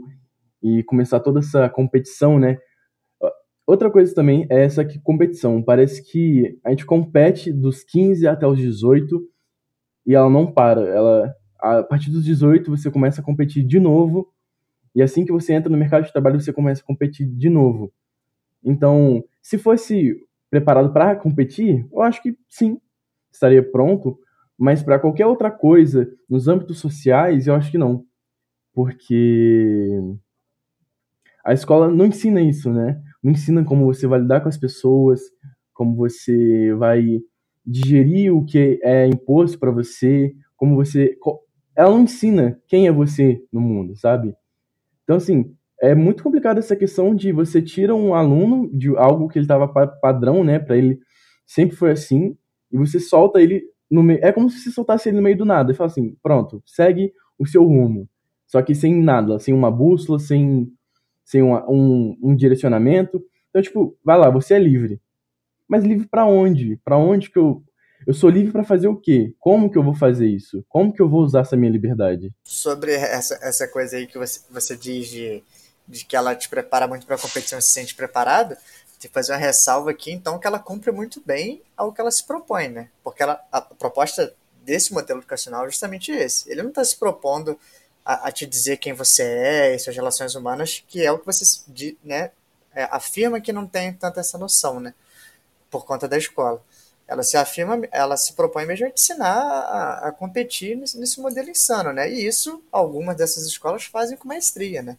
e 0.62 0.84
começar 0.84 1.20
toda 1.20 1.40
essa 1.40 1.70
competição, 1.70 2.40
né? 2.40 2.58
Outra 3.66 3.90
coisa 3.90 4.14
também 4.14 4.46
é 4.50 4.64
essa 4.64 4.84
que 4.84 5.00
competição. 5.00 5.62
Parece 5.64 6.04
que 6.04 6.60
a 6.66 6.70
gente 6.70 6.86
compete 6.86 7.52
dos 7.52 7.84
15 7.84 8.28
até 8.28 8.46
os 8.46 8.58
18 8.58 9.22
e 10.06 10.14
ela 10.16 10.30
não 10.30 10.52
para. 10.52 10.82
Ela 10.82 11.34
a 11.60 11.82
partir 11.82 12.12
dos 12.12 12.26
18 12.26 12.70
você 12.70 12.92
começa 12.92 13.22
a 13.22 13.24
competir 13.24 13.64
de 13.64 13.80
novo, 13.80 14.30
e 14.94 15.02
assim 15.02 15.24
que 15.24 15.32
você 15.32 15.54
entra 15.54 15.72
no 15.72 15.78
mercado 15.78 16.04
de 16.04 16.12
trabalho 16.12 16.40
você 16.40 16.52
começa 16.52 16.82
a 16.82 16.86
competir 16.86 17.26
de 17.26 17.50
novo. 17.50 17.94
Então, 18.62 19.24
se 19.42 19.58
fosse 19.58 20.16
preparado 20.50 20.92
para 20.92 21.16
competir, 21.16 21.88
eu 21.92 22.02
acho 22.02 22.22
que 22.22 22.38
sim, 22.50 22.78
estaria 23.32 23.64
pronto, 23.64 24.20
mas 24.64 24.82
para 24.82 24.98
qualquer 24.98 25.26
outra 25.26 25.52
coisa, 25.52 26.10
nos 26.30 26.48
âmbitos 26.48 26.80
sociais, 26.80 27.48
eu 27.48 27.54
acho 27.54 27.70
que 27.70 27.78
não. 27.78 28.06
Porque 28.74 30.00
a 31.44 31.52
escola 31.52 31.90
não 31.90 32.06
ensina 32.06 32.42
isso, 32.42 32.72
né? 32.72 32.98
Não 33.22 33.34
ensina 33.34 33.66
como 33.66 33.84
você 33.84 34.08
vai 34.08 34.22
lidar 34.22 34.40
com 34.40 34.48
as 34.48 34.58
pessoas, 34.58 35.20
como 35.74 35.98
você 35.98 36.74
vai 36.76 37.20
digerir 37.66 38.34
o 38.34 38.46
que 38.46 38.80
é 38.82 39.06
imposto 39.06 39.60
para 39.60 39.70
você, 39.70 40.34
como 40.56 40.78
você. 40.78 41.18
Ela 41.76 41.90
não 41.92 42.04
ensina 42.04 42.58
quem 42.66 42.88
é 42.88 42.92
você 42.92 43.44
no 43.52 43.60
mundo, 43.60 43.98
sabe? 43.98 44.34
Então, 45.04 45.18
assim, 45.18 45.54
é 45.82 45.94
muito 45.94 46.24
complicado 46.24 46.60
essa 46.60 46.78
questão 46.78 47.14
de 47.14 47.34
você 47.34 47.62
tira 47.62 47.94
um 47.94 48.16
aluno 48.16 48.70
de 48.74 48.96
algo 48.96 49.28
que 49.28 49.38
ele 49.40 49.44
estava 49.44 49.68
padrão, 49.68 50.42
né, 50.42 50.58
para 50.58 50.78
ele 50.78 51.02
sempre 51.46 51.76
foi 51.76 51.92
assim, 51.92 52.38
e 52.72 52.78
você 52.78 52.98
solta 52.98 53.42
ele 53.42 53.73
meio. 54.02 54.20
É 54.24 54.32
como 54.32 54.50
se 54.50 54.60
você 54.60 54.72
soltasse 54.72 55.10
ele 55.10 55.18
no 55.18 55.24
meio 55.24 55.38
do 55.38 55.46
nada 55.46 55.72
e 55.72 55.76
fala 55.76 55.90
assim: 55.90 56.16
pronto, 56.24 56.64
segue 56.66 57.14
o 57.38 57.46
seu 57.46 57.64
rumo. 57.64 58.10
Só 58.48 58.62
que 58.62 58.74
sem 58.74 58.96
nada, 59.02 59.40
sem 59.40 59.54
uma 59.54 59.70
bússola, 59.70 60.20
sem, 60.20 60.72
sem 61.24 61.42
uma, 61.42 61.70
um, 61.70 62.18
um 62.22 62.36
direcionamento. 62.36 63.22
Então, 63.50 63.62
tipo, 63.62 63.98
vai 64.04 64.18
lá, 64.18 64.30
você 64.30 64.54
é 64.54 64.60
livre. 64.60 65.02
Mas 65.68 65.84
livre 65.84 66.08
para 66.08 66.26
onde? 66.26 66.80
Para 66.84 66.98
onde 66.98 67.30
que 67.30 67.38
eu 67.38 67.64
eu 68.06 68.14
sou 68.14 68.30
livre 68.30 68.52
para 68.52 68.64
fazer 68.64 68.88
o 68.88 68.96
quê? 68.96 69.34
Como 69.40 69.70
que 69.70 69.78
eu 69.78 69.84
vou 69.84 69.96
fazer 69.96 70.28
isso? 70.28 70.64
Como 70.68 70.94
que 70.94 71.02
eu 71.02 71.10
vou 71.10 71.22
usar 71.22 71.42
essa 71.42 71.56
minha 71.56 71.72
liberdade? 71.72 72.34
Sobre 72.44 72.94
essa, 72.94 73.40
essa 73.42 73.68
coisa 73.68 73.98
aí 73.98 74.08
que 74.08 74.18
você, 74.18 74.42
você 74.52 74.76
diz 74.76 75.08
de, 75.08 75.44
de 75.88 76.06
que 76.06 76.16
ela 76.16 76.36
te 76.36 76.50
prepara 76.50 76.88
muito 76.88 77.06
para 77.06 77.16
a 77.16 77.20
competição 77.20 77.60
e 77.60 77.62
se 77.62 77.70
sente 77.70 77.96
preparado, 77.96 78.56
fazer 79.10 79.34
uma 79.34 79.38
ressalva 79.38 79.92
aqui, 79.92 80.12
então, 80.12 80.40
que 80.40 80.48
ela 80.48 80.60
cumpre 80.60 80.92
muito 80.92 81.22
bem 81.26 81.62
ao 81.76 81.92
que 81.92 82.02
ela 82.02 82.12
se 82.12 82.24
propõe, 82.24 82.68
né? 82.70 82.90
Porque 83.04 83.24
ela, 83.24 83.44
a 83.52 83.62
proposta 83.62 84.34
desse 84.64 84.94
modelo 84.94 85.20
educacional 85.20 85.66
é 85.66 85.70
justamente 85.70 86.12
esse. 86.12 86.50
Ele 86.50 86.62
não 86.62 86.70
está 86.70 86.84
se 86.84 86.96
propondo 86.98 87.60
a, 88.06 88.28
a, 88.28 88.32
te 88.32 88.46
dizer 88.46 88.78
quem 88.78 88.94
você 88.94 89.24
é 89.24 89.76
e 89.76 89.80
suas 89.80 89.96
relações 89.96 90.36
humanas, 90.36 90.84
que 90.88 91.04
é 91.04 91.12
o 91.12 91.20
que 91.20 91.26
você 91.26 91.44
né, 92.04 92.32
é, 92.74 92.84
afirma 92.92 93.42
que 93.42 93.54
não 93.54 93.68
tem 93.68 93.94
tanta 93.94 94.20
essa 94.20 94.38
noção, 94.38 94.80
né? 94.80 94.94
Por 95.70 95.86
conta 95.86 96.08
da 96.08 96.18
escola 96.18 96.64
ela 97.08 97.24
se 97.24 97.38
afirma, 97.38 97.82
ela 97.92 98.18
se 98.18 98.34
propõe 98.34 98.66
mesmo 98.66 98.86
a 98.86 98.90
ensinar 98.90 99.38
a, 99.38 100.08
a 100.08 100.12
competir 100.12 100.76
nesse, 100.78 100.98
nesse, 100.98 101.20
modelo 101.20 101.50
insano, 101.50 101.92
né? 101.92 102.10
E 102.12 102.26
isso 102.26 102.64
algumas 102.72 103.16
dessas 103.16 103.46
escolas 103.46 103.84
fazem 103.86 104.18
com 104.18 104.28
maestria, 104.28 104.82
né? 104.82 104.98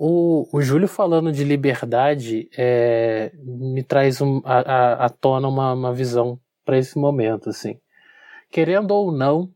O, 0.00 0.48
o 0.52 0.62
Júlio 0.62 0.86
falando 0.86 1.32
de 1.32 1.42
liberdade 1.42 2.48
é, 2.56 3.32
me 3.42 3.82
traz 3.82 4.20
um, 4.20 4.40
a, 4.44 4.60
a, 4.60 5.06
à 5.06 5.08
tona 5.08 5.48
uma, 5.48 5.72
uma 5.72 5.92
visão 5.92 6.40
para 6.64 6.78
esse 6.78 6.96
momento, 6.96 7.50
assim. 7.50 7.80
Querendo 8.48 8.92
ou 8.92 9.10
não, 9.10 9.52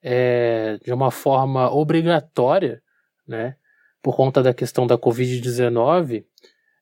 é, 0.00 0.78
de 0.84 0.92
uma 0.92 1.10
forma 1.10 1.68
obrigatória, 1.74 2.80
né? 3.26 3.56
Por 4.00 4.14
conta 4.14 4.42
da 4.44 4.54
questão 4.54 4.86
da 4.86 4.96
Covid-19, 4.96 6.24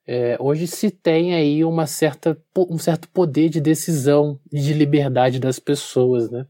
é, 0.05 0.37
hoje 0.39 0.67
se 0.67 0.91
tem 0.91 1.33
aí 1.33 1.65
uma 1.65 1.87
certa, 1.87 2.39
um 2.55 2.77
certo 2.77 3.09
poder 3.09 3.49
de 3.49 3.59
decisão 3.59 4.39
e 4.51 4.61
de 4.61 4.73
liberdade 4.73 5.39
das 5.39 5.57
pessoas, 5.57 6.29
né? 6.29 6.45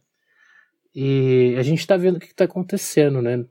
E 0.93 1.55
a 1.57 1.63
gente 1.63 1.79
está 1.79 1.95
vendo 1.95 2.17
o 2.17 2.19
que 2.19 2.27
está 2.27 2.43
acontecendo, 2.43 3.21
né? 3.21 3.45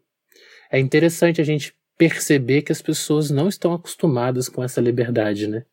É 0.70 0.78
interessante 0.78 1.40
a 1.40 1.44
gente 1.44 1.74
perceber 1.96 2.62
que 2.62 2.72
as 2.72 2.82
pessoas 2.82 3.30
não 3.30 3.48
estão 3.48 3.72
acostumadas 3.72 4.48
com 4.48 4.62
essa 4.62 4.80
liberdade, 4.80 5.46
né? 5.46 5.64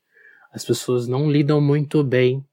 As 0.52 0.64
pessoas 0.64 1.06
não 1.06 1.30
lidam 1.30 1.60
muito 1.60 2.02
bem 2.02 2.44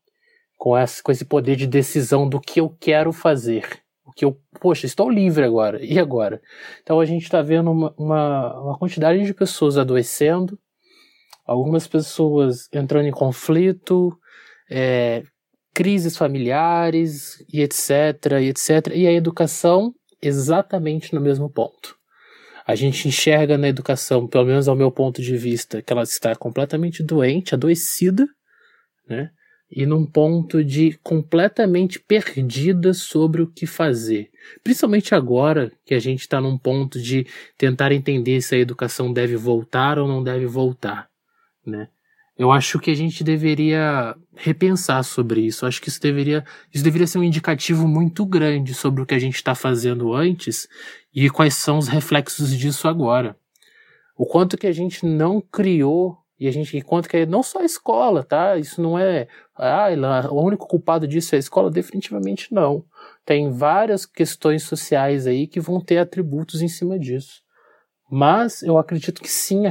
com, 0.58 0.76
essa, 0.76 1.02
com 1.02 1.12
esse 1.12 1.26
poder 1.26 1.56
de 1.56 1.68
decisão 1.68 2.28
do 2.28 2.40
que 2.40 2.60
eu 2.60 2.70
quero 2.80 3.12
fazer. 3.12 3.82
O 4.06 4.12
que 4.12 4.26
eu, 4.26 4.38
poxa, 4.60 4.86
estou 4.86 5.10
livre 5.10 5.44
agora, 5.44 5.84
e 5.84 5.98
agora? 5.98 6.42
Então 6.82 7.00
a 7.00 7.06
gente 7.06 7.24
está 7.24 7.42
vendo 7.42 7.72
uma, 7.72 7.94
uma, 7.98 8.62
uma 8.62 8.78
quantidade 8.78 9.24
de 9.24 9.34
pessoas 9.34 9.78
adoecendo, 9.78 10.60
algumas 11.46 11.88
pessoas 11.88 12.68
entrando 12.74 13.08
em 13.08 13.12
conflito, 13.12 14.18
é, 14.70 15.24
crises 15.74 16.18
familiares 16.18 17.46
e 17.52 17.62
etc, 17.62 18.40
e 18.42 18.50
etc. 18.50 18.94
E 18.94 19.08
a 19.08 19.12
educação 19.14 19.94
exatamente 20.22 21.14
no 21.16 21.22
mesmo 21.22 21.50
ponto. 21.50 22.01
A 22.72 22.76
gente 22.76 23.08
enxerga 23.08 23.58
na 23.58 23.68
educação, 23.68 24.28
pelo 24.28 24.46
menos 24.46 24.68
ao 24.68 24.76
meu 24.76 24.92
ponto 24.92 25.22
de 25.22 25.36
vista, 25.38 25.82
que 25.82 25.92
ela 25.92 26.04
está 26.04 26.36
completamente 26.36 27.04
doente, 27.04 27.54
adoecida, 27.54 28.28
né? 29.08 29.32
E 29.70 29.86
num 29.86 30.06
ponto 30.06 30.64
de 30.64 31.00
completamente 31.02 31.98
perdida 32.00 32.94
sobre 32.94 33.42
o 33.42 33.48
que 33.48 33.66
fazer. 33.66 34.30
Principalmente 34.64 35.16
agora 35.16 35.72
que 35.86 35.94
a 35.94 36.00
gente 36.00 36.22
está 36.22 36.42
num 36.42 36.58
ponto 36.58 37.00
de 37.02 37.26
tentar 37.58 37.92
entender 37.94 38.42
se 38.42 38.56
a 38.56 38.60
educação 38.60 39.14
deve 39.14 39.38
voltar 39.38 39.98
ou 39.98 40.08
não 40.08 40.22
deve 40.22 40.46
voltar 40.46 41.12
né? 41.66 41.88
Eu 42.42 42.52
acho 42.52 42.80
que 42.80 42.90
a 42.90 42.96
gente 42.96 43.24
deveria 43.24 44.16
repensar 44.34 45.04
sobre 45.04 45.42
isso. 45.42 45.64
Eu 45.64 45.68
acho 45.68 45.80
que 45.80 45.90
isso 45.90 46.02
deveria, 46.02 46.44
isso 46.74 46.84
deveria 46.84 47.06
ser 47.06 47.20
um 47.20 47.24
indicativo 47.24 47.88
muito 47.88 48.26
grande 48.26 48.74
sobre 48.74 49.00
o 49.00 49.06
que 49.06 49.14
a 49.14 49.20
gente 49.20 49.36
está 49.36 49.54
fazendo 49.54 50.12
antes 50.12 50.68
e 51.14 51.30
quais 51.30 51.54
são 51.54 51.78
os 51.78 51.88
reflexos 51.88 52.58
disso 52.58 52.88
agora. 52.88 53.38
O 54.18 54.26
quanto 54.26 54.58
que 54.58 54.66
a 54.66 54.72
gente 54.72 55.06
não 55.06 55.40
criou 55.40 56.18
e 56.40 56.48
a 56.48 56.52
gente 56.52 56.82
quanto 56.82 57.08
que 57.08 57.18
é 57.18 57.26
não 57.28 57.44
só 57.44 57.60
a 57.60 57.64
escola, 57.64 58.24
tá? 58.24 58.58
Isso 58.58 58.82
não 58.82 58.98
é, 58.98 59.28
ah, 59.56 59.90
o 60.32 60.44
único 60.44 60.68
culpado 60.68 61.08
disso 61.08 61.36
é 61.36 61.38
a 61.38 61.40
escola, 61.40 61.70
definitivamente 61.70 62.52
não. 62.52 62.84
Tem 63.24 63.52
várias 63.52 64.04
questões 64.04 64.64
sociais 64.64 65.28
aí 65.28 65.46
que 65.46 65.60
vão 65.60 65.80
ter 65.80 66.00
atributos 66.00 66.64
em 66.64 66.68
cima 66.68 66.98
disso. 66.98 67.44
Mas 68.14 68.62
eu 68.62 68.78
acredito 68.78 69.22
que 69.22 69.32
sim, 69.32 69.64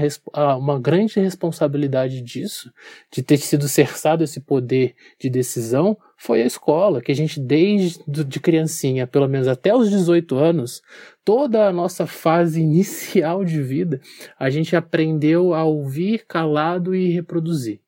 uma 0.59 0.81
grande 0.81 1.21
responsabilidade 1.21 2.23
disso, 2.23 2.73
de 3.13 3.23
ter 3.23 3.37
sido 3.37 3.69
cerçado 3.69 4.25
esse 4.25 4.41
poder 4.41 4.95
de 5.19 5.29
decisão, 5.29 5.95
foi 6.17 6.41
a 6.41 6.47
escola, 6.47 7.03
que 7.03 7.13
a 7.13 7.15
gente, 7.15 7.39
desde 7.39 8.03
de 8.07 8.41
criancinha, 8.41 9.07
pelo 9.07 9.29
menos 9.29 9.47
até 9.47 9.75
os 9.75 9.91
18 9.91 10.37
anos, 10.37 10.81
toda 11.23 11.69
a 11.69 11.73
nossa 11.73 12.07
fase 12.07 12.63
inicial 12.65 13.45
de 13.45 13.61
vida, 13.63 14.01
a 14.39 14.49
gente 14.49 14.75
aprendeu 14.75 15.53
a 15.53 15.63
ouvir 15.63 16.25
calado 16.27 16.95
e 16.95 17.13
reproduzir. 17.13 17.81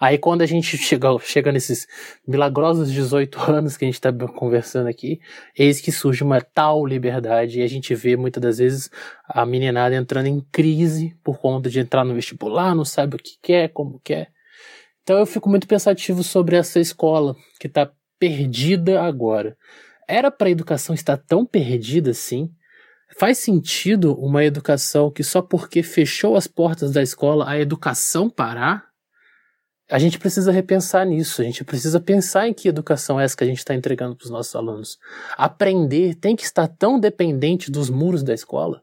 Aí 0.00 0.16
quando 0.16 0.42
a 0.42 0.46
gente 0.46 0.76
chega, 0.76 1.08
chega 1.18 1.50
nesses 1.50 1.88
milagrosos 2.26 2.92
18 2.92 3.38
anos 3.50 3.76
que 3.76 3.84
a 3.84 3.88
gente 3.88 3.94
está 3.94 4.12
conversando 4.12 4.88
aqui, 4.88 5.20
eis 5.56 5.80
que 5.80 5.90
surge 5.90 6.22
uma 6.22 6.40
tal 6.40 6.86
liberdade 6.86 7.58
e 7.58 7.62
a 7.62 7.66
gente 7.66 7.94
vê 7.94 8.16
muitas 8.16 8.40
das 8.40 8.58
vezes 8.58 8.90
a 9.28 9.44
meninada 9.44 9.96
entrando 9.96 10.26
em 10.26 10.40
crise 10.52 11.16
por 11.24 11.38
conta 11.38 11.68
de 11.68 11.80
entrar 11.80 12.04
no 12.04 12.14
vestibular, 12.14 12.74
não 12.74 12.84
sabe 12.84 13.16
o 13.16 13.18
que 13.18 13.38
quer, 13.42 13.68
como 13.70 14.00
quer. 14.04 14.30
Então 15.02 15.18
eu 15.18 15.26
fico 15.26 15.48
muito 15.48 15.66
pensativo 15.66 16.22
sobre 16.22 16.54
essa 16.56 16.78
escola 16.78 17.34
que 17.58 17.66
está 17.66 17.90
perdida 18.18 19.02
agora. 19.02 19.56
Era 20.06 20.30
para 20.30 20.48
a 20.48 20.50
educação 20.50 20.94
estar 20.94 21.16
tão 21.16 21.44
perdida 21.44 22.10
assim? 22.10 22.50
Faz 23.18 23.38
sentido 23.38 24.14
uma 24.14 24.44
educação 24.44 25.10
que 25.10 25.24
só 25.24 25.40
porque 25.40 25.82
fechou 25.82 26.36
as 26.36 26.46
portas 26.46 26.92
da 26.92 27.02
escola 27.02 27.48
a 27.48 27.58
educação 27.58 28.28
parar? 28.28 28.87
A 29.90 29.98
gente 29.98 30.18
precisa 30.18 30.52
repensar 30.52 31.06
nisso, 31.06 31.40
a 31.40 31.44
gente 31.44 31.64
precisa 31.64 31.98
pensar 31.98 32.46
em 32.46 32.52
que 32.52 32.68
educação 32.68 33.18
é 33.18 33.24
essa 33.24 33.36
que 33.36 33.44
a 33.44 33.46
gente 33.46 33.58
está 33.58 33.74
entregando 33.74 34.14
para 34.14 34.24
os 34.24 34.30
nossos 34.30 34.54
alunos. 34.54 34.98
Aprender 35.36 36.14
tem 36.14 36.36
que 36.36 36.44
estar 36.44 36.68
tão 36.68 37.00
dependente 37.00 37.70
dos 37.70 37.88
muros 37.88 38.22
da 38.22 38.34
escola? 38.34 38.82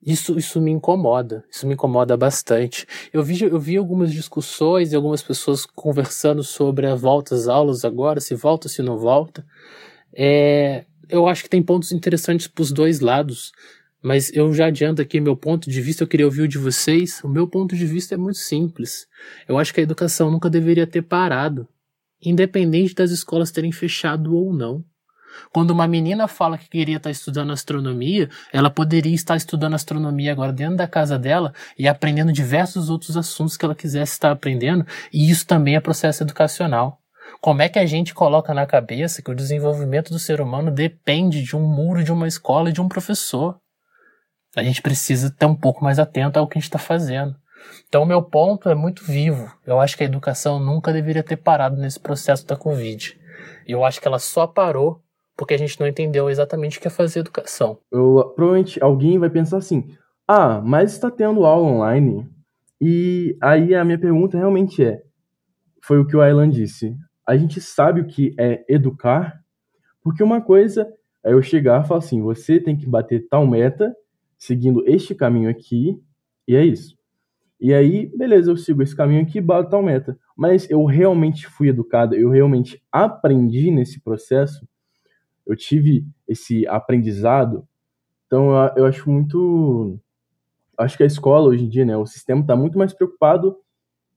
Isso, 0.00 0.38
isso 0.38 0.60
me 0.60 0.70
incomoda, 0.70 1.44
isso 1.50 1.66
me 1.66 1.74
incomoda 1.74 2.16
bastante. 2.16 2.86
Eu 3.12 3.22
vi, 3.22 3.42
eu 3.42 3.58
vi 3.58 3.76
algumas 3.76 4.12
discussões 4.12 4.92
e 4.92 4.96
algumas 4.96 5.22
pessoas 5.22 5.66
conversando 5.66 6.44
sobre 6.44 6.86
a 6.86 6.94
volta 6.94 7.34
às 7.34 7.48
aulas 7.48 7.84
agora, 7.84 8.20
se 8.20 8.34
volta, 8.34 8.68
se 8.68 8.80
não 8.80 8.96
volta. 8.96 9.44
É, 10.14 10.84
eu 11.08 11.26
acho 11.26 11.42
que 11.42 11.50
tem 11.50 11.62
pontos 11.62 11.90
interessantes 11.90 12.46
para 12.46 12.62
os 12.62 12.70
dois 12.70 13.00
lados. 13.00 13.52
Mas 14.08 14.32
eu 14.32 14.54
já 14.54 14.68
adianto 14.68 15.02
aqui 15.02 15.20
meu 15.20 15.36
ponto 15.36 15.68
de 15.68 15.82
vista, 15.82 16.02
eu 16.02 16.08
queria 16.08 16.24
ouvir 16.24 16.40
o 16.40 16.48
de 16.48 16.56
vocês. 16.56 17.22
O 17.22 17.28
meu 17.28 17.46
ponto 17.46 17.76
de 17.76 17.84
vista 17.84 18.14
é 18.14 18.16
muito 18.16 18.38
simples. 18.38 19.06
Eu 19.46 19.58
acho 19.58 19.74
que 19.74 19.80
a 19.80 19.82
educação 19.82 20.30
nunca 20.30 20.48
deveria 20.48 20.86
ter 20.86 21.02
parado, 21.02 21.68
independente 22.24 22.94
das 22.94 23.10
escolas 23.10 23.50
terem 23.50 23.70
fechado 23.70 24.34
ou 24.34 24.50
não. 24.50 24.82
Quando 25.52 25.72
uma 25.72 25.86
menina 25.86 26.26
fala 26.26 26.56
que 26.56 26.70
queria 26.70 26.96
estar 26.96 27.10
estudando 27.10 27.52
astronomia, 27.52 28.30
ela 28.50 28.70
poderia 28.70 29.14
estar 29.14 29.36
estudando 29.36 29.74
astronomia 29.74 30.32
agora 30.32 30.54
dentro 30.54 30.78
da 30.78 30.88
casa 30.88 31.18
dela 31.18 31.52
e 31.78 31.86
aprendendo 31.86 32.32
diversos 32.32 32.88
outros 32.88 33.14
assuntos 33.14 33.58
que 33.58 33.64
ela 33.66 33.74
quisesse 33.74 34.12
estar 34.12 34.30
aprendendo, 34.30 34.86
e 35.12 35.30
isso 35.30 35.46
também 35.46 35.76
é 35.76 35.80
processo 35.80 36.22
educacional. 36.22 36.98
Como 37.42 37.60
é 37.60 37.68
que 37.68 37.78
a 37.78 37.84
gente 37.84 38.14
coloca 38.14 38.54
na 38.54 38.64
cabeça 38.64 39.20
que 39.20 39.30
o 39.30 39.36
desenvolvimento 39.36 40.10
do 40.10 40.18
ser 40.18 40.40
humano 40.40 40.70
depende 40.70 41.42
de 41.42 41.54
um 41.54 41.68
muro 41.68 42.02
de 42.02 42.10
uma 42.10 42.26
escola 42.26 42.70
e 42.70 42.72
de 42.72 42.80
um 42.80 42.88
professor? 42.88 43.60
A 44.56 44.62
gente 44.62 44.82
precisa 44.82 45.28
estar 45.28 45.46
um 45.46 45.54
pouco 45.54 45.84
mais 45.84 45.98
atento 45.98 46.38
ao 46.38 46.48
que 46.48 46.58
a 46.58 46.60
gente 46.60 46.68
está 46.68 46.78
fazendo. 46.78 47.36
Então, 47.88 48.02
o 48.02 48.06
meu 48.06 48.22
ponto 48.22 48.68
é 48.68 48.74
muito 48.74 49.04
vivo. 49.04 49.52
Eu 49.66 49.80
acho 49.80 49.96
que 49.96 50.02
a 50.02 50.06
educação 50.06 50.58
nunca 50.58 50.92
deveria 50.92 51.22
ter 51.22 51.36
parado 51.36 51.76
nesse 51.76 51.98
processo 51.98 52.46
da 52.46 52.56
Covid. 52.56 53.18
E 53.66 53.72
eu 53.72 53.84
acho 53.84 54.00
que 54.00 54.08
ela 54.08 54.18
só 54.18 54.46
parou 54.46 55.02
porque 55.38 55.54
a 55.54 55.58
gente 55.58 55.78
não 55.78 55.86
entendeu 55.86 56.28
exatamente 56.28 56.78
o 56.78 56.80
que 56.80 56.88
é 56.88 56.90
fazer 56.90 57.20
educação. 57.20 57.78
Eu, 57.92 58.32
provavelmente 58.34 58.82
alguém 58.82 59.18
vai 59.18 59.30
pensar 59.30 59.58
assim: 59.58 59.94
ah, 60.26 60.60
mas 60.60 60.92
está 60.92 61.10
tendo 61.10 61.46
aula 61.46 61.68
online. 61.68 62.28
E 62.80 63.36
aí 63.40 63.74
a 63.74 63.84
minha 63.84 63.98
pergunta 63.98 64.36
realmente 64.36 64.84
é: 64.84 65.00
foi 65.84 65.98
o 65.98 66.06
que 66.06 66.16
o 66.16 66.20
Aylan 66.20 66.50
disse. 66.50 66.96
A 67.26 67.36
gente 67.36 67.60
sabe 67.60 68.00
o 68.00 68.06
que 68.06 68.34
é 68.38 68.64
educar, 68.68 69.40
porque 70.02 70.22
uma 70.22 70.40
coisa 70.40 70.88
é 71.24 71.32
eu 71.32 71.40
chegar 71.40 71.84
e 71.84 71.86
falar 71.86 71.98
assim: 71.98 72.20
você 72.20 72.58
tem 72.58 72.76
que 72.76 72.88
bater 72.88 73.28
tal 73.28 73.46
meta, 73.46 73.94
seguindo 74.38 74.82
este 74.86 75.14
caminho 75.14 75.50
aqui, 75.50 76.00
e 76.46 76.54
é 76.56 76.64
isso. 76.64 76.96
E 77.60 77.74
aí, 77.74 78.06
beleza, 78.16 78.50
eu 78.50 78.56
sigo 78.56 78.82
esse 78.82 78.94
caminho 78.94 79.20
aqui, 79.20 79.40
bato 79.40 79.70
tal 79.70 79.82
meta. 79.82 80.16
Mas 80.36 80.70
eu 80.70 80.84
realmente 80.84 81.46
fui 81.48 81.68
educado, 81.68 82.14
eu 82.14 82.30
realmente 82.30 82.80
aprendi 82.92 83.70
nesse 83.70 84.00
processo, 84.00 84.66
eu 85.44 85.56
tive 85.56 86.06
esse 86.28 86.66
aprendizado. 86.68 87.66
Então 88.26 88.50
eu 88.76 88.86
acho 88.86 89.10
muito. 89.10 89.98
Acho 90.78 90.96
que 90.96 91.02
a 91.02 91.06
escola 91.06 91.48
hoje 91.48 91.64
em 91.64 91.68
dia, 91.68 91.84
né, 91.84 91.96
o 91.96 92.06
sistema 92.06 92.40
está 92.40 92.54
muito 92.54 92.78
mais 92.78 92.92
preocupado 92.92 93.56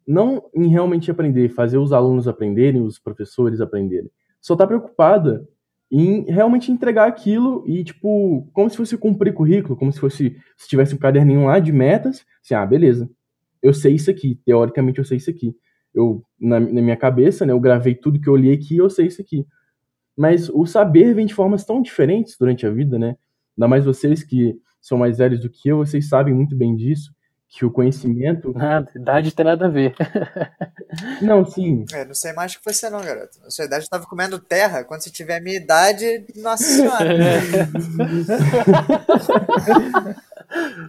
não 0.05 0.49
em 0.53 0.67
realmente 0.67 1.09
aprender, 1.09 1.49
fazer 1.49 1.77
os 1.77 1.93
alunos 1.93 2.27
aprenderem, 2.27 2.81
os 2.81 2.99
professores 2.99 3.61
aprenderem. 3.61 4.11
Só 4.39 4.53
está 4.53 4.67
preocupada 4.67 5.47
em 5.91 6.23
realmente 6.23 6.71
entregar 6.71 7.07
aquilo 7.07 7.63
e, 7.67 7.83
tipo, 7.83 8.49
como 8.53 8.69
se 8.69 8.77
fosse 8.77 8.97
cumprir 8.97 9.33
currículo, 9.33 9.75
como 9.75 9.91
se 9.91 9.99
fosse, 9.99 10.37
se 10.55 10.67
tivesse 10.69 10.95
um 10.95 10.97
caderninho 10.97 11.45
lá 11.45 11.59
de 11.59 11.73
metas, 11.73 12.25
assim, 12.41 12.53
ah, 12.53 12.65
beleza, 12.65 13.09
eu 13.61 13.73
sei 13.73 13.95
isso 13.95 14.09
aqui, 14.09 14.39
teoricamente 14.45 14.99
eu 14.99 15.05
sei 15.05 15.17
isso 15.17 15.29
aqui. 15.29 15.53
Eu, 15.93 16.23
na, 16.39 16.59
na 16.59 16.81
minha 16.81 16.95
cabeça, 16.95 17.45
né, 17.45 17.51
eu 17.51 17.59
gravei 17.59 17.93
tudo 17.93 18.21
que 18.21 18.29
eu 18.29 18.35
li 18.37 18.53
aqui 18.53 18.75
e 18.75 18.77
eu 18.77 18.89
sei 18.89 19.07
isso 19.07 19.21
aqui. 19.21 19.45
Mas 20.17 20.49
o 20.49 20.65
saber 20.65 21.13
vem 21.13 21.25
de 21.25 21.33
formas 21.33 21.65
tão 21.65 21.81
diferentes 21.81 22.37
durante 22.39 22.65
a 22.65 22.71
vida, 22.71 22.97
né? 22.97 23.17
Ainda 23.57 23.67
mais 23.67 23.83
vocês 23.83 24.23
que 24.23 24.55
são 24.79 24.97
mais 24.97 25.17
velhos 25.17 25.41
do 25.41 25.49
que 25.49 25.67
eu, 25.69 25.77
vocês 25.77 26.07
sabem 26.07 26.33
muito 26.33 26.55
bem 26.55 26.75
disso, 26.75 27.13
que 27.51 27.65
o 27.65 27.69
conhecimento. 27.69 28.53
Nada, 28.53 28.89
idade 28.95 29.35
tem 29.35 29.45
nada 29.45 29.65
a 29.65 29.69
ver. 29.69 29.93
não, 31.21 31.45
sim. 31.45 31.83
É, 31.93 32.05
não 32.05 32.13
sei 32.13 32.31
mais 32.31 32.55
que 32.55 32.63
você 32.63 32.89
não, 32.89 33.03
garoto. 33.03 33.37
A 33.45 33.51
sua 33.51 33.65
idade 33.65 33.83
estava 33.83 34.05
comendo 34.05 34.39
terra. 34.39 34.85
Quando 34.85 35.01
você 35.01 35.11
tiver 35.11 35.37
a 35.37 35.41
minha 35.41 35.57
idade, 35.57 36.25
nossa 36.37 36.63
senhora. 36.63 37.13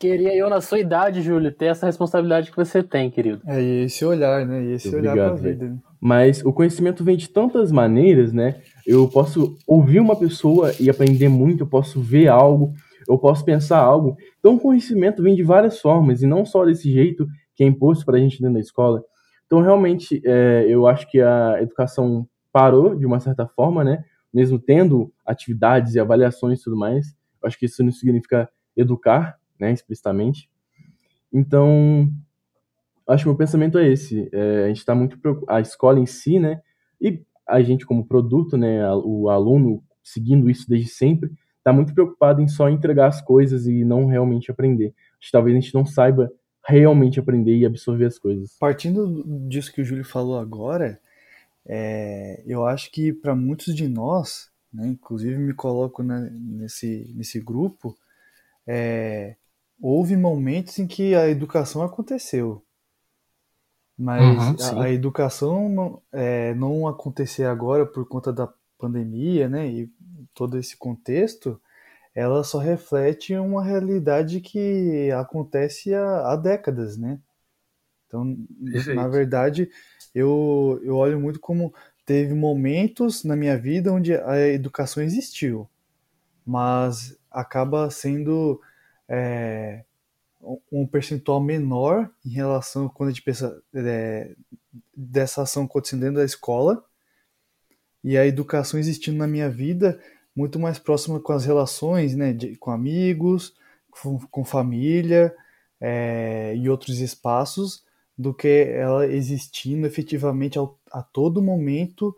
Queria 0.04 0.36
eu, 0.36 0.50
na 0.50 0.60
sua 0.60 0.80
idade, 0.80 1.22
Júlio, 1.22 1.50
ter 1.50 1.68
essa 1.68 1.86
responsabilidade 1.86 2.52
que 2.52 2.58
você 2.58 2.84
tem, 2.84 3.10
querido. 3.10 3.42
É, 3.48 3.62
e 3.62 3.84
esse 3.86 4.04
olhar, 4.04 4.46
né? 4.46 4.62
E 4.62 4.74
esse 4.74 4.90
Obrigado, 4.90 5.14
olhar 5.14 5.30
pra 5.32 5.42
vida. 5.42 5.66
Né? 5.66 5.78
Mas 6.02 6.44
o 6.44 6.52
conhecimento 6.52 7.06
vem 7.06 7.16
de 7.16 7.30
tantas 7.30 7.72
maneiras, 7.72 8.34
né? 8.34 8.56
Eu 8.86 9.08
posso 9.08 9.58
ouvir 9.66 10.02
uma 10.02 10.18
pessoa 10.18 10.74
e 10.78 10.90
aprender 10.90 11.30
muito, 11.30 11.64
eu 11.64 11.68
posso 11.68 12.02
ver 12.02 12.28
algo, 12.28 12.74
eu 13.08 13.18
posso 13.18 13.43
pensar 13.43 13.80
algo. 13.80 14.16
Então, 14.39 14.56
o 14.56 14.60
conhecimento 14.60 15.22
vem 15.22 15.36
de 15.36 15.43
várias 15.43 15.80
formas 15.80 16.22
e 16.22 16.28
não 16.28 16.45
só 16.45 16.66
desse 16.66 16.91
jeito 16.91 17.28
que 17.56 17.64
é 17.64 17.68
imposto 17.68 18.06
para 18.06 18.18
a 18.18 18.20
gente 18.20 18.39
dentro 18.39 18.56
da 18.56 18.60
escola. 18.60 19.04
Então, 19.45 19.62
realmente, 19.62 20.22
é, 20.26 20.66
eu 20.68 20.88
acho 20.88 21.10
que 21.10 21.22
a 21.22 21.62
educação 21.62 22.28
parou 22.51 22.95
de 22.95 23.06
uma 23.06 23.20
certa 23.20 23.47
forma, 23.47 23.84
né? 23.84 24.04
Mesmo 24.34 24.58
tendo 24.58 25.12
atividades 25.26 25.95
e 25.95 25.99
avaliações 25.99 26.60
e 26.60 26.64
tudo 26.64 26.78
mais. 26.78 27.08
Eu 27.41 27.47
acho 27.47 27.58
que 27.58 27.66
isso 27.66 27.84
não 27.84 27.91
significa 27.91 28.49
educar, 28.76 29.38
né, 29.60 29.72
explicitamente. 29.72 30.49
Então, 31.32 32.10
acho 33.08 33.24
que 33.24 33.30
meu 33.30 33.38
pensamento 33.38 33.78
é 33.78 33.88
esse. 33.88 34.30
É, 34.32 34.66
a 34.66 34.68
gente 34.68 34.78
está 34.78 34.95
muito 34.95 35.18
a 35.47 35.60
escola 35.60 35.99
em 35.99 36.06
si, 36.06 36.39
né, 36.39 36.62
e 37.01 37.22
a 37.47 37.62
gente 37.62 37.86
como 37.86 38.08
produto, 38.08 38.58
né, 38.58 38.82
o 38.93 39.30
aluno 39.30 39.84
seguindo 40.01 40.49
isso 40.49 40.68
desde 40.68 40.89
sempre, 40.89 41.32
está 41.64 41.72
muito 41.72 41.93
preocupado 41.93 42.41
em 42.41 42.47
só 42.47 42.70
entregar 42.70 43.07
as 43.07 43.22
coisas 43.22 43.66
e 43.66 43.86
não 43.86 44.05
realmente 44.05 44.51
aprender. 44.51 44.93
Acho 45.18 45.28
que 45.28 45.32
talvez 45.32 45.55
a 45.55 45.59
gente 45.59 45.74
não 45.74 45.86
saiba 45.86 46.30
realmente 46.66 47.20
aprender 47.20 47.55
e 47.55 47.66
absorver 47.66 48.05
as 48.05 48.20
coisas. 48.20 48.55
Partindo 48.59 49.24
disso 49.47 49.72
que 49.74 49.82
o 49.82 49.86
Júlio 49.86 50.03
falou 50.03 50.38
agora, 50.38 50.99
é, 51.66 52.43
eu 52.45 52.66
acho 52.66 52.91
que 52.91 53.14
para 53.14 53.34
muitos 53.34 53.74
de 53.74 53.88
nós, 53.88 54.51
né, 54.74 54.88
inclusive 54.88 55.38
me 55.38 55.53
coloco 55.53 56.03
né, 56.03 56.30
nesse, 56.34 57.14
nesse 57.16 57.39
grupo, 57.39 57.97
é, 58.68 59.36
houve 59.82 60.18
momentos 60.18 60.80
em 60.80 60.88
que 60.88 61.16
a 61.16 61.30
educação 61.30 61.82
aconteceu. 61.82 62.61
Mas 63.97 64.22
uhum, 64.22 64.80
a, 64.80 64.84
a, 64.84 64.91
educação 64.91 65.70
não, 65.70 66.01
é, 66.11 66.53
não 66.55 66.88
acontecer 66.88 67.45
agora 67.45 67.86
por 67.86 68.05
conta 68.07 68.34
da 68.34 68.51
pandemia, 68.78 69.47
né, 69.47 69.68
e 69.68 69.89
todo 70.34 70.58
esse 70.58 70.76
contexto, 70.78 71.62
ela 72.14 72.44
só 72.44 72.60
reflete 72.60 73.36
uma 73.36 73.64
realidade 73.64 74.40
que 74.40 75.10
acontece 75.12 75.94
há, 75.94 76.32
há 76.32 76.36
décadas, 76.36 76.98
né? 76.98 77.20
Então, 78.08 78.38
Perfeito. 78.72 78.96
na 78.96 79.08
verdade, 79.08 79.70
eu, 80.14 80.80
eu 80.84 80.96
olho 80.96 81.20
muito 81.20 81.40
como 81.40 81.74
teve 82.06 82.34
momentos 82.34 83.24
na 83.24 83.36
minha 83.36 83.58
vida 83.58 83.92
onde 83.92 84.14
a 84.14 84.38
educação 84.50 85.02
existiu, 85.02 85.68
mas 86.46 87.18
acaba 87.32 87.90
sendo 87.90 88.62
é, 89.10 89.84
um 90.72 90.86
percentual 90.86 91.42
menor 91.42 92.12
em 92.26 92.30
relação 92.30 92.90
quando 92.90 93.10
a 93.10 93.12
gente 93.12 93.24
pensa 93.24 93.62
é, 93.74 94.36
dessa 94.96 95.42
ação 95.42 95.64
acontecendo 95.64 96.02
dentro 96.02 96.18
da 96.18 96.26
escola 96.26 96.84
e 98.04 98.18
a 98.18 98.28
educação 98.28 98.80
existindo 98.80 99.18
na 99.18 99.28
minha 99.28 99.50
vida 99.50 100.00
muito 100.36 100.60
mais 100.60 100.80
próxima 100.80 101.20
com 101.20 101.34
as 101.34 101.46
relações, 101.46 102.16
né, 102.16 102.34
de, 102.34 102.56
com 102.58 102.72
amigos, 102.72 103.54
com, 103.90 104.20
com 104.28 104.44
família 104.44 105.34
é, 105.80 106.56
e 106.56 106.70
outros 106.70 107.00
espaços, 107.00 107.84
do 108.18 108.34
que 108.34 108.68
ela 108.70 109.08
existindo 109.08 109.88
efetivamente 109.88 110.58
ao, 110.58 110.78
a 110.92 111.02
todo 111.02 111.42
momento 111.42 112.16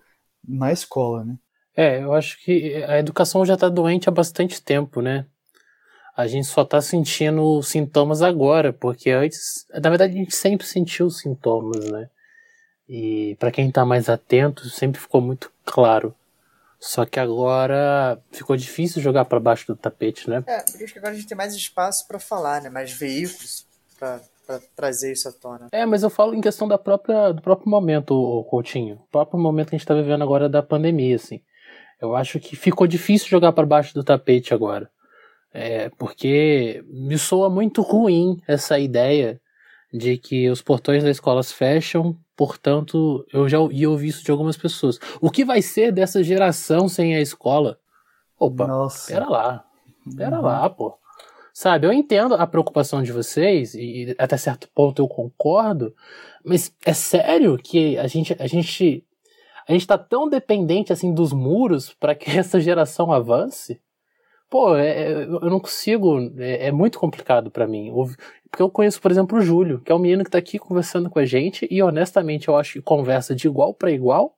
na 0.48 0.72
escola, 0.72 1.24
né? 1.24 1.38
É, 1.78 2.02
eu 2.02 2.14
acho 2.14 2.42
que 2.42 2.76
a 2.88 3.00
educação 3.00 3.46
já 3.46 3.56
está 3.56 3.68
doente 3.68 4.08
há 4.08 4.12
bastante 4.12 4.62
tempo, 4.62 5.02
né? 5.02 5.26
a 6.16 6.28
gente 6.28 6.48
só 6.48 6.62
está 6.62 6.82
sentindo 6.82 7.62
sintomas 7.62 8.22
agora, 8.22 8.72
porque 8.72 9.10
antes, 9.10 9.66
na 9.70 9.90
verdade, 9.90 10.14
a 10.14 10.18
gente 10.18 10.34
sempre 10.34 10.66
sentiu 10.66 11.10
sintomas, 11.10 11.92
né? 11.92 12.10
E 12.88 13.36
para 13.38 13.52
quem 13.52 13.68
está 13.68 13.86
mais 13.86 14.08
atento, 14.08 14.70
sempre 14.70 15.02
ficou 15.02 15.20
muito 15.20 15.52
claro. 15.66 16.16
Só 16.86 17.04
que 17.04 17.20
agora 17.20 18.22
ficou 18.32 18.56
difícil 18.56 19.02
jogar 19.02 19.26
para 19.26 19.40
baixo 19.40 19.66
do 19.66 19.76
tapete, 19.76 20.30
né? 20.30 20.44
É, 20.46 20.60
porque 20.60 20.84
acho 20.84 20.94
que 20.94 21.00
agora 21.00 21.14
a 21.14 21.16
gente 21.16 21.28
tem 21.28 21.36
mais 21.36 21.56
espaço 21.56 22.08
para 22.08 22.20
falar, 22.20 22.62
né? 22.62 22.70
Mais 22.70 22.92
veículos 22.92 23.66
para 23.98 24.22
trazer 24.76 25.12
isso 25.12 25.28
à 25.28 25.32
tona. 25.32 25.68
É, 25.72 25.84
mas 25.84 26.04
eu 26.04 26.12
falo 26.12 26.36
em 26.36 26.42
questão 26.42 26.68
da 26.68 26.78
própria, 26.78 27.34
do 27.34 27.42
próprio 27.42 27.68
momento, 27.72 28.12
o 28.14 28.44
Coutinho. 28.44 28.98
O 28.98 29.08
próprio 29.12 29.40
momento 29.40 29.70
que 29.70 29.76
a 29.76 29.78
gente 29.80 29.84
está 29.84 29.96
vivendo 29.96 30.22
agora 30.22 30.48
da 30.48 30.62
pandemia, 30.62 31.16
assim. 31.16 31.42
Eu 32.00 32.16
acho 32.16 32.40
que 32.40 32.56
ficou 32.56 32.86
difícil 32.86 33.30
jogar 33.30 33.52
para 33.52 33.66
baixo 33.66 33.92
do 33.96 34.04
tapete 34.04 34.54
agora. 34.54 34.88
É, 35.52 35.90
porque 35.98 36.84
me 36.88 37.18
soa 37.18 37.50
muito 37.50 37.82
ruim 37.82 38.40
essa 38.48 38.78
ideia 38.78 39.42
de 39.98 40.18
que 40.18 40.50
os 40.50 40.62
portões 40.62 41.04
das 41.04 41.18
escolas 41.18 41.52
fecham, 41.52 42.18
portanto, 42.36 43.26
eu 43.32 43.48
já 43.48 43.58
ia 43.72 43.90
ouvir 43.90 44.10
isso 44.10 44.24
de 44.24 44.32
algumas 44.32 44.58
pessoas. 44.58 45.00
O 45.22 45.30
que 45.30 45.46
vai 45.46 45.62
ser 45.62 45.92
dessa 45.92 46.24
geração 46.24 46.88
sem 46.90 47.16
a 47.16 47.22
escola? 47.22 47.80
Opa, 48.38 48.68
Nossa. 48.68 49.12
pera 49.14 49.30
lá, 49.30 49.66
pera 50.18 50.38
uhum. 50.38 50.44
lá, 50.44 50.70
pô. 50.70 50.98
Sabe, 51.54 51.88
eu 51.88 51.94
entendo 51.94 52.36
a 52.36 52.46
preocupação 52.46 53.02
de 53.02 53.14
vocês, 53.14 53.74
e 53.76 54.14
até 54.18 54.36
certo 54.36 54.68
ponto 54.76 55.02
eu 55.02 55.08
concordo, 55.08 55.96
mas 56.44 56.76
é 56.86 56.94
sério 56.94 57.58
que 57.58 57.98
a 57.98 58.08
gente, 58.08 58.36
a 58.38 58.46
gente, 58.46 59.06
a 59.66 59.72
gente 59.72 59.88
tá 59.88 59.98
tão 59.98 60.28
dependente 60.28 60.92
assim 60.92 61.14
dos 61.14 61.32
muros 61.32 61.94
para 61.94 62.14
que 62.14 62.30
essa 62.38 62.60
geração 62.60 63.12
avance? 63.14 63.82
Pô, 64.50 64.76
é, 64.76 64.90
é, 64.90 65.24
eu 65.24 65.50
não 65.50 65.60
consigo, 65.60 66.32
é, 66.38 66.68
é 66.68 66.72
muito 66.72 67.00
complicado 67.00 67.52
para 67.52 67.68
mim. 67.68 67.92
Porque 68.50 68.62
eu 68.62 68.70
conheço, 68.70 69.02
por 69.02 69.12
exemplo, 69.12 69.38
o 69.38 69.42
Júlio, 69.42 69.82
que 69.82 69.92
é 69.92 69.96
um 69.96 70.00
menino 70.00 70.24
que 70.24 70.32
tá 70.32 70.38
aqui 70.38 70.58
conversando 70.58 71.10
com 71.10 71.20
a 71.20 71.26
gente, 71.26 71.68
e 71.70 71.82
honestamente 71.82 72.48
eu 72.48 72.56
acho 72.56 72.74
que 72.74 72.82
conversa 72.82 73.36
de 73.36 73.48
igual 73.48 73.74
para 73.74 73.92
igual. 73.92 74.36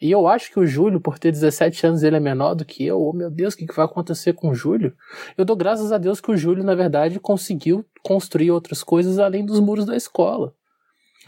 E 0.00 0.10
eu 0.10 0.26
acho 0.26 0.50
que 0.50 0.58
o 0.58 0.66
Júlio, 0.66 1.00
por 1.00 1.18
ter 1.18 1.30
17 1.30 1.86
anos, 1.86 2.02
ele 2.02 2.16
é 2.16 2.20
menor 2.20 2.54
do 2.54 2.64
que 2.64 2.84
eu. 2.84 3.00
Oh, 3.00 3.12
meu 3.12 3.30
Deus, 3.30 3.54
o 3.54 3.56
que, 3.56 3.66
vai 3.72 3.84
acontecer 3.84 4.32
com 4.32 4.50
o 4.50 4.54
Júlio? 4.54 4.94
Eu 5.38 5.44
dou 5.44 5.56
graças 5.56 5.92
a 5.92 5.98
Deus 5.98 6.20
que 6.20 6.30
o 6.30 6.36
Júlio, 6.36 6.64
na 6.64 6.74
verdade, 6.74 7.20
conseguiu 7.20 7.86
construir 8.02 8.50
outras 8.50 8.82
coisas 8.82 9.18
além 9.18 9.46
dos 9.46 9.60
muros 9.60 9.86
da 9.86 9.96
escola. 9.96 10.52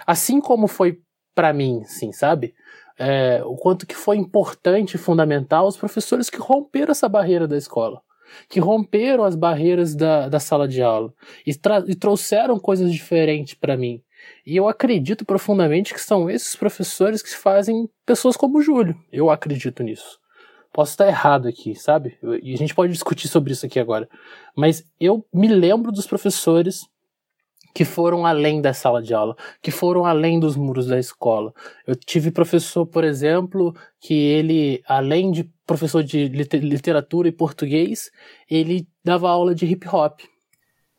Assim 0.06 0.40
como 0.40 0.66
foi 0.66 1.00
para 1.34 1.52
mim, 1.52 1.84
sim, 1.84 2.12
sabe? 2.12 2.54
é, 2.98 3.42
o 3.44 3.56
quanto 3.56 3.86
que 3.86 3.94
foi 3.94 4.16
importante 4.16 4.94
e 4.94 4.98
fundamental 4.98 5.66
os 5.66 5.76
professores 5.76 6.30
que 6.30 6.38
romperam 6.38 6.92
essa 6.92 7.08
barreira 7.08 7.46
da 7.46 7.56
escola, 7.56 8.00
que 8.48 8.60
romperam 8.60 9.24
as 9.24 9.34
barreiras 9.34 9.94
da, 9.94 10.28
da 10.28 10.40
sala 10.40 10.66
de 10.66 10.82
aula 10.82 11.12
e, 11.46 11.52
e 11.88 11.94
trouxeram 11.94 12.58
coisas 12.58 12.92
diferentes 12.92 13.54
para 13.54 13.76
mim. 13.76 14.02
E 14.44 14.56
eu 14.56 14.68
acredito 14.68 15.24
profundamente 15.24 15.92
que 15.92 16.00
são 16.00 16.28
esses 16.30 16.56
professores 16.56 17.22
que 17.22 17.34
fazem 17.34 17.88
pessoas 18.04 18.36
como 18.36 18.58
o 18.58 18.62
Júlio. 18.62 18.96
Eu 19.12 19.30
acredito 19.30 19.82
nisso. 19.82 20.18
Posso 20.72 20.92
estar 20.92 21.06
errado 21.06 21.48
aqui, 21.48 21.74
sabe? 21.74 22.18
E 22.42 22.52
a 22.52 22.56
gente 22.56 22.74
pode 22.74 22.92
discutir 22.92 23.28
sobre 23.28 23.52
isso 23.52 23.64
aqui 23.64 23.80
agora. 23.80 24.08
Mas 24.54 24.84
eu 25.00 25.24
me 25.32 25.48
lembro 25.48 25.90
dos 25.90 26.06
professores 26.06 26.86
que 27.76 27.84
foram 27.84 28.24
além 28.24 28.62
da 28.62 28.72
sala 28.72 29.02
de 29.02 29.12
aula, 29.12 29.36
que 29.60 29.70
foram 29.70 30.06
além 30.06 30.40
dos 30.40 30.56
muros 30.56 30.86
da 30.86 30.98
escola. 30.98 31.52
Eu 31.86 31.94
tive 31.94 32.30
professor, 32.30 32.86
por 32.86 33.04
exemplo, 33.04 33.76
que 34.00 34.14
ele, 34.14 34.82
além 34.88 35.30
de 35.30 35.44
professor 35.66 36.02
de 36.02 36.26
literatura 36.26 37.28
e 37.28 37.32
português, 37.32 38.10
ele 38.50 38.88
dava 39.04 39.28
aula 39.28 39.54
de 39.54 39.66
hip 39.66 39.86
hop. 39.86 40.20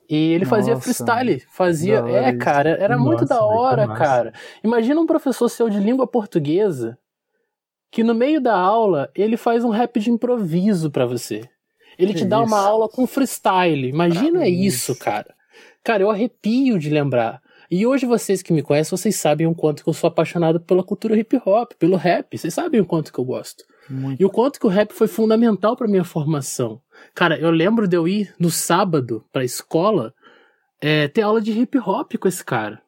E 0.07 0.33
ele 0.33 0.45
Nossa, 0.45 0.55
fazia 0.55 0.77
freestyle, 0.77 1.41
fazia, 1.49 1.95
é, 1.95 2.37
cara, 2.37 2.69
era 2.79 2.95
Nossa, 2.95 3.09
muito 3.09 3.25
da 3.25 3.43
hora, 3.43 3.87
cara. 3.87 4.31
Imagina 4.63 5.01
um 5.01 5.07
professor 5.07 5.49
seu 5.49 5.71
de 5.71 5.79
língua 5.79 6.05
portuguesa 6.05 6.95
que 7.89 8.03
no 8.03 8.13
meio 8.13 8.39
da 8.39 8.55
aula 8.55 9.09
ele 9.15 9.35
faz 9.35 9.63
um 9.63 9.71
rap 9.71 9.99
de 9.99 10.11
improviso 10.11 10.91
para 10.91 11.07
você. 11.07 11.41
Ele 11.97 12.13
que 12.13 12.19
te 12.19 12.25
dá 12.25 12.37
isso? 12.37 12.45
uma 12.45 12.61
aula 12.61 12.87
com 12.87 13.07
freestyle. 13.07 13.89
Imagina 13.89 14.41
ah, 14.41 14.47
isso, 14.47 14.95
cara. 14.95 15.35
Cara, 15.87 16.03
eu 16.03 16.09
arrepio 16.09 16.77
de 16.77 16.89
lembrar. 16.89 17.41
E 17.71 17.87
hoje 17.87 18.05
vocês 18.05 18.41
que 18.41 18.51
me 18.51 18.61
conhecem, 18.61 18.97
vocês 18.97 19.15
sabem 19.15 19.47
o 19.47 19.55
quanto 19.55 19.81
que 19.81 19.87
eu 19.87 19.93
sou 19.93 20.09
apaixonado 20.09 20.59
pela 20.59 20.83
cultura 20.83 21.17
hip 21.17 21.41
hop, 21.45 21.71
pelo 21.79 21.95
rap. 21.95 22.37
Vocês 22.37 22.53
sabem 22.53 22.81
o 22.81 22.85
quanto 22.85 23.13
que 23.13 23.17
eu 23.17 23.23
gosto. 23.23 23.63
Muito. 23.89 24.21
E 24.21 24.25
o 24.25 24.29
quanto 24.29 24.59
que 24.59 24.65
o 24.65 24.69
rap 24.69 24.91
foi 24.91 25.07
fundamental 25.07 25.77
para 25.77 25.87
minha 25.87 26.03
formação. 26.03 26.81
Cara, 27.15 27.39
eu 27.39 27.49
lembro 27.49 27.87
de 27.87 27.95
eu 27.95 28.05
ir 28.05 28.35
no 28.37 28.51
sábado 28.51 29.23
pra 29.31 29.45
escola 29.45 30.13
é, 30.81 31.07
ter 31.07 31.21
aula 31.21 31.39
de 31.39 31.57
hip 31.57 31.79
hop 31.79 32.15
com 32.19 32.27
esse 32.27 32.43
cara. 32.43 32.81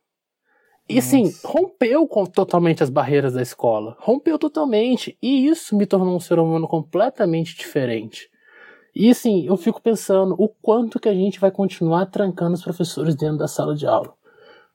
E 0.90 1.00
assim, 1.00 1.24
Nossa. 1.24 1.38
assim, 1.38 1.48
rompeu 1.48 2.06
com, 2.06 2.26
totalmente 2.26 2.84
as 2.84 2.90
barreiras 2.90 3.32
da 3.32 3.42
escola. 3.42 3.96
Rompeu 3.98 4.38
totalmente. 4.38 5.18
E 5.24 5.48
isso 5.48 5.74
me 5.74 5.86
tornou 5.86 6.18
um 6.18 6.20
ser 6.20 6.38
humano 6.38 6.68
completamente 6.68 7.56
diferente. 7.56 8.29
E 9.00 9.12
assim, 9.12 9.46
eu 9.46 9.56
fico 9.56 9.82
pensando 9.82 10.36
o 10.38 10.50
quanto 10.50 11.00
que 11.00 11.08
a 11.08 11.14
gente 11.14 11.40
vai 11.40 11.50
continuar 11.50 12.08
trancando 12.08 12.56
os 12.56 12.62
professores 12.62 13.16
dentro 13.16 13.38
da 13.38 13.48
sala 13.48 13.74
de 13.74 13.88
aula. 13.88 14.14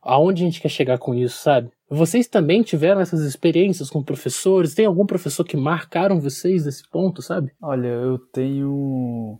Aonde 0.00 0.42
a 0.42 0.46
gente 0.46 0.62
quer 0.62 0.70
chegar 0.70 0.96
com 0.96 1.14
isso, 1.14 1.42
sabe? 1.42 1.70
Vocês 1.90 2.26
também 2.26 2.62
tiveram 2.62 3.02
essas 3.02 3.20
experiências 3.20 3.90
com 3.90 4.02
professores? 4.02 4.74
Tem 4.74 4.86
algum 4.86 5.04
professor 5.04 5.44
que 5.44 5.58
marcaram 5.58 6.22
vocês 6.22 6.64
nesse 6.64 6.88
ponto, 6.88 7.20
sabe? 7.20 7.52
Olha, 7.60 7.88
eu 7.88 8.18
tenho. 8.18 9.38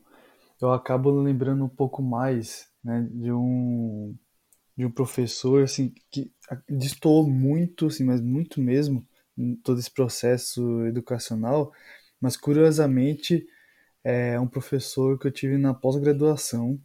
Eu 0.61 0.71
acabo 0.71 1.11
lembrando 1.11 1.65
um 1.65 1.69
pouco 1.69 2.03
mais 2.03 2.69
né, 2.85 3.09
de 3.11 3.33
um 3.33 4.15
de 4.77 4.85
um 4.85 4.91
professor 4.91 5.63
assim 5.63 5.95
que 6.11 6.31
destoou 6.69 7.27
muito, 7.27 7.87
assim, 7.87 8.05
mas 8.05 8.21
muito 8.21 8.61
mesmo 8.61 9.03
todo 9.63 9.81
esse 9.81 9.91
processo 9.91 10.85
educacional, 10.85 11.73
mas 12.21 12.37
curiosamente 12.37 13.47
é 14.05 14.39
um 14.39 14.47
professor 14.47 15.19
que 15.19 15.27
eu 15.27 15.33
tive 15.33 15.57
na 15.57 15.73
pós-graduação, 15.73 16.79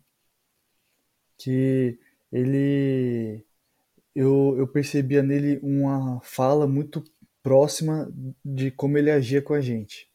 que 1.38 2.00
ele 2.32 3.46
eu, 4.16 4.56
eu 4.58 4.68
percebia 4.68 5.22
nele 5.22 5.60
uma 5.62 6.20
fala 6.24 6.68
muito 6.68 7.04
próxima 7.44 8.12
de 8.44 8.72
como 8.72 8.98
ele 8.98 9.12
agia 9.12 9.42
com 9.42 9.54
a 9.54 9.62
gente. 9.62 10.10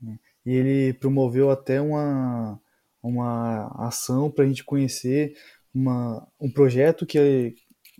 Né? 0.00 0.18
E 0.46 0.54
ele 0.54 0.92
promoveu 0.94 1.50
até 1.50 1.80
uma, 1.80 2.60
uma 3.02 3.68
ação 3.86 4.30
para 4.30 4.44
a 4.44 4.48
gente 4.48 4.64
conhecer 4.64 5.36
uma, 5.74 6.26
um 6.40 6.50
projeto 6.50 7.06
que, 7.06 7.54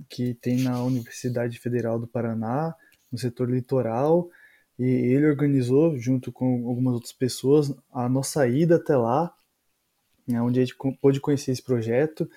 que 0.09 0.35
tem 0.35 0.63
na 0.63 0.83
Universidade 0.83 1.59
Federal 1.59 1.99
do 1.99 2.07
Paraná, 2.07 2.75
no 3.11 3.19
setor 3.19 3.51
litoral, 3.51 4.31
e 4.79 4.85
ele 4.85 5.27
organizou, 5.27 5.99
junto 5.99 6.31
com 6.31 6.69
algumas 6.69 6.95
outras 6.95 7.13
pessoas, 7.13 7.75
a 7.93 8.09
nossa 8.09 8.47
ida 8.47 8.77
até 8.77 8.97
lá, 8.97 9.35
né, 10.27 10.41
onde 10.41 10.61
a 10.61 10.65
gente 10.65 10.77
pôde 11.01 11.21
conhecer 11.21 11.51
esse 11.51 11.63
projeto 11.63 12.31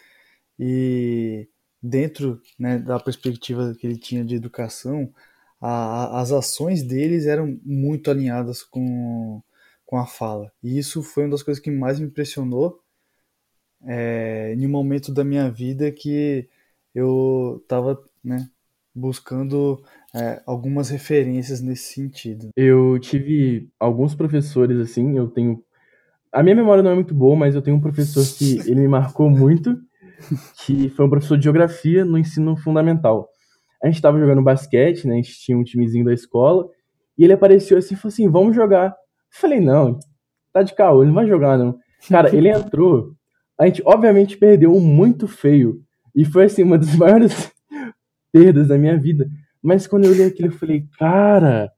e 0.59 1.47
dentro 1.81 2.41
né, 2.57 2.79
da 2.79 2.99
perspectiva 2.99 3.75
que 3.79 3.85
ele 3.85 3.97
tinha 3.97 4.23
de 4.23 4.35
educação, 4.35 5.13
a, 5.59 6.19
as 6.21 6.31
ações 6.31 6.83
deles 6.83 7.25
eram 7.25 7.59
muito 7.63 8.09
alinhadas 8.09 8.63
com, 8.63 9.41
com 9.85 9.97
a 9.97 10.07
fala. 10.07 10.51
E 10.63 10.77
isso 10.77 11.03
foi 11.03 11.23
uma 11.23 11.31
das 11.31 11.43
coisas 11.43 11.61
que 11.61 11.69
mais 11.69 11.99
me 11.99 12.07
impressionou 12.07 12.81
é, 13.83 14.53
em 14.57 14.65
um 14.65 14.69
momento 14.69 15.13
da 15.13 15.23
minha 15.23 15.49
vida 15.49 15.91
que 15.91 16.47
eu 16.93 17.59
estava 17.63 18.01
né, 18.23 18.49
buscando 18.93 19.83
é, 20.13 20.41
algumas 20.45 20.89
referências 20.89 21.61
nesse 21.61 21.93
sentido. 21.93 22.49
Eu 22.55 22.99
tive 22.99 23.69
alguns 23.79 24.13
professores 24.13 24.79
assim, 24.79 25.17
eu 25.17 25.27
tenho. 25.27 25.63
A 26.31 26.41
minha 26.43 26.55
memória 26.55 26.83
não 26.83 26.91
é 26.91 26.95
muito 26.95 27.13
boa, 27.13 27.35
mas 27.35 27.55
eu 27.55 27.61
tenho 27.61 27.77
um 27.77 27.81
professor 27.81 28.23
que 28.37 28.59
ele 28.59 28.81
me 28.81 28.87
marcou 28.87 29.29
muito, 29.29 29.77
que 30.65 30.89
foi 30.89 31.05
um 31.05 31.09
professor 31.09 31.37
de 31.37 31.43
geografia 31.43 32.05
no 32.05 32.17
ensino 32.17 32.55
fundamental. 32.57 33.29
A 33.83 33.87
gente 33.87 33.95
estava 33.95 34.19
jogando 34.19 34.41
basquete, 34.41 35.07
né? 35.07 35.13
A 35.13 35.17
gente 35.17 35.39
tinha 35.39 35.57
um 35.57 35.63
timezinho 35.63 36.05
da 36.05 36.13
escola, 36.13 36.69
e 37.17 37.23
ele 37.23 37.33
apareceu 37.33 37.77
assim 37.77 37.95
e 37.95 37.97
falou 37.97 38.13
assim: 38.13 38.29
vamos 38.29 38.55
jogar. 38.55 38.87
Eu 38.89 39.39
falei, 39.39 39.59
não, 39.59 39.97
tá 40.53 40.61
de 40.61 40.73
caô, 40.75 41.01
ele 41.01 41.07
não 41.07 41.15
vai 41.15 41.27
jogar, 41.27 41.57
não. 41.57 41.77
Cara, 42.09 42.35
ele 42.35 42.49
entrou, 42.49 43.13
a 43.59 43.65
gente 43.65 43.81
obviamente 43.85 44.37
perdeu 44.37 44.75
um 44.75 44.79
muito 44.79 45.27
feio. 45.27 45.81
E 46.15 46.25
foi 46.25 46.45
assim, 46.45 46.63
uma 46.63 46.77
das 46.77 46.93
maiores 46.97 47.51
perdas 48.31 48.67
da 48.67 48.77
minha 48.77 48.97
vida. 48.97 49.29
Mas 49.61 49.85
quando 49.85 50.05
eu 50.05 50.13
li 50.13 50.23
aquilo, 50.23 50.49
eu 50.49 50.57
falei, 50.57 50.85
cara. 50.97 51.71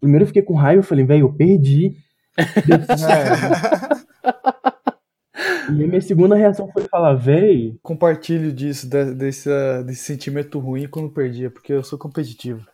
Primeiro 0.00 0.22
eu 0.22 0.28
fiquei 0.28 0.42
com 0.42 0.54
raiva, 0.54 0.80
eu 0.80 0.86
falei, 0.86 1.04
velho, 1.04 1.26
eu 1.26 1.32
perdi. 1.32 1.96
e 5.74 5.84
a 5.84 5.86
minha 5.86 6.00
segunda 6.00 6.36
reação 6.36 6.70
foi 6.72 6.84
falar, 6.84 7.14
velho. 7.14 7.78
Compartilho 7.82 8.52
disso, 8.52 8.88
desse, 8.88 9.50
desse 9.84 10.02
sentimento 10.02 10.58
ruim 10.58 10.88
quando 10.88 11.10
perdia, 11.10 11.50
porque 11.50 11.72
eu 11.72 11.82
sou 11.82 11.98
competitivo. 11.98 12.66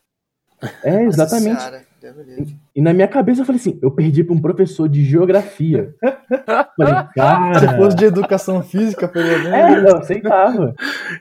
É, 0.83 1.05
exatamente. 1.05 1.63
E, 2.03 2.57
e, 2.75 2.81
na 2.81 2.93
minha 2.93 3.09
cabeça 3.09 3.43
eu 3.43 3.45
falei 3.45 3.61
assim, 3.61 3.79
eu 3.83 3.91
perdi 3.91 4.25
para 4.25 4.35
um 4.35 4.41
professor 4.41 4.89
de 4.89 5.05
geografia. 5.05 5.95
falei, 6.77 6.95
cara... 7.15 7.59
Se 7.61 7.77
fosse 7.77 7.97
de 7.97 8.05
educação 8.05 8.63
física, 8.63 9.09
pelo 9.09 9.27
menos. 9.27 9.47
É, 9.47 9.81
não, 9.81 9.99
aceitava. 9.99 10.75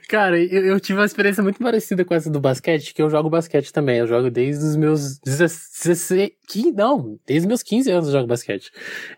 Cara, 0.08 0.38
eu, 0.38 0.64
eu, 0.66 0.80
tive 0.80 0.98
uma 0.98 1.04
experiência 1.04 1.42
muito 1.42 1.58
parecida 1.58 2.04
com 2.04 2.14
essa 2.14 2.30
do 2.30 2.40
basquete, 2.40 2.94
que 2.94 3.02
eu 3.02 3.10
jogo 3.10 3.30
basquete 3.30 3.72
também. 3.72 3.98
Eu 3.98 4.06
jogo 4.06 4.30
desde 4.30 4.64
os 4.64 4.76
meus 4.76 5.18
16... 5.18 6.32
Não, 6.74 7.18
desde 7.26 7.46
os 7.46 7.48
meus 7.48 7.62
15 7.62 7.90
anos 7.90 8.06
eu 8.06 8.12
jogo 8.12 8.26
basquete. 8.26 8.70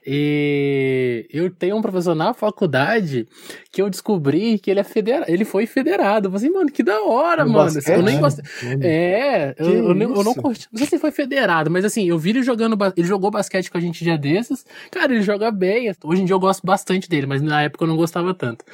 E 0.07 1.27
eu 1.33 1.51
tenho 1.51 1.77
um 1.77 1.83
professor 1.83 2.15
na 2.15 2.33
faculdade 2.33 3.27
que 3.73 3.83
eu 3.83 3.91
descobri 3.91 4.59
que 4.59 4.71
ele 4.71 4.81
é 4.81 4.85
federado. 4.85 5.31
Ele 5.31 5.45
foi 5.45 5.67
federado. 5.67 6.29
Eu 6.29 6.33
falei 6.33 6.47
assim, 6.47 6.55
mano, 6.57 6.71
que 6.71 6.83
da 6.83 7.01
hora, 7.03 7.45
no 7.45 7.53
mano. 7.53 7.73
Basquete? 7.73 7.97
Eu 7.97 8.03
nem 8.03 8.21
gostei. 8.21 8.45
É, 8.81 9.55
eu, 9.59 9.71
eu, 9.71 9.89
eu, 9.89 10.25
não 10.25 10.35
curti. 10.35 10.69
Não 10.73 10.79
sei 10.79 10.87
se 10.87 10.99
foi 10.99 11.11
federado 11.11 11.47
mas 11.71 11.85
assim, 11.85 12.09
eu 12.09 12.19
vi 12.19 12.26
ele 12.31 12.43
jogando. 12.43 12.77
Ele 12.97 13.07
jogou 13.07 13.31
basquete 13.31 13.71
com 13.71 13.79
a 13.79 13.81
gente 13.81 14.03
dia 14.03 14.17
desses. 14.17 14.65
Cara, 14.91 15.13
ele 15.13 15.23
joga 15.23 15.51
bem. 15.51 15.93
Hoje 16.05 16.23
em 16.23 16.25
dia 16.25 16.35
eu 16.35 16.41
gosto 16.41 16.67
bastante 16.67 17.09
dele, 17.09 17.27
mas 17.27 17.43
na 17.43 17.63
época 17.63 17.85
eu 17.85 17.89
não 17.89 17.97
gostava 17.97 18.33
tanto. 18.35 18.65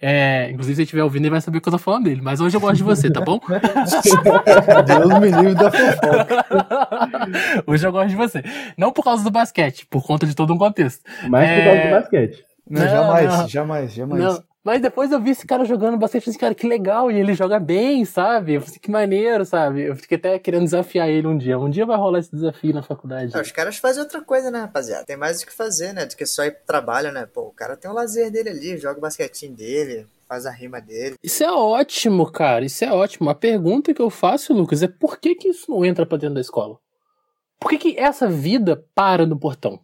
É, 0.00 0.50
inclusive, 0.50 0.76
se 0.76 0.80
ele 0.80 0.84
estiver 0.84 1.02
ouvindo, 1.02 1.24
ele 1.24 1.30
vai 1.30 1.40
saber 1.40 1.60
que 1.60 1.68
eu 1.68 1.72
tô 1.72 1.78
falando 1.78 2.04
dele. 2.04 2.20
Mas 2.22 2.40
hoje 2.40 2.56
eu 2.56 2.60
gosto 2.60 2.76
de 2.76 2.82
você, 2.82 3.10
tá 3.10 3.20
bom? 3.20 3.40
Deus 4.86 5.20
me 5.20 5.30
livre 5.30 5.54
da 5.54 5.70
fofoca. 5.70 6.46
hoje 7.66 7.86
eu 7.86 7.92
gosto 7.92 8.08
de 8.08 8.16
você. 8.16 8.42
Não 8.76 8.92
por 8.92 9.04
causa 9.04 9.22
do 9.22 9.30
basquete, 9.30 9.86
por 9.86 10.04
conta 10.04 10.26
de 10.26 10.34
todo 10.34 10.52
um 10.52 10.58
contexto. 10.58 11.02
Mas 11.28 11.48
é... 11.48 11.56
por 11.56 11.64
causa 11.64 11.82
do 11.82 11.90
basquete. 11.90 12.44
Não, 12.68 12.82
não 12.82 12.88
jamais, 12.88 13.38
não. 13.38 13.48
jamais, 13.48 13.92
jamais. 13.94 14.24
Não. 14.24 14.47
Mas 14.68 14.82
depois 14.82 15.10
eu 15.10 15.18
vi 15.18 15.30
esse 15.30 15.46
cara 15.46 15.64
jogando 15.64 15.96
bastante, 15.96 16.26
falei 16.26 16.32
assim, 16.32 16.38
cara, 16.38 16.54
que 16.54 16.68
legal, 16.68 17.10
e 17.10 17.18
ele 17.18 17.32
joga 17.32 17.58
bem, 17.58 18.04
sabe? 18.04 18.52
Eu 18.52 18.60
falei 18.60 18.72
assim, 18.72 18.80
que 18.80 18.90
maneiro, 18.90 19.42
sabe? 19.46 19.84
Eu 19.84 19.96
fiquei 19.96 20.18
até 20.18 20.38
querendo 20.38 20.64
desafiar 20.64 21.08
ele 21.08 21.26
um 21.26 21.38
dia. 21.38 21.58
Um 21.58 21.70
dia 21.70 21.86
vai 21.86 21.96
rolar 21.96 22.18
esse 22.18 22.30
desafio 22.30 22.74
na 22.74 22.82
faculdade. 22.82 23.34
os 23.34 23.50
caras 23.50 23.78
fazem 23.78 24.02
outra 24.02 24.20
coisa, 24.20 24.50
né, 24.50 24.60
rapaziada? 24.60 25.06
Tem 25.06 25.16
mais 25.16 25.40
o 25.40 25.46
que 25.46 25.52
fazer, 25.54 25.94
né? 25.94 26.04
Do 26.04 26.14
que 26.14 26.26
só 26.26 26.44
ir 26.44 26.50
pro 26.50 26.66
trabalho, 26.66 27.10
né? 27.10 27.24
Pô, 27.24 27.44
o 27.44 27.50
cara 27.50 27.78
tem 27.78 27.90
o 27.90 27.94
lazer 27.94 28.30
dele 28.30 28.50
ali, 28.50 28.76
joga 28.76 28.98
o 28.98 29.00
basquetinho 29.00 29.56
dele, 29.56 30.06
faz 30.28 30.44
a 30.44 30.50
rima 30.50 30.82
dele. 30.82 31.14
Isso 31.22 31.42
é 31.42 31.50
ótimo, 31.50 32.30
cara, 32.30 32.66
isso 32.66 32.84
é 32.84 32.92
ótimo. 32.92 33.30
A 33.30 33.34
pergunta 33.34 33.94
que 33.94 34.02
eu 34.02 34.10
faço, 34.10 34.52
Lucas, 34.52 34.82
é 34.82 34.86
por 34.86 35.18
que 35.18 35.34
que 35.34 35.48
isso 35.48 35.70
não 35.70 35.82
entra 35.82 36.04
pra 36.04 36.18
dentro 36.18 36.34
da 36.34 36.42
escola? 36.42 36.76
Por 37.58 37.70
que 37.70 37.78
que 37.78 37.98
essa 37.98 38.28
vida 38.28 38.84
para 38.94 39.24
no 39.24 39.38
portão? 39.38 39.80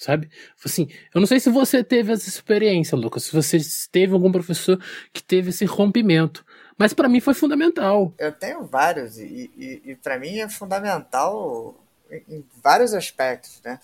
Sabe? 0.00 0.28
Assim, 0.64 0.88
eu 1.14 1.20
não 1.20 1.26
sei 1.26 1.40
se 1.40 1.50
você 1.50 1.82
teve 1.82 2.12
essa 2.12 2.28
experiência, 2.28 2.96
Lucas, 2.96 3.24
se 3.24 3.32
você 3.32 3.58
teve 3.90 4.12
algum 4.12 4.30
professor 4.30 4.78
que 5.12 5.22
teve 5.22 5.50
esse 5.50 5.64
rompimento, 5.64 6.44
Mas 6.78 6.92
para 6.92 7.08
mim 7.08 7.20
foi 7.20 7.32
fundamental. 7.32 8.12
Eu 8.18 8.32
tenho 8.32 8.64
vários, 8.66 9.18
e, 9.18 9.50
e, 9.56 9.82
e 9.84 9.96
para 9.96 10.18
mim 10.18 10.40
é 10.40 10.48
fundamental 10.48 11.74
em, 12.10 12.22
em 12.28 12.44
vários 12.62 12.92
aspectos, 12.92 13.60
né? 13.64 13.80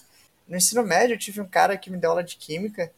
No 0.47 0.57
ensino 0.57 0.85
médio 0.85 1.15
eu 1.15 1.19
tive 1.19 1.41
um 1.41 1.49
cara 1.49 1.77
que 1.79 1.91
me 1.91 1.97
deu 1.97 2.11
aula 2.11 2.23
de 2.23 2.37
química 2.37 2.93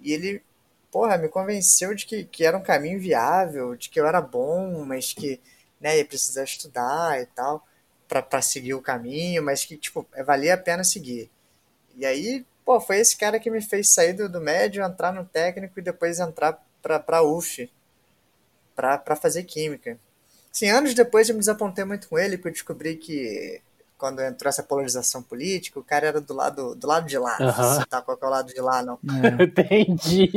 e 0.00 0.12
ele, 0.12 0.42
porra, 0.90 1.18
me 1.18 1.28
convenceu 1.28 1.94
de 1.94 2.06
que, 2.06 2.24
que 2.24 2.44
era 2.44 2.56
um 2.56 2.62
caminho 2.62 2.98
viável, 2.98 3.76
de 3.76 3.90
que 3.90 4.00
eu 4.00 4.06
era 4.06 4.22
bom, 4.22 4.84
mas 4.86 5.12
que 5.12 5.38
né, 5.78 5.98
ia 5.98 6.04
precisar 6.04 6.44
estudar 6.44 7.20
e 7.20 7.26
tal 7.26 7.66
para 8.08 8.40
seguir 8.40 8.74
o 8.74 8.80
caminho, 8.80 9.42
mas 9.42 9.64
que, 9.64 9.76
tipo, 9.76 10.06
valia 10.24 10.54
a 10.54 10.58
pena 10.58 10.84
seguir. 10.84 11.28
E 11.96 12.04
aí, 12.04 12.44
pô, 12.64 12.80
foi 12.80 12.98
esse 12.98 13.16
cara 13.16 13.40
que 13.40 13.50
me 13.50 13.60
fez 13.60 13.88
sair 13.88 14.12
do, 14.12 14.28
do 14.28 14.40
médio, 14.40 14.84
entrar 14.84 15.12
no 15.12 15.24
técnico 15.24 15.78
e 15.78 15.82
depois 15.82 16.20
entrar 16.20 16.62
pra, 16.82 17.00
pra 17.00 17.22
UF, 17.22 17.70
pra 18.74 19.16
fazer 19.16 19.44
química. 19.44 19.98
Assim, 20.52 20.68
anos 20.68 20.94
depois 20.94 21.28
eu 21.28 21.34
me 21.34 21.40
desapontei 21.40 21.84
muito 21.84 22.08
com 22.08 22.18
ele, 22.18 22.36
porque 22.36 22.48
eu 22.48 22.52
descobri 22.52 22.96
que 22.96 23.60
quando 23.98 24.20
entrou 24.20 24.48
essa 24.48 24.62
polarização 24.62 25.22
política, 25.22 25.80
o 25.80 25.84
cara 25.84 26.06
era 26.06 26.20
do 26.20 26.34
lado, 26.34 26.74
do 26.74 26.86
lado 26.86 27.06
de 27.06 27.18
lá. 27.18 27.36
Uhum. 27.40 27.84
Tá 27.88 28.02
qual 28.02 28.18
é 28.20 28.26
o 28.26 28.28
lado 28.28 28.52
de 28.52 28.60
lá, 28.60 28.82
não. 28.82 28.98
É. 29.22 29.42
Entendi. 29.44 30.30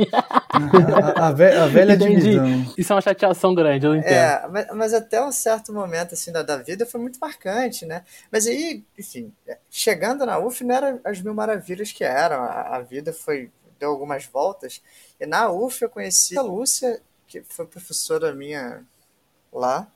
A, 0.52 1.24
a, 1.24 1.26
a, 1.28 1.32
velha 1.32 1.94
Entendi. 1.94 2.20
divisão. 2.20 2.74
Isso 2.76 2.92
é 2.92 2.96
uma 2.96 3.02
chateação 3.02 3.54
grande, 3.54 3.86
eu 3.86 3.94
entendo. 3.94 4.12
É, 4.12 4.48
mas, 4.48 4.66
mas 4.74 4.94
até 4.94 5.22
um 5.22 5.32
certo 5.32 5.72
momento 5.72 6.14
assim 6.14 6.32
da, 6.32 6.42
da, 6.42 6.56
vida 6.56 6.86
foi 6.86 7.00
muito 7.00 7.18
marcante, 7.18 7.84
né? 7.84 8.02
Mas 8.32 8.46
aí, 8.46 8.84
enfim, 8.98 9.32
chegando 9.70 10.24
na 10.24 10.38
UF 10.38 10.64
não 10.64 10.74
era 10.74 11.00
as 11.04 11.20
mil 11.20 11.34
maravilhas 11.34 11.92
que 11.92 12.04
eram. 12.04 12.42
A, 12.42 12.76
a 12.76 12.80
vida 12.80 13.12
foi 13.12 13.50
deu 13.80 13.90
algumas 13.90 14.26
voltas. 14.26 14.82
E 15.18 15.26
na 15.26 15.50
UF 15.50 15.82
eu 15.82 15.88
conheci 15.88 16.38
a 16.38 16.42
Lúcia, 16.42 17.00
que 17.26 17.42
foi 17.42 17.66
professora 17.66 18.32
minha 18.34 18.84
lá. 19.50 19.90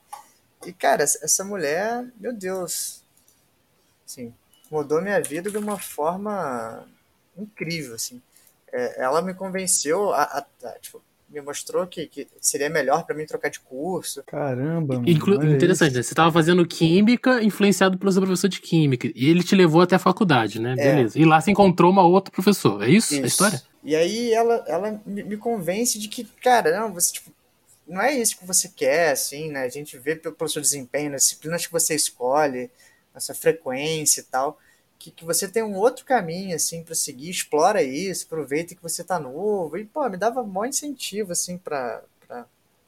E, 0.65 0.73
cara, 0.73 1.03
essa 1.03 1.43
mulher, 1.43 2.05
meu 2.17 2.33
Deus, 2.33 3.04
assim, 4.05 4.33
mudou 4.71 5.01
minha 5.01 5.21
vida 5.21 5.49
de 5.49 5.57
uma 5.57 5.77
forma 5.77 6.85
incrível, 7.37 7.95
assim. 7.95 8.21
É, 8.71 9.03
ela 9.03 9.21
me 9.21 9.33
convenceu, 9.33 10.13
a, 10.13 10.23
a, 10.23 10.45
a, 10.67 10.79
tipo, 10.79 11.01
me 11.29 11.41
mostrou 11.41 11.85
que, 11.87 12.07
que 12.07 12.27
seria 12.39 12.69
melhor 12.69 13.05
para 13.05 13.15
mim 13.15 13.25
trocar 13.25 13.49
de 13.49 13.59
curso. 13.59 14.23
Caramba, 14.25 14.95
mano, 14.95 15.09
Inclu 15.09 15.43
interessante, 15.45 15.95
né? 15.95 16.03
Você 16.03 16.13
estava 16.13 16.31
fazendo 16.31 16.65
química, 16.65 17.43
influenciado 17.43 17.97
pelo 17.97 18.11
seu 18.11 18.21
professor 18.21 18.47
de 18.47 18.61
química, 18.61 19.09
e 19.13 19.29
ele 19.29 19.43
te 19.43 19.55
levou 19.55 19.81
até 19.81 19.95
a 19.95 19.99
faculdade, 19.99 20.59
né? 20.59 20.75
É. 20.77 20.95
Beleza. 20.95 21.19
E 21.19 21.25
lá 21.25 21.41
você 21.41 21.51
encontrou 21.51 21.91
uma 21.91 22.03
outra 22.03 22.31
professora, 22.31 22.85
é 22.85 22.91
isso, 22.91 23.13
isso. 23.13 23.23
a 23.23 23.27
história? 23.27 23.61
E 23.83 23.95
aí 23.95 24.33
ela, 24.33 24.63
ela 24.67 25.01
me 25.05 25.37
convence 25.37 25.99
de 25.99 26.07
que, 26.07 26.23
cara, 26.41 26.79
não, 26.79 26.91
você, 26.93 27.13
tipo, 27.13 27.31
não 27.87 28.01
é 28.01 28.13
isso 28.13 28.37
que 28.37 28.45
você 28.45 28.67
quer, 28.69 29.11
assim, 29.11 29.51
né? 29.51 29.63
A 29.63 29.69
gente 29.69 29.97
vê 29.97 30.15
pelo, 30.15 30.33
pelo 30.33 30.49
seu 30.49 30.61
desempenho, 30.61 31.11
nas 31.11 31.23
disciplinas 31.23 31.65
que 31.65 31.71
você 31.71 31.93
escolhe, 31.93 32.69
essa 33.15 33.33
frequência 33.33 34.21
e 34.21 34.23
tal, 34.23 34.59
que, 34.97 35.11
que 35.11 35.25
você 35.25 35.47
tem 35.47 35.63
um 35.63 35.75
outro 35.75 36.05
caminho, 36.05 36.55
assim, 36.55 36.83
para 36.83 36.95
seguir, 36.95 37.29
explora 37.29 37.83
isso, 37.83 38.25
aproveita 38.25 38.75
que 38.75 38.81
você 38.81 39.03
tá 39.03 39.19
novo, 39.19 39.77
e, 39.77 39.85
pô, 39.85 40.07
me 40.09 40.17
dava 40.17 40.43
maior 40.43 40.67
incentivo, 40.67 41.31
assim, 41.31 41.57
para 41.57 42.03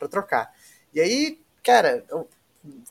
trocar. 0.10 0.54
E 0.94 1.00
aí, 1.00 1.40
cara, 1.64 2.04
eu, 2.10 2.28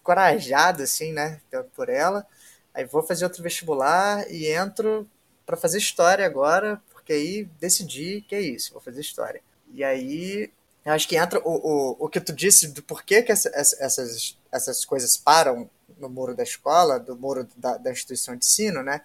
corajado, 0.02 0.82
assim, 0.82 1.12
né, 1.12 1.40
por 1.74 1.88
ela, 1.88 2.26
aí 2.74 2.84
vou 2.84 3.02
fazer 3.02 3.24
outro 3.24 3.42
vestibular 3.42 4.30
e 4.30 4.46
entro 4.46 5.08
para 5.44 5.56
fazer 5.56 5.78
história 5.78 6.24
agora, 6.26 6.80
porque 6.92 7.12
aí 7.12 7.44
decidi 7.60 8.24
que 8.28 8.34
é 8.34 8.40
isso, 8.40 8.72
vou 8.72 8.82
fazer 8.82 9.00
história. 9.00 9.40
E 9.72 9.82
aí, 9.82 10.50
eu 10.84 10.92
acho 10.92 11.08
que 11.08 11.16
entra 11.16 11.40
o, 11.40 11.50
o, 11.50 11.96
o 12.06 12.08
que 12.08 12.20
tu 12.20 12.32
disse 12.32 12.68
do 12.68 12.82
porquê 12.82 13.22
que 13.22 13.32
essa, 13.32 13.50
essas, 13.54 14.38
essas 14.52 14.84
coisas 14.84 15.16
param 15.16 15.68
no 15.96 16.08
muro 16.08 16.34
da 16.34 16.42
escola, 16.42 16.98
do 16.98 17.16
muro 17.16 17.48
da, 17.56 17.76
da 17.76 17.90
instituição 17.90 18.36
de 18.36 18.44
ensino, 18.44 18.82
né? 18.82 19.00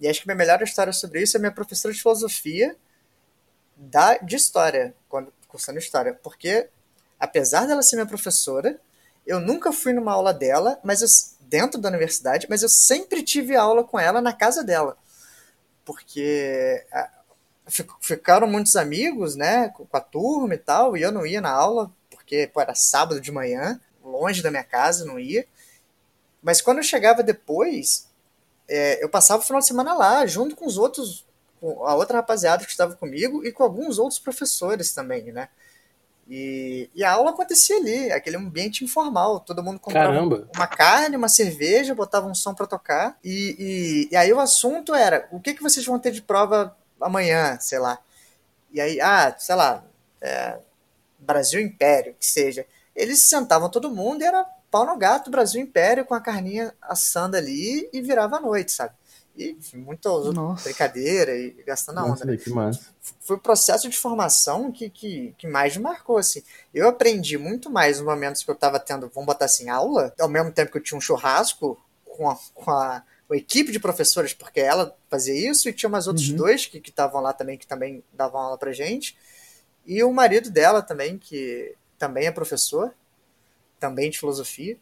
E 0.00 0.08
acho 0.08 0.20
que 0.20 0.26
minha 0.26 0.36
melhor 0.36 0.62
história 0.62 0.92
sobre 0.92 1.22
isso 1.22 1.36
é 1.36 1.40
minha 1.40 1.52
professora 1.52 1.92
de 1.92 2.00
filosofia 2.00 2.76
da, 3.76 4.18
de 4.18 4.36
história, 4.36 4.94
quando 5.08 5.32
cursando 5.48 5.78
história. 5.78 6.14
Porque, 6.14 6.68
apesar 7.18 7.66
dela 7.66 7.82
ser 7.82 7.96
minha 7.96 8.06
professora, 8.06 8.78
eu 9.26 9.40
nunca 9.40 9.72
fui 9.72 9.92
numa 9.92 10.12
aula 10.12 10.34
dela, 10.34 10.78
mas 10.82 11.00
eu, 11.00 11.08
dentro 11.48 11.80
da 11.80 11.88
universidade, 11.88 12.46
mas 12.50 12.62
eu 12.62 12.68
sempre 12.68 13.22
tive 13.22 13.56
aula 13.56 13.84
com 13.84 13.98
ela 13.98 14.20
na 14.20 14.32
casa 14.32 14.62
dela. 14.62 14.96
Porque 15.84 16.84
a, 16.92 17.10
ficaram 18.00 18.46
muitos 18.46 18.76
amigos, 18.76 19.36
né, 19.36 19.68
com 19.70 19.86
a 19.92 20.00
turma 20.00 20.54
e 20.54 20.58
tal, 20.58 20.96
e 20.96 21.02
eu 21.02 21.12
não 21.12 21.24
ia 21.24 21.40
na 21.40 21.50
aula, 21.50 21.90
porque 22.10 22.50
pô, 22.52 22.60
era 22.60 22.74
sábado 22.74 23.20
de 23.20 23.32
manhã, 23.32 23.80
longe 24.02 24.42
da 24.42 24.50
minha 24.50 24.64
casa, 24.64 25.04
não 25.04 25.18
ia. 25.18 25.46
Mas 26.44 26.60
quando 26.60 26.76
eu 26.76 26.84
chegava 26.84 27.22
depois, 27.22 28.06
é, 28.68 29.02
eu 29.02 29.08
passava 29.08 29.42
o 29.42 29.46
final 29.46 29.60
de 29.60 29.66
semana 29.66 29.94
lá, 29.94 30.26
junto 30.26 30.54
com 30.54 30.66
os 30.66 30.76
outros, 30.76 31.24
com 31.58 31.86
a 31.86 31.94
outra 31.94 32.18
rapaziada 32.18 32.64
que 32.64 32.70
estava 32.70 32.94
comigo 32.94 33.44
e 33.44 33.50
com 33.50 33.62
alguns 33.62 33.98
outros 33.98 34.18
professores 34.18 34.92
também, 34.92 35.32
né? 35.32 35.48
E, 36.28 36.88
e, 36.94 37.04
a 37.04 37.12
aula 37.12 37.30
acontecia 37.30 37.76
ali, 37.76 38.10
aquele 38.12 38.36
ambiente 38.36 38.84
informal. 38.84 39.40
Todo 39.40 39.62
mundo 39.62 39.78
comprava 39.78 40.12
Caramba. 40.12 40.48
uma 40.54 40.66
carne, 40.66 41.16
uma 41.16 41.28
cerveja, 41.28 41.94
botava 41.94 42.26
um 42.26 42.34
som 42.34 42.54
para 42.54 42.66
tocar. 42.66 43.18
E, 43.22 43.56
e, 43.58 44.08
e, 44.12 44.16
aí 44.16 44.32
o 44.32 44.40
assunto 44.40 44.94
era: 44.94 45.28
o 45.30 45.40
que, 45.40 45.54
que 45.54 45.62
vocês 45.62 45.84
vão 45.84 45.98
ter 45.98 46.12
de 46.12 46.22
prova 46.22 46.76
amanhã, 47.00 47.58
sei 47.60 47.78
lá. 47.78 47.98
E 48.72 48.80
aí, 48.80 49.00
ah, 49.00 49.34
sei 49.38 49.54
lá, 49.54 49.84
é, 50.20 50.58
Brasil 51.18 51.60
Império, 51.60 52.14
que 52.18 52.26
seja. 52.26 52.66
Eles 52.96 53.20
sentavam 53.20 53.68
todo 53.68 53.90
mundo 53.90 54.22
e 54.22 54.26
era 54.26 54.46
pau 54.74 54.84
no 54.84 54.96
gato, 54.96 55.30
Brasil 55.30 55.62
Império, 55.62 56.04
com 56.04 56.14
a 56.14 56.20
carninha 56.20 56.74
assando 56.82 57.36
ali 57.36 57.88
e 57.92 58.02
virava 58.02 58.38
a 58.38 58.40
noite, 58.40 58.72
sabe? 58.72 58.92
E 59.36 59.52
enfim, 59.52 59.76
muita 59.76 60.10
brincadeira 60.64 61.36
e 61.36 61.50
gastando 61.64 62.00
a 62.00 62.04
onda. 62.04 62.24
Né? 62.24 62.36
Foi 63.20 63.36
o 63.36 63.38
processo 63.38 63.88
de 63.88 63.96
formação 63.96 64.72
que, 64.72 64.90
que, 64.90 65.32
que 65.38 65.46
mais 65.46 65.76
me 65.76 65.84
marcou, 65.84 66.18
assim. 66.18 66.42
Eu 66.74 66.88
aprendi 66.88 67.38
muito 67.38 67.70
mais 67.70 67.98
nos 67.98 68.06
momentos 68.06 68.42
que 68.42 68.50
eu 68.50 68.54
estava 68.54 68.80
tendo, 68.80 69.08
vamos 69.14 69.26
botar 69.26 69.44
assim, 69.44 69.68
aula, 69.68 70.12
ao 70.18 70.28
mesmo 70.28 70.50
tempo 70.50 70.72
que 70.72 70.78
eu 70.78 70.82
tinha 70.82 70.98
um 70.98 71.00
churrasco 71.00 71.80
com 72.04 72.28
a, 72.28 72.36
com 72.52 72.70
a, 72.72 73.04
com 73.28 73.34
a 73.34 73.36
equipe 73.36 73.70
de 73.70 73.78
professores, 73.78 74.34
porque 74.34 74.58
ela 74.58 74.96
fazia 75.08 75.34
isso, 75.34 75.68
e 75.68 75.72
tinha 75.72 75.88
mais 75.88 76.08
outros 76.08 76.30
uhum. 76.30 76.36
dois 76.36 76.66
que 76.66 76.78
estavam 76.78 77.20
lá 77.20 77.32
também, 77.32 77.56
que 77.56 77.66
também 77.66 78.02
davam 78.12 78.40
aula 78.40 78.58
pra 78.58 78.72
gente. 78.72 79.16
E 79.86 80.02
o 80.02 80.12
marido 80.12 80.50
dela 80.50 80.82
também, 80.82 81.16
que 81.16 81.76
também 81.96 82.26
é 82.26 82.32
professor, 82.32 82.92
também 83.84 84.08
de 84.08 84.18
filosofia. 84.18 84.78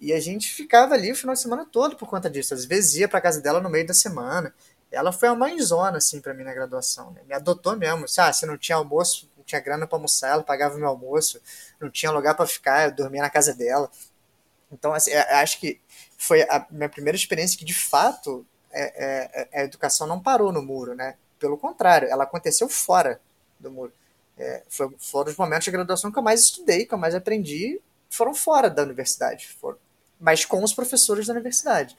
E 0.00 0.12
a 0.12 0.18
gente 0.18 0.52
ficava 0.52 0.94
ali 0.94 1.12
o 1.12 1.14
final 1.14 1.34
de 1.34 1.40
semana 1.40 1.64
todo 1.64 1.94
por 1.94 2.08
conta 2.08 2.28
disso. 2.28 2.52
Às 2.52 2.64
vezes 2.64 2.96
ia 2.96 3.08
para 3.08 3.20
casa 3.20 3.40
dela 3.40 3.60
no 3.60 3.70
meio 3.70 3.86
da 3.86 3.94
semana. 3.94 4.52
Ela 4.90 5.12
foi 5.12 5.28
a 5.28 5.34
mãezona, 5.36 5.98
assim, 5.98 6.20
para 6.20 6.34
mim 6.34 6.42
na 6.42 6.52
graduação. 6.52 7.12
Né? 7.12 7.22
Me 7.28 7.32
adotou 7.32 7.76
mesmo. 7.76 8.04
Ah, 8.18 8.32
se 8.32 8.44
não 8.44 8.58
tinha 8.58 8.74
almoço, 8.74 9.30
não 9.36 9.44
tinha 9.44 9.60
grana 9.60 9.86
para 9.86 9.96
almoçar, 9.96 10.30
ela 10.30 10.42
pagava 10.42 10.76
meu 10.76 10.88
almoço. 10.88 11.40
Não 11.80 11.88
tinha 11.88 12.10
lugar 12.10 12.34
para 12.34 12.44
ficar, 12.44 12.88
eu 12.88 12.92
dormia 12.92 13.22
na 13.22 13.30
casa 13.30 13.54
dela. 13.54 13.88
Então, 14.72 14.92
assim, 14.92 15.12
acho 15.12 15.60
que 15.60 15.80
foi 16.18 16.42
a 16.42 16.66
minha 16.72 16.88
primeira 16.88 17.16
experiência 17.16 17.56
que, 17.56 17.64
de 17.64 17.74
fato, 17.74 18.44
é, 18.72 18.82
é, 18.82 19.48
é, 19.52 19.60
a 19.60 19.64
educação 19.64 20.08
não 20.08 20.20
parou 20.20 20.50
no 20.50 20.62
muro, 20.62 20.96
né? 20.96 21.14
Pelo 21.38 21.56
contrário, 21.56 22.08
ela 22.08 22.24
aconteceu 22.24 22.68
fora 22.68 23.20
do 23.60 23.70
muro. 23.70 23.92
É, 24.36 24.64
foi, 24.68 24.90
foram 24.98 25.30
os 25.30 25.36
momentos 25.36 25.66
de 25.66 25.70
graduação 25.70 26.10
que 26.10 26.18
eu 26.18 26.22
mais 26.22 26.40
estudei, 26.40 26.84
que 26.84 26.92
eu 26.92 26.98
mais 26.98 27.14
aprendi, 27.14 27.80
foram 28.16 28.34
fora 28.34 28.68
da 28.68 28.82
universidade, 28.82 29.48
foram, 29.60 29.78
mas 30.20 30.44
com 30.44 30.62
os 30.62 30.72
professores 30.72 31.26
da 31.26 31.32
universidade. 31.32 31.96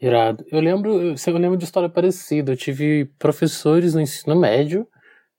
Irado. 0.00 0.44
Eu 0.50 0.60
lembro, 0.60 1.14
eu 1.14 1.38
lembro 1.38 1.58
de 1.58 1.64
história 1.64 1.88
parecida. 1.88 2.52
Eu 2.52 2.56
tive 2.56 3.04
professores 3.18 3.94
no 3.94 4.00
ensino 4.00 4.34
médio 4.34 4.88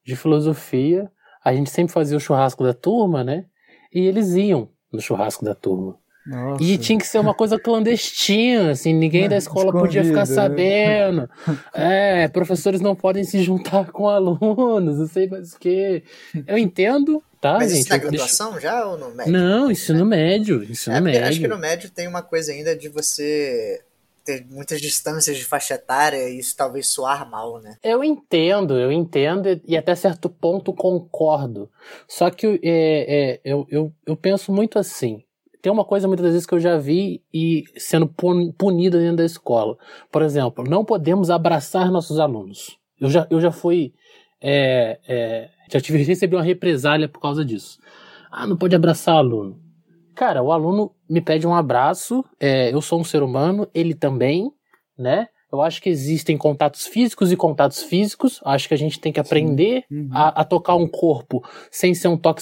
de 0.05 0.15
filosofia. 0.15 1.11
A 1.43 1.53
gente 1.53 1.71
sempre 1.71 1.91
fazia 1.91 2.15
o 2.15 2.19
churrasco 2.19 2.63
da 2.63 2.73
turma, 2.73 3.23
né? 3.23 3.45
E 3.91 4.01
eles 4.01 4.35
iam 4.35 4.69
no 4.93 5.01
churrasco 5.01 5.43
da 5.43 5.55
turma. 5.55 5.97
Nossa. 6.25 6.63
E 6.63 6.77
tinha 6.77 6.99
que 6.99 7.07
ser 7.07 7.17
uma 7.17 7.33
coisa 7.33 7.57
clandestina, 7.57 8.71
assim, 8.71 8.93
ninguém 8.93 9.27
da 9.27 9.35
escola 9.37 9.71
podia 9.71 10.03
ficar 10.03 10.19
né? 10.19 10.25
sabendo. 10.25 11.29
É, 11.73 12.27
professores 12.27 12.81
não 12.81 12.95
podem 12.95 13.23
se 13.23 13.41
juntar 13.41 13.91
com 13.91 14.07
alunos, 14.07 14.99
não 14.99 15.07
sei 15.07 15.27
mais 15.27 15.53
o 15.53 15.59
que. 15.59 16.03
Eu 16.45 16.57
entendo, 16.57 17.23
tá, 17.41 17.55
Mas 17.55 17.71
gente? 17.71 17.81
Isso 17.81 17.89
na 17.89 17.97
graduação 17.97 18.59
já 18.59 18.85
ou 18.85 18.97
no 18.97 19.13
médio? 19.13 19.33
Não, 19.33 19.71
ensino 19.71 20.05
médio. 20.05 20.63
Ensino 20.63 20.95
é, 20.95 21.01
médio. 21.01 21.27
Acho 21.27 21.39
que 21.39 21.47
no 21.47 21.57
médio 21.57 21.89
tem 21.89 22.07
uma 22.07 22.21
coisa 22.21 22.51
ainda 22.51 22.75
de 22.75 22.87
você 22.87 23.83
ter 24.23 24.45
muitas 24.49 24.79
distâncias 24.79 25.35
de 25.35 25.43
faixa 25.43 25.73
etária 25.73 26.29
e 26.29 26.39
isso 26.39 26.55
talvez 26.55 26.87
soar 26.87 27.29
mal, 27.29 27.59
né? 27.59 27.75
Eu 27.83 28.03
entendo, 28.03 28.77
eu 28.77 28.91
entendo 28.91 29.59
e 29.65 29.75
até 29.75 29.95
certo 29.95 30.29
ponto 30.29 30.71
concordo. 30.71 31.69
Só 32.07 32.29
que 32.29 32.59
é, 32.63 33.33
é, 33.33 33.41
eu, 33.43 33.67
eu, 33.69 33.91
eu 34.05 34.15
penso 34.15 34.51
muito 34.51 34.77
assim 34.77 35.23
tem 35.61 35.71
uma 35.71 35.85
coisa 35.85 36.07
muitas 36.07 36.25
vezes 36.25 36.45
que 36.45 36.53
eu 36.53 36.59
já 36.59 36.77
vi 36.77 37.23
e 37.31 37.63
sendo 37.77 38.07
punida 38.07 38.97
dentro 38.97 39.17
da 39.17 39.25
escola. 39.25 39.77
Por 40.11 40.23
exemplo, 40.23 40.63
não 40.67 40.83
podemos 40.83 41.29
abraçar 41.29 41.91
nossos 41.91 42.19
alunos. 42.19 42.77
Eu 42.99 43.09
já, 43.09 43.27
eu 43.29 43.39
já 43.39 43.51
fui. 43.51 43.93
É, 44.41 44.99
é, 45.07 45.49
já 45.71 45.79
tive 45.79 46.03
recebi 46.03 46.35
uma 46.35 46.43
represália 46.43 47.07
por 47.07 47.21
causa 47.21 47.45
disso. 47.45 47.79
Ah, 48.31 48.45
não 48.45 48.57
pode 48.57 48.75
abraçar 48.75 49.15
aluno. 49.15 49.59
Cara, 50.15 50.43
o 50.43 50.51
aluno 50.51 50.91
me 51.09 51.21
pede 51.21 51.47
um 51.47 51.55
abraço, 51.55 52.23
é, 52.39 52.73
eu 52.73 52.81
sou 52.81 52.99
um 52.99 53.03
ser 53.03 53.23
humano, 53.23 53.67
ele 53.73 53.93
também, 53.93 54.51
né? 54.97 55.27
Eu 55.51 55.61
acho 55.61 55.81
que 55.81 55.89
existem 55.89 56.37
contatos 56.37 56.87
físicos 56.87 57.29
e 57.29 57.35
contatos 57.35 57.83
físicos. 57.83 58.39
Acho 58.45 58.69
que 58.69 58.73
a 58.73 58.77
gente 58.77 58.99
tem 59.01 59.11
que 59.11 59.19
aprender 59.19 59.83
uhum. 59.91 60.09
a, 60.13 60.41
a, 60.41 60.45
tocar 60.45 60.75
um 60.75 60.87
corpo 60.87 61.43
sem 61.69 61.93
ser 61.93 62.07
um 62.07 62.15
toque 62.15 62.41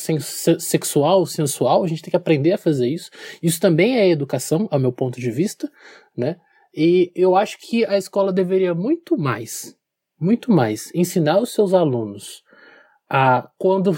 sexual, 0.60 1.26
sensual. 1.26 1.84
A 1.84 1.88
gente 1.88 2.04
tem 2.04 2.12
que 2.12 2.18
aprender 2.18 2.54
a 2.54 2.58
fazer 2.58 2.88
isso. 2.88 3.10
Isso 3.42 3.60
também 3.60 3.98
é 3.98 4.08
educação, 4.08 4.68
a 4.70 4.78
meu 4.78 4.92
ponto 4.92 5.20
de 5.20 5.32
vista, 5.32 5.72
né? 6.16 6.36
E 6.76 7.12
eu 7.16 7.36
acho 7.36 7.58
que 7.60 7.84
a 7.86 7.98
escola 7.98 8.32
deveria 8.32 8.76
muito 8.76 9.18
mais, 9.18 9.76
muito 10.22 10.52
mais, 10.52 10.92
ensinar 10.94 11.40
os 11.40 11.52
seus 11.52 11.74
alunos 11.74 12.44
a 13.10 13.50
quando 13.58 13.92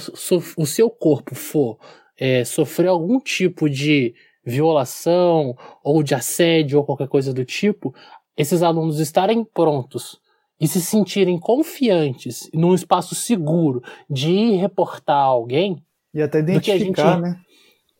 o 0.57 0.65
seu 0.65 0.89
corpo 0.89 1.35
for 1.35 1.77
é, 2.17 2.45
sofrer 2.45 2.87
algum 2.87 3.19
tipo 3.19 3.69
de 3.69 4.13
violação 4.45 5.55
ou 5.83 6.01
de 6.01 6.15
assédio 6.15 6.79
ou 6.79 6.85
qualquer 6.85 7.07
coisa 7.07 7.33
do 7.33 7.43
tipo, 7.43 7.93
esses 8.37 8.63
alunos 8.63 8.99
estarem 8.99 9.43
prontos 9.43 10.19
e 10.59 10.67
se 10.67 10.79
sentirem 10.79 11.39
confiantes 11.39 12.49
num 12.53 12.73
espaço 12.73 13.15
seguro 13.15 13.83
de 14.09 14.31
ir 14.31 14.57
reportar 14.57 15.17
alguém. 15.17 15.83
E 16.13 16.21
até 16.21 16.39
identificar, 16.39 17.13
gente, 17.15 17.21
né? 17.21 17.41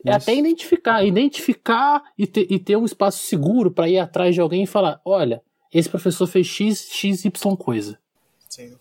É 0.04 0.10
Isso. 0.10 0.30
até 0.30 0.34
identificar, 0.34 1.04
identificar 1.04 2.02
e 2.18 2.26
ter, 2.26 2.46
e 2.50 2.58
ter 2.58 2.76
um 2.76 2.84
espaço 2.84 3.24
seguro 3.24 3.70
para 3.70 3.88
ir 3.88 3.98
atrás 3.98 4.34
de 4.34 4.40
alguém 4.40 4.64
e 4.64 4.66
falar: 4.66 5.00
olha, 5.04 5.40
esse 5.72 5.88
professor 5.88 6.26
fez 6.26 6.46
X, 6.46 6.88
X, 6.90 7.24
Y 7.24 7.56
coisa. 7.56 7.98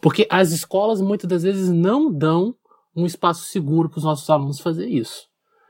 Porque 0.01 0.27
as 0.29 0.51
escolas 0.51 1.01
muitas 1.01 1.29
das 1.29 1.43
vezes 1.43 1.69
não 1.69 2.11
dão 2.11 2.55
um 2.95 3.05
espaço 3.05 3.45
seguro 3.45 3.89
para 3.89 3.99
os 3.99 4.03
nossos 4.03 4.29
alunos 4.29 4.59
fazer 4.59 4.87
isso. 4.87 5.29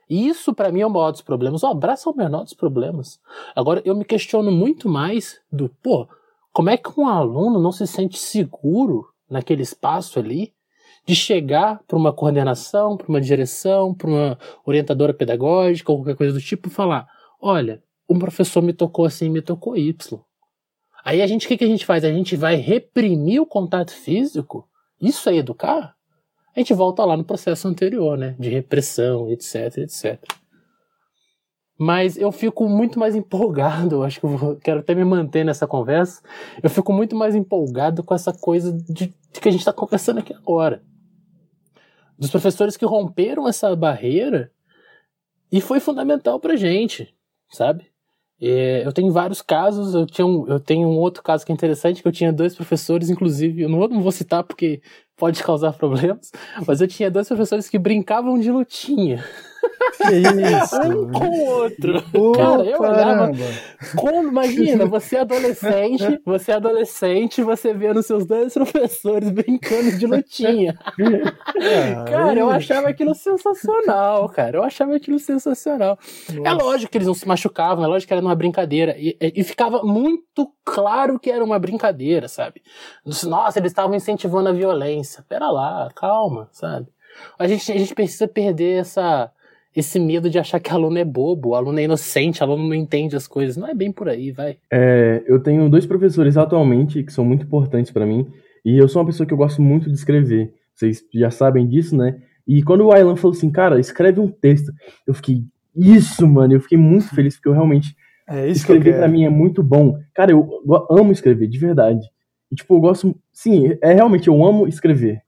E 0.09 0.27
isso 0.27 0.53
para 0.53 0.71
mim 0.71 0.81
é 0.81 0.85
o 0.85 0.89
maior 0.89 1.11
dos 1.11 1.21
problemas. 1.21 1.63
O 1.63 1.67
abraço 1.67 2.09
é 2.09 2.11
o 2.11 2.15
menor 2.15 2.43
dos 2.43 2.53
problemas. 2.53 3.19
Agora 3.55 3.81
eu 3.85 3.95
me 3.95 4.03
questiono 4.03 4.51
muito 4.51 4.89
mais 4.89 5.39
do, 5.51 5.69
pô, 5.81 6.07
como 6.51 6.69
é 6.69 6.77
que 6.77 6.99
um 6.99 7.07
aluno 7.07 7.61
não 7.61 7.71
se 7.71 7.87
sente 7.87 8.17
seguro 8.17 9.07
naquele 9.29 9.61
espaço 9.61 10.19
ali 10.19 10.53
de 11.05 11.15
chegar 11.15 11.81
para 11.87 11.97
uma 11.97 12.11
coordenação, 12.11 12.97
para 12.97 13.07
uma 13.07 13.21
direção, 13.21 13.93
para 13.93 14.07
uma 14.07 14.39
orientadora 14.65 15.13
pedagógica 15.13 15.91
ou 15.91 15.99
qualquer 15.99 16.15
coisa 16.15 16.33
do 16.33 16.41
tipo 16.41 16.67
e 16.67 16.71
falar: 16.71 17.07
olha, 17.39 17.81
um 18.09 18.19
professor 18.19 18.61
me 18.61 18.73
tocou 18.73 19.05
assim, 19.05 19.29
me 19.29 19.41
tocou 19.41 19.77
Y. 19.77 20.19
Aí 21.03 21.21
a 21.21 21.27
gente, 21.27 21.45
o 21.45 21.49
que, 21.49 21.57
que 21.57 21.63
a 21.63 21.67
gente 21.67 21.85
faz? 21.85 22.03
A 22.03 22.11
gente 22.11 22.35
vai 22.35 22.55
reprimir 22.55 23.41
o 23.41 23.45
contato 23.45 23.91
físico? 23.91 24.67
Isso 25.01 25.29
é 25.29 25.35
educar? 25.35 25.95
A 26.55 26.59
gente 26.59 26.73
volta 26.73 27.03
lá 27.05 27.17
no 27.17 27.23
processo 27.23 27.67
anterior, 27.67 28.17
né? 28.17 28.35
De 28.37 28.49
repressão, 28.49 29.29
etc, 29.29 29.77
etc. 29.77 30.21
Mas 31.77 32.17
eu 32.17 32.31
fico 32.31 32.69
muito 32.69 32.99
mais 32.99 33.15
empolgado, 33.15 34.03
acho 34.03 34.19
que 34.19 34.25
eu 34.25 34.37
vou, 34.37 34.55
quero 34.57 34.81
até 34.81 34.93
me 34.93 35.03
manter 35.03 35.43
nessa 35.43 35.65
conversa. 35.65 36.21
Eu 36.61 36.69
fico 36.69 36.93
muito 36.93 37.15
mais 37.15 37.33
empolgado 37.35 38.03
com 38.03 38.13
essa 38.13 38.31
coisa 38.31 38.71
de, 38.71 39.07
de 39.07 39.41
que 39.41 39.49
a 39.49 39.51
gente 39.51 39.61
está 39.61 39.73
conversando 39.73 40.19
aqui 40.19 40.33
agora 40.33 40.83
dos 42.21 42.29
professores 42.29 42.77
que 42.77 42.85
romperam 42.85 43.47
essa 43.47 43.75
barreira 43.75 44.51
e 45.51 45.59
foi 45.59 45.79
fundamental 45.79 46.39
pra 46.39 46.55
gente, 46.55 47.11
sabe? 47.49 47.90
É, 48.41 48.85
eu 48.85 48.91
tenho 48.91 49.11
vários 49.11 49.41
casos, 49.41 49.93
eu, 49.93 50.05
tinha 50.05 50.25
um, 50.25 50.47
eu 50.47 50.59
tenho 50.59 50.87
um 50.87 50.97
outro 50.97 51.21
caso 51.21 51.45
que 51.45 51.51
é 51.51 51.55
interessante, 51.55 52.01
que 52.01 52.07
eu 52.07 52.11
tinha 52.11 52.33
dois 52.33 52.55
professores, 52.55 53.09
inclusive, 53.09 53.61
eu 53.61 53.69
não, 53.69 53.87
não 53.87 54.01
vou 54.01 54.11
citar 54.11 54.43
porque 54.43 54.81
pode 55.15 55.43
causar 55.43 55.73
problemas, 55.73 56.31
mas 56.65 56.81
eu 56.81 56.87
tinha 56.87 57.11
dois 57.11 57.27
professores 57.27 57.69
que 57.69 57.77
brincavam 57.77 58.39
de 58.39 58.51
lutinha. 58.51 59.23
Que 59.97 60.15
isso? 60.63 60.81
um 60.81 61.11
com 61.11 61.27
o 61.27 61.45
outro. 61.45 62.03
Oh, 62.13 62.31
Cara, 62.31 62.63
eu 62.63 62.79
olhava. 62.79 63.31
Como, 63.95 64.27
imagina, 64.27 64.85
você 64.85 65.17
é 65.17 65.19
adolescente, 65.21 66.21
você 66.25 66.51
é 66.51 66.55
adolescente, 66.55 67.43
você 67.43 67.73
vendo 67.73 68.01
seus 68.01 68.25
dois 68.25 68.53
professores 68.53 69.29
brincando 69.29 69.97
de 69.97 70.05
lutinha. 70.05 70.77
cara, 72.09 72.39
eu 72.39 72.49
achava 72.49 72.89
aquilo 72.89 73.13
sensacional, 73.13 74.27
cara. 74.29 74.57
Eu 74.57 74.63
achava 74.63 74.95
aquilo 74.95 75.19
sensacional. 75.19 75.97
É 76.29 76.33
Nossa. 76.33 76.49
É 76.49 76.53
lógico 76.53 76.91
que 76.91 76.97
eles 76.97 77.07
não 77.07 77.13
se 77.13 77.27
machucavam, 77.27 77.83
é 77.83 77.87
lógico 77.87 78.07
que 78.07 78.13
era 78.13 78.21
uma 78.21 78.35
brincadeira. 78.35 78.95
E, 78.97 79.17
e 79.19 79.43
ficava 79.43 79.83
muito 79.83 80.51
claro 80.65 81.19
que 81.19 81.29
era 81.29 81.43
uma 81.43 81.59
brincadeira, 81.59 82.27
sabe? 82.27 82.61
Nossa, 83.25 83.59
eles 83.59 83.71
estavam 83.71 83.95
incentivando 83.95 84.49
a 84.49 84.53
violência. 84.53 85.23
Pera 85.27 85.49
lá, 85.49 85.89
calma, 85.95 86.49
sabe? 86.51 86.87
A 87.37 87.47
gente, 87.47 87.71
a 87.71 87.77
gente 87.77 87.93
precisa 87.93 88.27
perder 88.27 88.79
essa 88.81 89.31
esse 89.75 89.99
medo 89.99 90.29
de 90.29 90.37
achar 90.37 90.59
que 90.59 90.71
aluno 90.71 90.97
é 90.97 91.05
bobo, 91.05 91.55
aluno 91.55 91.79
é 91.79 91.83
inocente, 91.83 92.43
aluno 92.43 92.67
não 92.67 92.75
entende 92.75 93.15
as 93.15 93.27
coisas. 93.27 93.57
Não 93.57 93.67
é 93.67 93.73
bem 93.73 93.91
por 93.91 94.09
aí, 94.09 94.31
vai. 94.31 94.57
É, 94.71 95.23
eu 95.25 95.39
tenho 95.39 95.69
dois 95.69 95.85
professores 95.85 96.37
atualmente 96.37 97.03
que 97.03 97.13
são 97.13 97.23
muito 97.23 97.45
importantes 97.45 97.91
para 97.91 98.05
mim, 98.05 98.27
e 98.65 98.77
eu 98.77 98.87
sou 98.87 99.01
uma 99.01 99.07
pessoa 99.07 99.25
que 99.25 99.33
eu 99.33 99.37
gosto 99.37 99.61
muito 99.61 99.87
de 99.87 99.95
escrever. 99.95 100.53
Vocês 100.73 101.03
já 101.13 101.31
sabem 101.31 101.67
disso, 101.67 101.95
né? 101.95 102.21
E 102.47 102.63
quando 102.63 102.85
o 102.85 102.91
Aylan 102.91 103.15
falou 103.15 103.35
assim, 103.35 103.49
cara, 103.49 103.79
escreve 103.79 104.19
um 104.19 104.27
texto, 104.27 104.71
eu 105.07 105.13
fiquei, 105.13 105.43
isso, 105.75 106.27
mano, 106.27 106.53
eu 106.53 106.61
fiquei 106.61 106.77
muito 106.77 107.13
feliz, 107.15 107.35
porque 107.35 107.49
eu 107.49 107.53
realmente. 107.53 107.95
É 108.27 108.47
isso 108.47 108.61
escrever 108.61 108.97
para 108.97 109.07
mim 109.07 109.25
é 109.25 109.29
muito 109.29 109.61
bom. 109.63 109.97
Cara, 110.13 110.31
eu 110.31 110.47
amo 110.89 111.11
escrever, 111.11 111.47
de 111.47 111.57
verdade. 111.57 112.01
E, 112.51 112.55
tipo, 112.55 112.75
eu 112.75 112.79
gosto. 112.79 113.15
Sim, 113.31 113.77
é 113.81 113.93
realmente, 113.93 114.27
eu 114.27 114.45
amo 114.45 114.67
escrever. 114.67 115.21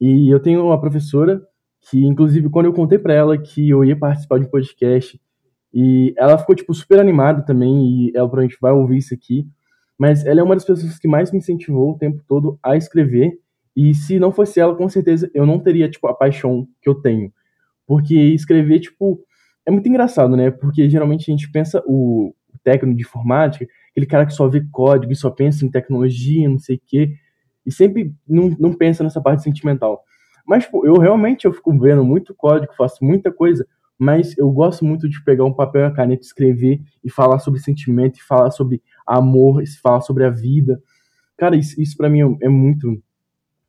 E 0.00 0.30
eu 0.30 0.40
tenho 0.40 0.64
uma 0.64 0.80
professora 0.80 1.40
que 1.88 2.04
inclusive 2.04 2.50
quando 2.50 2.66
eu 2.66 2.72
contei 2.72 2.98
para 2.98 3.14
ela 3.14 3.38
que 3.38 3.68
eu 3.68 3.84
ia 3.84 3.96
participar 3.96 4.38
de 4.38 4.46
um 4.46 4.50
podcast 4.50 5.20
e 5.72 6.14
ela 6.16 6.38
ficou 6.38 6.54
tipo 6.54 6.72
super 6.74 6.98
animada 6.98 7.42
também 7.42 7.86
e 7.86 8.12
ela 8.14 8.28
provavelmente 8.28 8.58
vai 8.60 8.72
ouvir 8.72 8.98
isso 8.98 9.14
aqui, 9.14 9.46
mas 9.98 10.24
ela 10.24 10.40
é 10.40 10.42
uma 10.42 10.54
das 10.54 10.64
pessoas 10.64 10.98
que 10.98 11.06
mais 11.06 11.30
me 11.30 11.38
incentivou 11.38 11.92
o 11.92 11.98
tempo 11.98 12.22
todo 12.26 12.58
a 12.62 12.76
escrever 12.76 13.38
e 13.76 13.94
se 13.94 14.18
não 14.18 14.32
fosse 14.32 14.58
ela, 14.58 14.74
com 14.74 14.88
certeza 14.88 15.30
eu 15.34 15.46
não 15.46 15.58
teria 15.58 15.88
tipo 15.88 16.06
a 16.08 16.14
paixão 16.14 16.66
que 16.80 16.88
eu 16.88 16.94
tenho. 16.94 17.32
Porque 17.86 18.14
escrever 18.14 18.80
tipo 18.80 19.20
é 19.64 19.70
muito 19.70 19.88
engraçado, 19.88 20.36
né? 20.36 20.50
Porque 20.50 20.88
geralmente 20.88 21.30
a 21.30 21.32
gente 21.32 21.50
pensa 21.50 21.82
o 21.86 22.34
técnico 22.64 22.96
de 22.96 23.02
informática, 23.02 23.66
aquele 23.90 24.06
cara 24.06 24.26
que 24.26 24.32
só 24.32 24.48
vê 24.48 24.64
código 24.72 25.12
e 25.12 25.16
só 25.16 25.30
pensa 25.30 25.64
em 25.64 25.70
tecnologia, 25.70 26.48
não 26.48 26.58
sei 26.58 26.76
o 26.76 26.80
quê, 26.84 27.14
e 27.64 27.70
sempre 27.70 28.12
não, 28.26 28.56
não 28.58 28.72
pensa 28.72 29.04
nessa 29.04 29.20
parte 29.20 29.42
sentimental. 29.42 30.02
Mas, 30.46 30.64
tipo, 30.64 30.86
eu 30.86 30.94
realmente 30.94 31.44
eu 31.44 31.52
fico 31.52 31.76
vendo 31.78 32.04
muito 32.04 32.34
código, 32.34 32.72
faço 32.76 33.04
muita 33.04 33.32
coisa, 33.32 33.66
mas 33.98 34.36
eu 34.38 34.50
gosto 34.50 34.84
muito 34.84 35.08
de 35.08 35.22
pegar 35.24 35.44
um 35.44 35.52
papel 35.52 35.82
e 35.82 35.84
uma 35.84 35.94
caneta, 35.94 36.22
escrever 36.22 36.80
e 37.02 37.10
falar 37.10 37.38
sobre 37.38 37.60
sentimento, 37.60 38.18
e 38.18 38.22
falar 38.22 38.50
sobre 38.50 38.82
amor, 39.06 39.62
e 39.62 39.66
falar 39.66 40.02
sobre 40.02 40.24
a 40.24 40.30
vida. 40.30 40.80
Cara, 41.36 41.56
isso, 41.56 41.80
isso 41.80 41.96
para 41.96 42.08
mim 42.08 42.20
é, 42.20 42.46
é 42.46 42.48
muito. 42.48 43.02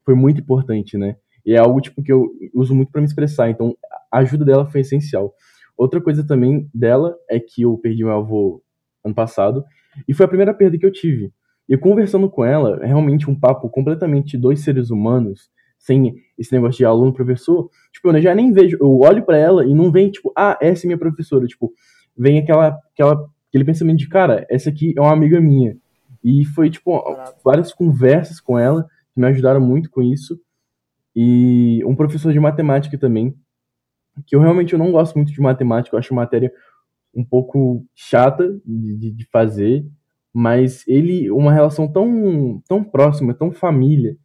Foi 0.06 0.16
muito 0.16 0.42
importante, 0.42 0.98
né? 0.98 1.18
E 1.46 1.54
é 1.54 1.58
algo 1.58 1.82
tipo 1.82 2.04
que 2.04 2.12
eu 2.12 2.30
uso 2.54 2.76
muito 2.76 2.92
para 2.92 3.02
me 3.02 3.08
expressar. 3.08 3.50
Então, 3.50 3.76
a 4.12 4.20
ajuda 4.20 4.46
dela 4.46 4.66
foi 4.66 4.82
essencial. 4.82 5.34
Outra 5.78 6.02
coisa 6.02 6.26
também 6.26 6.70
dela 6.74 7.16
é 7.30 7.40
que 7.40 7.62
eu 7.62 7.78
perdi 7.78 8.04
meu 8.04 8.14
avô 8.14 8.62
ano 9.04 9.16
passado 9.16 9.64
e 10.08 10.14
foi 10.14 10.26
a 10.26 10.30
primeira 10.30 10.54
perda 10.54 10.78
que 10.78 10.86
eu 10.86 10.92
tive. 10.92 11.32
E 11.70 11.78
conversando 11.78 12.30
com 12.30 12.44
ela, 12.44 12.80
realmente 12.84 13.30
um 13.30 13.36
papo 13.36 13.70
completamente 13.70 14.38
dois 14.38 14.62
seres 14.62 14.90
humanos, 14.90 15.50
sem 15.78 16.16
esse 16.38 16.54
negócio 16.54 16.78
de 16.78 16.86
aluno, 16.86 17.14
professor, 17.14 17.70
tipo, 17.92 18.10
eu 18.10 18.22
já 18.22 18.36
nem 18.36 18.52
vejo, 18.52 18.78
eu 18.80 19.00
olho 19.00 19.26
para 19.26 19.38
ela 19.38 19.66
e 19.66 19.74
não 19.74 19.92
vem, 19.92 20.12
tipo, 20.12 20.32
ah, 20.36 20.58
essa 20.62 20.86
é 20.86 20.88
minha 20.88 20.98
professora, 20.98 21.46
tipo, 21.48 21.74
vem 22.18 22.40
aquela, 22.40 22.78
aquela, 22.94 23.30
aquele 23.50 23.64
pensamento 23.64 24.00
de, 24.00 24.10
cara, 24.10 24.46
essa 24.50 24.70
aqui 24.70 24.94
é 24.98 25.02
uma 25.02 25.14
amiga 25.14 25.40
minha. 25.40 25.78
E 26.24 26.44
foi, 26.46 26.70
tipo, 26.70 27.02
várias 27.44 27.74
conversas 27.74 28.40
com 28.40 28.58
ela 28.58 28.84
que 29.14 29.22
me 29.22 29.28
ajudaram 29.28 29.62
muito 29.62 29.90
com 29.90 30.02
isso. 30.02 30.40
E 31.16 31.82
um 31.86 31.96
professor 31.96 32.34
de 32.34 32.40
matemática 32.40 32.98
também, 32.98 33.36
que 34.26 34.36
eu 34.36 34.42
realmente 34.42 34.74
eu 34.74 34.80
não 34.80 34.92
gosto 34.92 35.16
muito 35.16 35.32
de 35.32 35.42
matemática, 35.42 35.96
eu 35.96 36.00
acho 36.00 36.14
matéria 36.14 36.52
um 37.16 37.24
pouco 37.24 37.86
chata 37.96 38.60
de, 38.66 39.12
de 39.12 39.26
fazer, 39.32 39.86
mas 40.34 40.88
ele, 40.88 41.32
uma 41.32 41.52
relação 41.52 41.92
tão, 41.92 42.62
tão 42.68 42.84
próxima, 42.84 43.34
tão 43.34 43.52
família, 43.52 44.16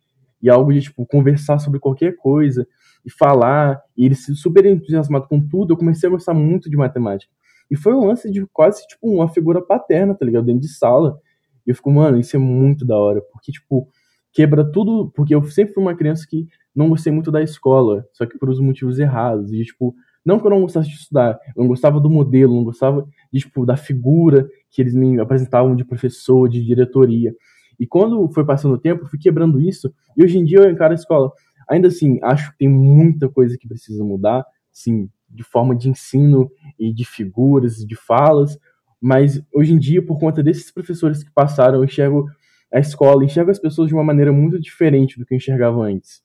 e 0.43 0.51
algo 0.51 0.73
de, 0.73 0.81
tipo, 0.83 1.07
conversar 1.07 1.59
sobre 1.59 1.79
qualquer 1.79 2.17
coisa 2.17 2.67
e 3.05 3.11
falar, 3.11 3.81
e 3.97 4.05
ele 4.05 4.15
se 4.15 4.35
super 4.35 4.65
entusiasmado 4.67 5.27
com 5.29 5.41
tudo, 5.41 5.73
eu 5.73 5.77
comecei 5.77 6.09
a 6.09 6.13
gostar 6.13 6.35
muito 6.35 6.69
de 6.69 6.77
matemática. 6.77 7.33
E 7.71 7.77
foi 7.77 7.95
um 7.95 8.07
lance 8.07 8.31
de 8.31 8.45
quase, 8.53 8.87
tipo, 8.87 9.09
uma 9.09 9.29
figura 9.29 9.63
paterna, 9.63 10.15
tá 10.15 10.25
ligado? 10.25 10.45
Dentro 10.45 10.61
de 10.61 10.69
sala. 10.69 11.19
E 11.67 11.71
eu 11.71 11.75
fico, 11.75 11.91
mano, 11.91 12.19
isso 12.19 12.37
é 12.37 12.39
muito 12.39 12.85
da 12.85 12.97
hora, 12.97 13.23
porque, 13.33 13.53
tipo, 13.53 13.89
quebra 14.33 14.65
tudo, 14.65 15.11
porque 15.15 15.35
eu 15.35 15.43
sempre 15.45 15.75
fui 15.75 15.83
uma 15.83 15.95
criança 15.95 16.27
que 16.29 16.47
não 16.75 16.89
gostei 16.89 17.13
muito 17.13 17.31
da 17.31 17.43
escola, 17.43 18.07
só 18.13 18.27
que 18.27 18.39
por 18.39 18.49
os 18.49 18.61
motivos 18.61 18.99
errados, 18.99 19.53
e, 19.53 19.63
tipo, 19.65 19.95
não 20.25 20.39
que 20.39 20.47
eu 20.47 20.51
não 20.51 20.63
gostasse 20.63 20.89
de 20.89 20.95
estudar, 20.95 21.39
eu 21.57 21.63
não 21.63 21.69
gostava 21.69 22.01
do 22.01 22.09
modelo, 22.09 22.55
não 22.55 22.65
gostava 22.65 23.07
de, 23.33 23.41
tipo, 23.41 23.67
da 23.67 23.77
figura 23.77 24.49
que 24.71 24.81
eles 24.81 24.95
me 24.95 25.21
apresentavam 25.21 25.75
de 25.75 25.85
professor, 25.85 26.49
de 26.49 26.65
diretoria. 26.65 27.35
E 27.79 27.87
quando 27.87 28.29
foi 28.33 28.45
passando 28.45 28.75
o 28.75 28.79
tempo, 28.79 29.07
fui 29.07 29.19
quebrando 29.19 29.61
isso, 29.61 29.93
e 30.17 30.23
hoje 30.25 30.39
em 30.39 30.45
dia 30.45 30.59
eu 30.59 30.71
encaro 30.71 30.93
a 30.93 30.97
escola. 30.97 31.33
Ainda 31.69 31.89
assim, 31.89 32.19
acho 32.23 32.53
que 32.53 32.59
tem 32.59 32.69
muita 32.69 33.29
coisa 33.29 33.57
que 33.59 33.69
precisa 33.69 34.05
mudar, 34.05 34.45
sim, 34.71 35.09
de 35.29 35.43
forma 35.43 35.75
de 35.75 35.89
ensino 35.89 36.51
e 36.79 36.93
de 36.93 37.05
figuras 37.05 37.81
e 37.81 37.87
de 37.87 37.97
falas, 37.97 38.59
mas 39.01 39.43
hoje 39.53 39.73
em 39.73 39.79
dia, 39.79 40.05
por 40.05 40.19
conta 40.19 40.43
desses 40.43 40.71
professores 40.71 41.25
que 41.25 41.31
passaram, 41.33 41.79
eu 41.79 41.85
enxergo 41.85 42.29
a 42.73 42.79
escola, 42.79 43.25
enxergo 43.25 43.51
as 43.51 43.59
pessoas 43.59 43.89
de 43.89 43.95
uma 43.95 44.05
maneira 44.05 44.33
muito 44.33 44.61
diferente 44.61 45.19
do 45.19 45.27
que 45.27 45.35
eu 45.35 45.37
enxergava 45.37 45.83
antes. 45.83 46.23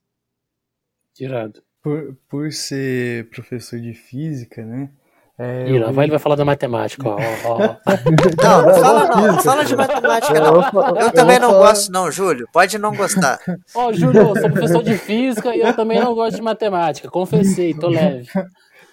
Tirado. 1.13 1.63
Por, 1.81 2.15
por 2.29 2.51
ser 2.51 3.29
professor 3.29 3.79
de 3.79 3.93
física, 3.93 4.63
né? 4.63 4.91
É, 5.39 5.69
e 5.69 5.77
lá 5.77 5.91
vai, 5.91 6.05
ele 6.05 6.11
vai 6.11 6.19
falar 6.19 6.35
da 6.35 6.43
matemática. 6.43 7.07
Ó, 7.07 7.15
ó. 7.45 7.57
Não, 8.41 8.65
não 8.65 8.75
fala 8.75 9.07
não, 9.07 9.27
não 9.27 9.39
fala 9.39 9.63
de 9.63 9.75
matemática 9.75 10.39
não. 10.39 10.99
Eu 10.99 11.11
também 11.11 11.39
não 11.39 11.51
gosto 11.51 11.91
não, 11.91 12.11
Júlio. 12.11 12.47
Pode 12.51 12.77
não 12.79 12.95
gostar. 12.95 13.39
Ó, 13.75 13.87
oh, 13.87 13.93
Júlio, 13.93 14.21
eu 14.21 14.35
sou 14.35 14.49
professor 14.49 14.83
de 14.83 14.97
física 14.97 15.55
e 15.55 15.61
eu 15.61 15.75
também 15.75 15.99
não 15.99 16.15
gosto 16.15 16.37
de 16.37 16.41
matemática. 16.41 17.09
Confessei, 17.09 17.73
tô 17.73 17.87
leve. 17.89 18.27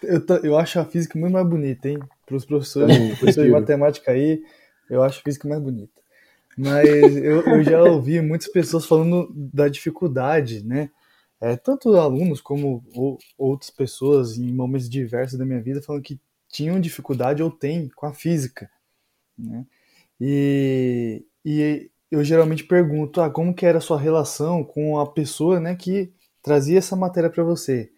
Eu, 0.03 0.23
eu 0.43 0.59
acho 0.59 0.79
a 0.79 0.85
física 0.85 1.19
muito 1.19 1.33
mais 1.33 1.47
bonita, 1.47 1.89
hein? 1.89 1.99
Para 2.27 2.37
os 2.37 2.45
professores, 2.45 2.97
professores 3.19 3.51
de 3.51 3.51
matemática 3.51 4.13
aí, 4.13 4.43
eu 4.91 5.03
acho 5.03 5.21
a 5.21 5.23
física 5.23 5.49
mais 5.49 5.63
bonita. 5.63 5.93
Mas 6.59 6.87
eu, 7.17 7.41
eu 7.43 7.65
já 7.65 7.83
ouvi 7.83 8.21
muitas 8.21 8.49
pessoas 8.49 8.85
falando 8.85 9.33
da 9.35 9.69
dificuldade, 9.69 10.63
né? 10.63 10.91
É, 11.41 11.57
tanto 11.57 11.95
alunos 11.97 12.41
como 12.41 12.85
ou, 12.95 13.19
outras 13.37 13.71
pessoas 13.71 14.39
em 14.39 14.53
momentos 14.53 14.89
diversos 14.89 15.39
da 15.39 15.45
minha 15.45 15.61
vida 15.61 15.83
falando 15.83 16.03
que 16.03 16.19
tinham 16.55 16.79
dificuldade 16.79 17.43
ou 17.43 17.51
têm 17.51 17.89
com 17.97 18.07
a 18.07 18.15
física, 18.15 18.71
né? 19.37 19.67
E, 20.21 21.27
e 21.45 21.91
eu 22.09 22.23
geralmente 22.23 22.63
pergunto, 22.63 23.21
ah, 23.21 23.29
como 23.29 23.53
que 23.53 23.67
era 23.67 23.79
a 23.79 23.81
sua 23.81 23.99
relação 23.99 24.63
com 24.63 25.01
a 25.01 25.13
pessoa, 25.13 25.59
né, 25.59 25.75
que 25.75 26.13
trazia 26.41 26.79
essa 26.79 26.95
matéria 26.95 27.29
para 27.29 27.43
você? 27.43 27.91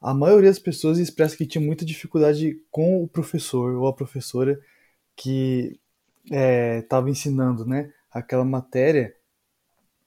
A 0.00 0.14
maioria 0.14 0.48
das 0.48 0.60
pessoas 0.60 0.98
expressa 0.98 1.36
que 1.36 1.44
tinha 1.44 1.64
muita 1.64 1.84
dificuldade 1.84 2.62
com 2.70 3.02
o 3.02 3.08
professor 3.08 3.74
ou 3.74 3.88
a 3.88 3.92
professora 3.92 4.56
que 5.16 5.76
estava 6.80 7.08
é, 7.08 7.10
ensinando, 7.10 7.66
né, 7.66 7.92
aquela 8.12 8.44
matéria. 8.44 9.16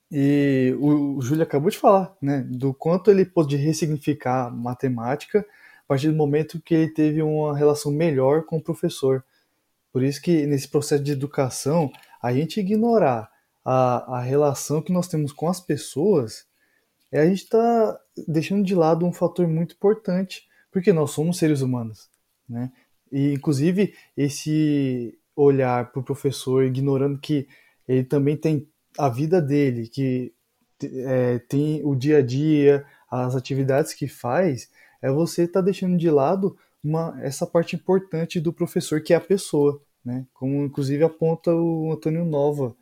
E 0.09 0.73
o, 0.79 1.17
o 1.17 1.21
Júlio 1.21 1.43
acabou 1.43 1.69
de 1.69 1.77
falar, 1.77 2.15
né, 2.21 2.47
do 2.49 2.73
quanto 2.73 3.11
ele 3.11 3.25
pôde 3.25 3.57
ressignificar 3.57 4.49
matemática 4.55 5.45
partir 5.93 6.09
do 6.09 6.17
momento 6.17 6.59
que 6.59 6.73
ele 6.73 6.91
teve 6.91 7.21
uma 7.21 7.55
relação 7.55 7.91
melhor 7.91 8.45
com 8.45 8.57
o 8.57 8.63
professor. 8.63 9.23
Por 9.91 10.01
isso 10.01 10.19
que 10.19 10.47
nesse 10.47 10.67
processo 10.67 11.03
de 11.03 11.11
educação, 11.11 11.91
a 12.19 12.33
gente 12.33 12.59
ignorar 12.59 13.29
a, 13.63 14.17
a 14.17 14.19
relação 14.19 14.81
que 14.81 14.91
nós 14.91 15.07
temos 15.07 15.31
com 15.31 15.47
as 15.47 15.59
pessoas, 15.59 16.47
é 17.11 17.19
a 17.19 17.27
gente 17.27 17.43
está 17.43 17.99
deixando 18.27 18.63
de 18.63 18.73
lado 18.73 19.05
um 19.05 19.13
fator 19.13 19.47
muito 19.47 19.75
importante, 19.75 20.47
porque 20.71 20.91
nós 20.91 21.11
somos 21.11 21.37
seres 21.37 21.61
humanos, 21.61 22.09
né? 22.49 22.71
E 23.11 23.31
inclusive 23.31 23.93
esse 24.17 25.15
olhar 25.35 25.91
para 25.91 25.99
o 25.99 26.03
professor 26.03 26.65
ignorando 26.65 27.19
que 27.19 27.47
ele 27.87 28.03
também 28.03 28.35
tem 28.35 28.67
a 28.97 29.09
vida 29.09 29.39
dele, 29.39 29.87
que 29.87 30.33
é, 30.83 31.37
tem 31.37 31.85
o 31.85 31.95
dia 31.95 32.17
a 32.17 32.21
dia, 32.23 32.83
as 33.11 33.35
atividades 33.35 33.93
que 33.93 34.07
faz, 34.07 34.71
é 35.03 35.11
você 35.11 35.43
estar 35.43 35.59
tá 35.59 35.65
deixando 35.65 35.97
de 35.97 36.09
lado 36.09 36.57
uma, 36.81 37.15
essa 37.21 37.45
parte 37.45 37.75
importante 37.75 38.39
do 38.39 38.53
professor, 38.53 39.01
que 39.03 39.13
é 39.13 39.17
a 39.17 39.21
pessoa, 39.21 39.81
né? 40.03 40.25
Como 40.33 40.63
inclusive 40.63 41.03
aponta 41.03 41.53
o 41.53 41.91
Antônio 41.91 42.23
Nova. 42.23 42.75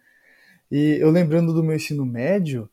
E 0.71 0.97
eu 1.01 1.09
lembrando 1.09 1.53
do 1.53 1.63
meu 1.63 1.75
ensino 1.75 2.05
médio, 2.05 2.69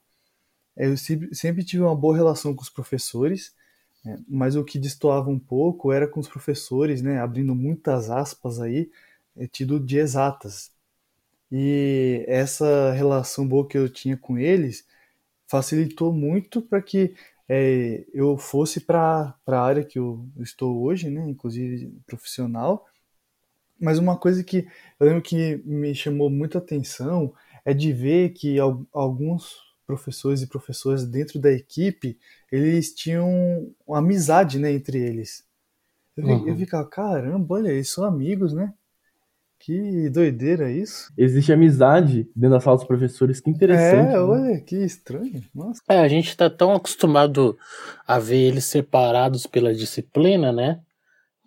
eu 0.77 0.97
sempre, 0.97 1.65
tive 1.65 1.83
uma 1.83 1.97
boa 1.97 2.15
relação 2.15 2.55
com 2.55 2.63
os 2.63 2.71
professores, 2.71 3.55
né? 4.05 4.23
mas 4.29 4.55
o 4.55 4.65
que 4.65 4.79
destoava 4.79 5.29
um 5.31 5.39
pouco 5.39 5.93
era 5.93 6.07
com 6.07 6.21
os 6.21 6.29
professores, 6.29 7.03
né? 7.03 7.19
Abrindo 7.21 7.55
muitas 7.55 8.11
aspas 8.11 8.61
aí, 8.61 8.91
é 9.37 9.47
tido 9.47 9.81
de 9.81 9.99
exatas. 9.99 10.71
E 11.51 12.25
essa 12.29 12.93
relação 12.93 13.49
boa 13.49 13.67
que 13.67 13.79
eu 13.79 13.89
tinha 13.89 14.17
com 14.17 14.39
eles 14.39 14.87
facilitou 15.49 16.13
muito 16.13 16.61
para 16.63 16.83
que 16.83 17.15
é, 17.49 18.05
eu 18.13 18.37
fosse 18.37 18.81
para 18.81 19.35
a 19.47 19.61
área 19.61 19.85
que 19.85 19.99
eu 19.99 20.29
estou 20.39 20.83
hoje, 20.83 21.09
né, 21.09 21.29
inclusive 21.29 21.91
profissional. 22.07 22.85
Mas 23.81 23.99
uma 23.99 24.19
coisa 24.19 24.45
que 24.45 24.67
eu 24.99 25.07
lembro 25.07 25.23
que 25.23 25.57
me 25.65 25.95
chamou 25.95 26.29
muita 26.29 26.59
atenção 26.59 27.33
é 27.65 27.73
de 27.73 27.93
ver 27.93 28.31
que 28.31 28.59
alguns 28.93 29.57
professores 29.87 30.43
e 30.43 30.47
professoras 30.47 31.07
dentro 31.07 31.39
da 31.39 31.51
equipe 31.51 32.19
eles 32.53 32.95
tinham 32.95 33.73
amizade 33.89 34.59
né, 34.59 34.71
entre 34.73 34.99
eles. 34.99 35.47
Eu, 36.17 36.25
uhum. 36.27 36.49
eu 36.49 36.57
ficava, 36.57 36.87
caramba, 36.89 37.55
olha, 37.55 37.69
eles 37.69 37.89
são 37.89 38.05
amigos, 38.05 38.53
né? 38.53 38.75
Que 39.61 40.09
doideira 40.09 40.71
isso. 40.71 41.13
Existe 41.19 41.53
amizade 41.53 42.29
dentro 42.35 42.57
da 42.57 42.61
sala 42.61 42.77
dos 42.77 42.87
professores, 42.87 43.41
que 43.41 43.51
interessante. 43.51 44.09
É, 44.09 44.13
né? 44.13 44.21
olha, 44.21 44.61
que 44.61 44.77
estranho. 44.77 45.43
Nossa. 45.55 45.83
É, 45.89 45.99
a 45.99 46.09
gente 46.09 46.37
tá 46.37 46.49
tão 46.49 46.73
acostumado 46.73 47.59
a 48.07 48.19
ver 48.19 48.49
eles 48.49 48.65
separados 48.65 49.47
pela 49.47 49.75
disciplina, 49.75 50.53
né? 50.53 50.81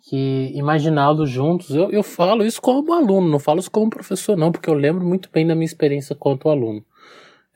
Que 0.08 0.50
imaginá-los 0.54 1.30
juntos, 1.30 1.70
eu, 1.70 1.90
eu 1.90 2.02
falo 2.02 2.44
isso 2.44 2.60
como 2.60 2.92
aluno, 2.92 3.28
não 3.28 3.38
falo 3.38 3.60
isso 3.60 3.70
como 3.70 3.88
professor, 3.88 4.36
não, 4.36 4.52
porque 4.52 4.68
eu 4.68 4.74
lembro 4.74 5.04
muito 5.04 5.30
bem 5.32 5.46
da 5.46 5.54
minha 5.54 5.64
experiência 5.64 6.14
quanto 6.14 6.48
aluno. 6.48 6.84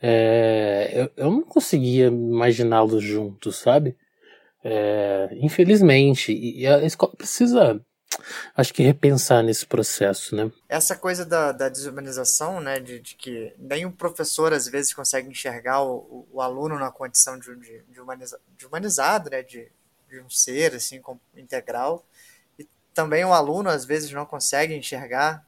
É, 0.01 0.91
eu, 0.93 1.25
eu 1.25 1.31
não 1.31 1.43
conseguia 1.43 2.07
imaginá-los 2.07 3.03
juntos, 3.03 3.57
sabe? 3.57 3.95
É, 4.63 5.29
infelizmente, 5.39 6.33
e 6.33 6.65
a 6.65 6.83
escola 6.83 7.13
precisa 7.15 7.81
acho 8.55 8.73
que 8.73 8.83
repensar 8.83 9.43
nesse 9.43 9.65
processo, 9.65 10.35
né? 10.35 10.51
Essa 10.67 10.95
coisa 10.95 11.25
da, 11.25 11.51
da 11.51 11.69
desumanização, 11.69 12.59
né, 12.59 12.79
de, 12.79 12.99
de, 12.99 13.15
que 13.15 13.53
nem 13.57 13.85
o 13.85 13.91
professor 13.91 14.53
às 14.53 14.67
vezes 14.67 14.93
consegue 14.93 15.29
enxergar 15.29 15.83
o, 15.83 16.27
o 16.31 16.41
aluno 16.41 16.77
na 16.79 16.91
condição 16.91 17.37
de, 17.37 17.55
de, 17.55 17.83
de, 17.83 18.01
humaniza, 18.01 18.39
de 18.57 18.65
humanizado, 18.65 19.29
né, 19.29 19.43
de, 19.43 19.71
de 20.09 20.19
um 20.21 20.29
ser 20.29 20.75
assim 20.75 21.01
integral, 21.35 22.05
e 22.57 22.67
também 22.93 23.23
o 23.23 23.33
aluno 23.33 23.69
às 23.69 23.85
vezes 23.85 24.11
não 24.11 24.25
consegue 24.25 24.73
enxergar 24.75 25.45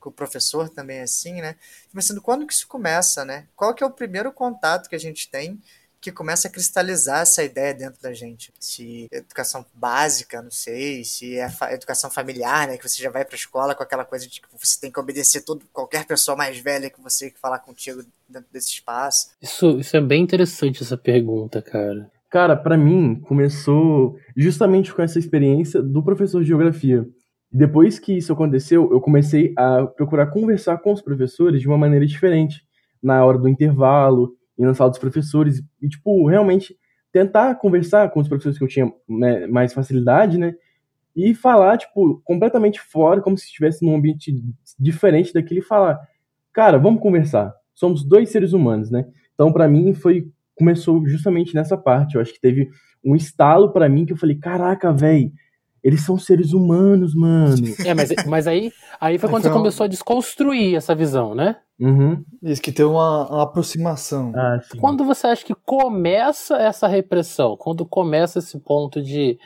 que 0.00 0.08
o 0.08 0.12
professor 0.12 0.68
também 0.68 0.98
é 0.98 1.02
assim, 1.02 1.40
né? 1.40 1.54
Pensando 1.94 2.20
quando 2.20 2.44
que 2.44 2.52
isso 2.52 2.66
começa, 2.66 3.24
né? 3.24 3.46
Qual 3.54 3.72
que 3.72 3.84
é 3.84 3.86
o 3.86 3.90
primeiro 3.90 4.32
contato 4.32 4.88
que 4.88 4.96
a 4.96 5.00
gente 5.00 5.30
tem 5.30 5.62
que 6.02 6.10
começa 6.10 6.48
a 6.48 6.50
cristalizar 6.50 7.20
essa 7.20 7.44
ideia 7.44 7.72
dentro 7.72 8.02
da 8.02 8.12
gente. 8.12 8.52
Se 8.58 9.06
educação 9.12 9.64
básica, 9.72 10.42
não 10.42 10.50
sei, 10.50 11.04
se 11.04 11.38
é 11.38 11.48
fa 11.48 11.72
educação 11.72 12.10
familiar, 12.10 12.66
né, 12.66 12.76
que 12.76 12.86
você 12.86 13.00
já 13.00 13.08
vai 13.08 13.24
para 13.24 13.36
a 13.36 13.38
escola 13.38 13.72
com 13.72 13.84
aquela 13.84 14.04
coisa 14.04 14.26
de 14.26 14.40
que 14.40 14.48
você 14.60 14.80
tem 14.80 14.90
que 14.90 14.98
obedecer 14.98 15.44
todo 15.44 15.64
qualquer 15.72 16.04
pessoa 16.04 16.36
mais 16.36 16.58
velha 16.58 16.90
que 16.90 17.00
você 17.00 17.30
que 17.30 17.38
falar 17.38 17.60
contigo 17.60 18.02
dentro 18.28 18.48
desse 18.52 18.70
espaço. 18.70 19.28
Isso, 19.40 19.78
isso 19.78 19.96
é 19.96 20.00
bem 20.00 20.22
interessante 20.22 20.82
essa 20.82 20.96
pergunta, 20.96 21.62
cara. 21.62 22.10
Cara, 22.28 22.56
para 22.56 22.76
mim 22.76 23.20
começou 23.20 24.16
justamente 24.36 24.92
com 24.92 25.02
essa 25.02 25.20
experiência 25.20 25.80
do 25.80 26.02
professor 26.02 26.42
de 26.42 26.48
geografia. 26.48 27.06
Depois 27.52 28.00
que 28.00 28.16
isso 28.16 28.32
aconteceu, 28.32 28.90
eu 28.90 29.00
comecei 29.00 29.52
a 29.56 29.86
procurar 29.86 30.26
conversar 30.28 30.78
com 30.78 30.92
os 30.92 31.02
professores 31.02 31.60
de 31.60 31.68
uma 31.68 31.78
maneira 31.78 32.06
diferente, 32.06 32.62
na 33.00 33.24
hora 33.24 33.38
do 33.38 33.48
intervalo, 33.48 34.34
ir 34.58 34.64
na 34.64 34.74
sala 34.74 34.90
dos 34.90 34.98
professores 34.98 35.62
e, 35.80 35.88
tipo, 35.88 36.26
realmente 36.26 36.76
tentar 37.12 37.54
conversar 37.56 38.10
com 38.10 38.20
os 38.20 38.28
professores 38.28 38.58
que 38.58 38.64
eu 38.64 38.68
tinha 38.68 38.92
né, 39.08 39.46
mais 39.46 39.72
facilidade, 39.72 40.38
né? 40.38 40.54
E 41.14 41.34
falar, 41.34 41.76
tipo, 41.76 42.22
completamente 42.24 42.80
fora, 42.80 43.20
como 43.20 43.36
se 43.36 43.44
estivesse 43.44 43.84
num 43.84 43.94
ambiente 43.94 44.34
diferente 44.78 45.32
daquele 45.32 45.60
e 45.60 45.64
falar, 45.64 46.00
cara, 46.52 46.78
vamos 46.78 47.02
conversar. 47.02 47.54
Somos 47.74 48.02
dois 48.02 48.30
seres 48.30 48.52
humanos, 48.52 48.90
né? 48.90 49.06
Então, 49.34 49.52
para 49.52 49.68
mim, 49.68 49.92
foi 49.92 50.26
começou 50.54 51.06
justamente 51.06 51.54
nessa 51.54 51.76
parte. 51.76 52.14
Eu 52.14 52.20
acho 52.20 52.32
que 52.32 52.40
teve 52.40 52.70
um 53.04 53.16
estalo 53.16 53.72
para 53.72 53.88
mim 53.88 54.06
que 54.06 54.12
eu 54.12 54.16
falei, 54.16 54.36
caraca, 54.36 54.92
velho, 54.92 55.32
eles 55.82 56.02
são 56.02 56.16
seres 56.16 56.52
humanos, 56.52 57.14
mano. 57.14 57.56
É, 57.84 57.92
mas, 57.92 58.10
mas 58.26 58.46
aí, 58.46 58.70
aí 59.00 59.18
foi 59.18 59.28
quando 59.28 59.42
você 59.42 59.50
começou 59.50 59.84
a 59.84 59.88
desconstruir 59.88 60.76
essa 60.76 60.94
visão, 60.94 61.34
né? 61.34 61.56
Uhum. 61.82 62.24
Isso, 62.40 62.62
que 62.62 62.70
tem 62.70 62.84
uma, 62.84 63.28
uma 63.28 63.42
aproximação. 63.42 64.32
Ah, 64.36 64.60
quando 64.78 65.04
você 65.04 65.26
acha 65.26 65.44
que 65.44 65.54
começa 65.54 66.56
essa 66.56 66.86
repressão? 66.86 67.56
Quando 67.56 67.84
começa 67.84 68.38
esse 68.38 68.58
ponto 68.60 69.02
de. 69.02 69.36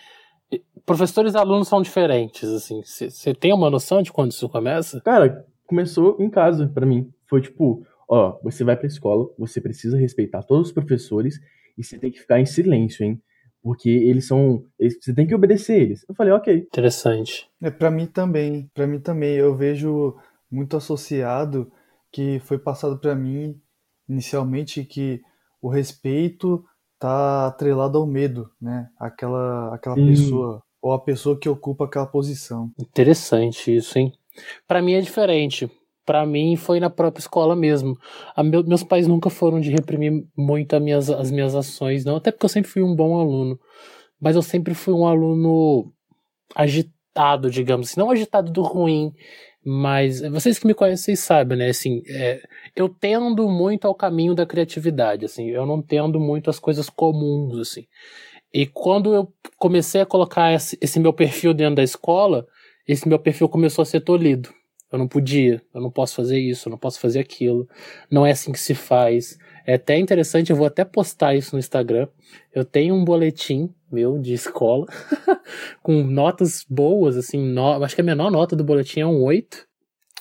Professores 0.85 1.35
e 1.35 1.39
alunos 1.39 1.67
são 1.67 1.81
diferentes, 1.81 2.49
assim. 2.49 2.83
Você 2.85 3.35
tem 3.35 3.53
uma 3.53 3.71
noção 3.71 4.03
de 4.03 4.13
quando 4.13 4.33
isso 4.33 4.49
começa? 4.49 5.01
Cara, 5.01 5.45
começou 5.67 6.17
em 6.21 6.29
casa, 6.29 6.69
para 6.69 6.87
mim. 6.87 7.11
Foi 7.29 7.41
tipo, 7.41 7.85
ó, 8.09 8.39
você 8.43 8.63
vai 8.63 8.77
pra 8.77 8.87
escola, 8.87 9.27
você 9.37 9.61
precisa 9.61 9.99
respeitar 9.99 10.43
todos 10.43 10.69
os 10.69 10.73
professores 10.73 11.41
e 11.77 11.83
você 11.83 11.99
tem 11.99 12.13
que 12.13 12.21
ficar 12.21 12.39
em 12.39 12.47
silêncio, 12.47 13.05
hein? 13.05 13.21
porque 13.67 13.91
eles 13.91 14.29
são. 14.29 14.63
Eles, 14.79 14.97
você 15.03 15.13
tem 15.13 15.27
que 15.27 15.35
obedecer 15.35 15.83
eles. 15.83 16.07
Eu 16.09 16.15
falei, 16.15 16.33
ok. 16.33 16.55
Interessante. 16.55 17.51
É, 17.61 17.69
para 17.69 17.91
mim 17.91 18.07
também. 18.07 18.71
para 18.73 18.87
mim 18.87 19.01
também. 19.01 19.35
Eu 19.35 19.57
vejo 19.57 20.15
muito 20.49 20.77
associado 20.77 21.69
que 22.17 22.41
foi 22.41 22.59
passado 22.59 22.99
para 22.99 23.15
mim 23.15 23.61
inicialmente 24.09 24.83
que 24.85 25.21
o 25.61 25.69
respeito 25.69 26.65
tá 26.99 27.47
atrelado 27.49 27.99
ao 27.99 28.07
medo, 28.07 28.51
né? 28.59 28.89
Aquela, 28.99 29.75
aquela 29.75 29.97
pessoa 29.97 30.63
ou 30.81 30.95
a 30.95 30.99
pessoa 30.99 31.39
que 31.39 31.47
ocupa 31.47 31.85
aquela 31.85 32.07
posição. 32.07 32.73
Interessante 32.81 33.77
isso, 33.77 33.99
hein? 33.99 34.15
Para 34.67 34.81
mim 34.81 34.95
é 34.95 35.01
diferente. 35.03 35.71
Para 36.07 36.25
mim 36.25 36.57
foi 36.57 36.81
na 36.81 36.89
própria 36.89 37.21
escola 37.21 37.55
mesmo. 37.55 37.99
Meu, 38.39 38.65
meus 38.65 38.83
pais 38.83 39.07
nunca 39.07 39.29
foram 39.29 39.61
de 39.61 39.71
reprimir 39.71 40.27
muito 40.35 40.75
as 40.75 40.81
minhas, 40.81 41.11
as 41.11 41.31
minhas 41.31 41.55
ações, 41.55 42.03
não. 42.03 42.17
Até 42.17 42.31
porque 42.31 42.47
eu 42.47 42.51
sempre 42.51 42.71
fui 42.71 42.83
um 42.83 42.97
bom 42.97 43.21
aluno. 43.21 43.61
Mas 44.19 44.37
eu 44.37 44.43
sempre 44.43 44.73
fui 44.73 44.95
um 44.95 45.07
aluno 45.07 45.93
agitado, 46.55 47.51
digamos 47.51 47.91
assim. 47.91 48.01
Não 48.01 48.11
agitado 48.11 48.51
do 48.51 48.63
ruim, 48.63 49.13
mas 49.69 50.21
vocês 50.21 50.61
que 50.61 50.67
me 50.67 50.75
conhecem 50.75 51.17
sabem, 51.17 51.59
né? 51.59 51.71
Assim, 51.71 52.01
é, 52.09 52.41
eu 52.77 52.89
tendo 52.89 53.49
muito 53.49 53.85
ao 53.89 53.97
caminho 53.97 54.33
da 54.33 54.47
criatividade, 54.47 55.25
assim. 55.25 55.49
Eu 55.49 55.67
não 55.67 55.83
tendo 55.83 56.21
muito 56.21 56.49
as 56.49 56.61
coisas 56.61 56.89
comuns, 56.89 57.59
assim. 57.59 57.85
E 58.55 58.65
quando 58.65 59.13
eu 59.13 59.27
comecei 59.59 60.01
a 60.01 60.07
colocar 60.07 60.53
esse, 60.53 60.79
esse 60.81 61.01
meu 61.01 61.13
perfil 61.13 61.53
dentro 61.53 61.75
da 61.75 61.83
escola, 61.83 62.47
esse 62.87 63.09
meu 63.09 63.19
perfil 63.19 63.49
começou 63.49 63.83
a 63.83 63.87
ser 63.87 64.03
tolhido. 64.03 64.51
Eu 64.93 65.01
não 65.01 65.09
podia, 65.09 65.61
eu 65.75 65.81
não 65.81 65.91
posso 65.91 66.15
fazer 66.15 66.39
isso, 66.39 66.69
eu 66.69 66.71
não 66.71 66.79
posso 66.79 67.01
fazer 67.01 67.19
aquilo. 67.19 67.69
Não 68.09 68.25
é 68.25 68.31
assim 68.31 68.53
que 68.53 68.61
se 68.61 68.73
faz. 68.73 69.37
É 69.67 69.75
até 69.75 69.99
interessante, 69.99 70.51
eu 70.51 70.57
vou 70.57 70.69
até 70.69 70.85
postar 70.85 71.35
isso 71.35 71.57
no 71.57 71.59
Instagram. 71.59 72.07
Eu 72.55 72.65
tenho 72.65 72.95
um 72.95 73.05
boletim 73.05 73.69
meu 73.97 74.19
de 74.19 74.35
escola 74.35 74.87
com 75.83 76.03
notas 76.03 76.65
boas, 76.69 77.17
assim, 77.17 77.39
no... 77.39 77.83
acho 77.83 77.95
que 77.95 78.03
a 78.03 78.05
menor 78.05 78.31
nota 78.31 78.55
do 78.55 78.63
boletim 78.63 79.01
é 79.01 79.07
um 79.07 79.23
8. 79.23 79.67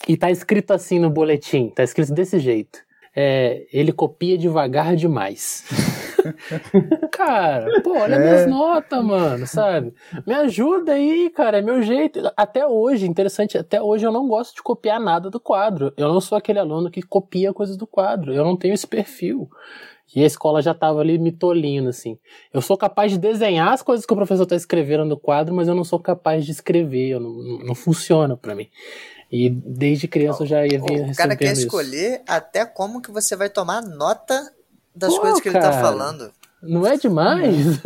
E 0.08 0.16
tá 0.16 0.30
escrito 0.30 0.72
assim 0.72 1.00
no 1.00 1.10
boletim, 1.10 1.70
tá 1.70 1.84
escrito 1.84 2.14
desse 2.14 2.40
jeito. 2.40 2.80
É, 3.16 3.66
ele 3.72 3.92
copia 3.92 4.38
devagar 4.38 4.96
demais. 4.96 5.66
cara, 7.12 7.82
pô, 7.82 7.98
olha 7.98 8.16
é. 8.16 8.20
minhas 8.20 8.48
notas, 8.48 9.04
mano, 9.04 9.48
sabe? 9.48 9.94
Me 10.28 10.34
ajuda 10.34 10.94
aí, 10.94 11.30
cara, 11.30 11.60
é 11.60 11.62
meu 11.62 11.82
jeito. 11.82 12.20
Até 12.36 12.68
hoje, 12.68 13.08
interessante, 13.08 13.58
até 13.58 13.82
hoje 13.82 14.06
eu 14.06 14.12
não 14.12 14.28
gosto 14.28 14.56
de 14.56 14.64
copiar 14.64 15.00
nada 15.00 15.30
do 15.30 15.40
quadro. 15.40 15.94
Eu 15.96 16.10
não 16.10 16.20
sou 16.20 16.38
aquele 16.38 16.60
aluno 16.60 16.92
que 16.92 17.02
copia 17.02 17.54
coisas 17.54 17.78
do 17.78 17.88
quadro. 17.88 18.34
Eu 18.34 18.44
não 18.44 18.58
tenho 18.58 18.74
esse 18.74 18.88
perfil. 18.88 19.50
E 20.14 20.24
a 20.24 20.28
escola 20.28 20.62
já 20.62 20.74
tava 20.74 21.00
ali 21.00 21.18
me 21.18 21.32
tolindo, 21.32 21.90
assim. 21.90 22.18
Eu 22.54 22.62
sou 22.62 22.78
capaz 22.78 23.12
de 23.12 23.18
desenhar 23.18 23.74
as 23.74 23.82
coisas 23.82 24.06
que 24.06 24.14
o 24.14 24.16
professor 24.16 24.46
tá 24.46 24.56
escrevendo 24.56 25.06
no 25.06 25.18
quadro, 25.18 25.54
mas 25.54 25.68
eu 25.68 25.76
não 25.76 25.84
sou 25.84 26.00
capaz 26.00 26.46
de 26.46 26.52
escrever. 26.52 27.20
Não, 27.20 27.32
não 27.32 27.76
funciona 27.76 28.38
para 28.38 28.56
mim. 28.56 28.70
E 29.32 29.50
desde 29.50 30.08
criança 30.08 30.44
eu 30.44 30.48
já 30.48 30.66
ia 30.66 30.80
vir 30.80 31.10
O 31.10 31.16
cara 31.16 31.36
quer 31.36 31.52
isso. 31.52 31.62
escolher 31.62 32.22
até 32.28 32.66
como 32.66 33.02
que 33.02 33.12
você 33.12 33.36
vai 33.36 33.50
tomar 33.50 33.82
nota 33.82 34.54
das 34.96 35.14
Pô, 35.14 35.22
coisas 35.22 35.42
que 35.42 35.52
cara, 35.52 35.66
ele 35.66 35.74
tá 35.74 35.82
falando. 35.82 36.32
Não 36.62 36.86
é 36.86 36.98
demais? 36.98 37.82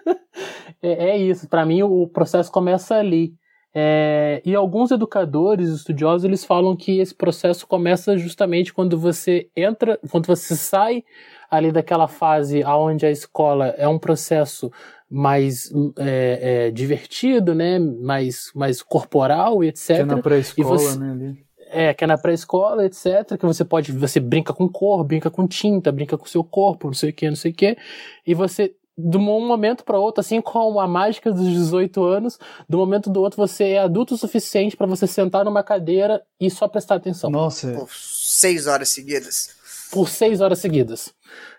é, 0.82 1.10
é, 1.10 1.16
isso. 1.18 1.48
Para 1.48 1.64
mim, 1.64 1.82
o 1.82 2.06
processo 2.06 2.50
começa 2.50 2.96
ali. 2.96 3.34
É, 3.72 4.42
e 4.44 4.54
alguns 4.54 4.90
educadores, 4.90 5.68
estudiosos, 5.68 6.24
eles 6.24 6.44
falam 6.44 6.74
que 6.74 6.98
esse 6.98 7.14
processo 7.14 7.66
começa 7.66 8.16
justamente 8.18 8.72
quando 8.72 8.98
você 8.98 9.48
entra, 9.56 9.98
quando 10.10 10.26
você 10.26 10.56
sai 10.56 11.04
ali 11.50 11.70
daquela 11.70 12.08
fase 12.08 12.64
onde 12.64 13.06
a 13.06 13.10
escola 13.10 13.68
é 13.76 13.86
um 13.86 13.98
processo 13.98 14.70
mais 15.08 15.72
é, 15.98 16.66
é, 16.66 16.70
divertido, 16.70 17.54
né, 17.54 17.78
mais, 17.78 18.52
mais 18.54 18.82
corporal 18.82 19.62
e 19.64 19.68
etc. 19.68 19.86
Que 19.86 19.92
é 19.92 20.04
na 20.04 20.22
pré-escola, 20.22 20.96
né, 20.96 21.10
ali. 21.10 21.44
É, 21.72 21.94
que 21.94 22.02
é 22.02 22.06
na 22.06 22.18
pré-escola, 22.18 22.84
etc. 22.84 23.36
Que 23.38 23.46
você 23.46 23.64
pode, 23.64 23.92
você 23.92 24.20
brinca 24.20 24.52
com 24.52 24.68
cor, 24.68 25.04
brinca 25.04 25.30
com 25.30 25.46
tinta, 25.46 25.90
brinca 25.90 26.16
com 26.16 26.26
seu 26.26 26.44
corpo, 26.44 26.88
não 26.88 26.94
sei 26.94 27.10
o 27.10 27.12
que, 27.12 27.28
não 27.28 27.36
sei 27.36 27.50
o 27.50 27.54
que. 27.54 27.76
E 28.24 28.34
você, 28.34 28.72
de 28.96 29.16
um 29.16 29.20
momento 29.20 29.84
para 29.84 29.98
outro, 29.98 30.20
assim 30.20 30.40
como 30.40 30.80
a 30.80 30.86
mágica 30.86 31.32
dos 31.32 31.48
18 31.48 32.04
anos, 32.04 32.38
do 32.68 32.78
momento 32.78 33.08
do 33.08 33.20
outro 33.20 33.36
você 33.36 33.70
é 33.70 33.78
adulto 33.78 34.14
o 34.14 34.18
suficiente 34.18 34.76
para 34.76 34.86
você 34.86 35.06
sentar 35.06 35.44
numa 35.44 35.62
cadeira 35.62 36.22
e 36.38 36.50
só 36.50 36.68
prestar 36.68 36.96
atenção. 36.96 37.30
Nossa. 37.30 37.72
Por 37.72 37.90
seis 37.92 38.66
horas 38.66 38.88
seguidas. 38.90 39.56
Por 39.90 40.08
seis 40.08 40.40
horas 40.40 40.58
seguidas. 40.58 41.14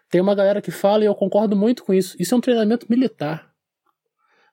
Tem 0.10 0.22
uma 0.22 0.36
galera 0.36 0.62
que 0.62 0.72
fala 0.72 1.04
e 1.04 1.08
eu 1.08 1.16
concordo 1.16 1.56
muito 1.56 1.84
com 1.84 1.94
isso. 1.94 2.16
Isso 2.20 2.34
é 2.34 2.38
um 2.38 2.42
treinamento 2.42 2.86
militar. 2.90 3.50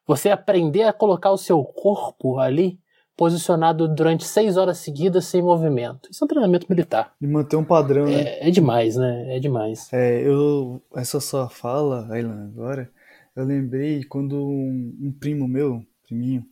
Você 0.06 0.30
aprender 0.30 0.84
a 0.84 0.92
colocar 0.92 1.30
o 1.30 1.38
seu 1.38 1.62
corpo 1.62 2.38
ali 2.38 2.80
posicionado 3.18 3.92
durante 3.92 4.24
seis 4.24 4.56
horas 4.56 4.78
seguidas 4.78 5.24
sem 5.24 5.42
movimento. 5.42 6.08
Isso 6.08 6.22
é 6.22 6.24
um 6.24 6.28
treinamento 6.28 6.66
militar. 6.70 7.12
E 7.20 7.26
manter 7.26 7.56
um 7.56 7.64
padrão, 7.64 8.06
é, 8.06 8.10
né? 8.10 8.48
É 8.48 8.50
demais, 8.50 8.94
né? 8.94 9.36
É 9.36 9.40
demais. 9.40 9.92
É, 9.92 10.22
eu, 10.22 10.80
essa 10.94 11.18
sua 11.18 11.48
fala, 11.48 12.06
Aylan, 12.12 12.44
agora, 12.44 12.88
eu 13.34 13.44
lembrei 13.44 14.04
quando 14.04 14.36
um, 14.36 14.96
um 15.02 15.12
primo 15.12 15.48
meu, 15.48 15.84
priminho, 16.06 16.46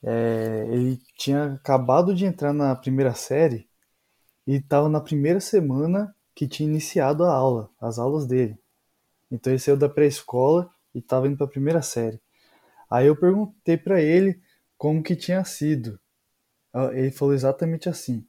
é, 0.00 0.68
ele 0.70 1.00
tinha 1.18 1.54
acabado 1.54 2.14
de 2.14 2.24
entrar 2.24 2.52
na 2.52 2.76
primeira 2.76 3.14
série 3.14 3.66
e 4.46 4.54
estava 4.54 4.88
na 4.88 5.00
primeira 5.00 5.40
semana 5.40 6.14
que 6.36 6.46
tinha 6.46 6.68
iniciado 6.68 7.24
a 7.24 7.34
aula, 7.34 7.68
as 7.80 7.98
aulas 7.98 8.26
dele. 8.26 8.56
Então 9.28 9.52
ele 9.52 9.58
saiu 9.58 9.76
da 9.76 9.88
pré-escola 9.88 10.70
e 10.94 11.00
estava 11.00 11.26
indo 11.26 11.36
para 11.36 11.46
a 11.46 11.50
primeira 11.50 11.82
série. 11.82 12.20
Aí 12.88 13.08
eu 13.08 13.16
perguntei 13.16 13.76
para 13.76 14.00
ele 14.00 14.40
como 14.78 15.02
que 15.02 15.16
tinha 15.16 15.44
sido. 15.44 15.98
Ah, 16.72 16.90
ele 16.92 17.10
falou 17.10 17.34
exatamente 17.34 17.88
assim: 17.88 18.24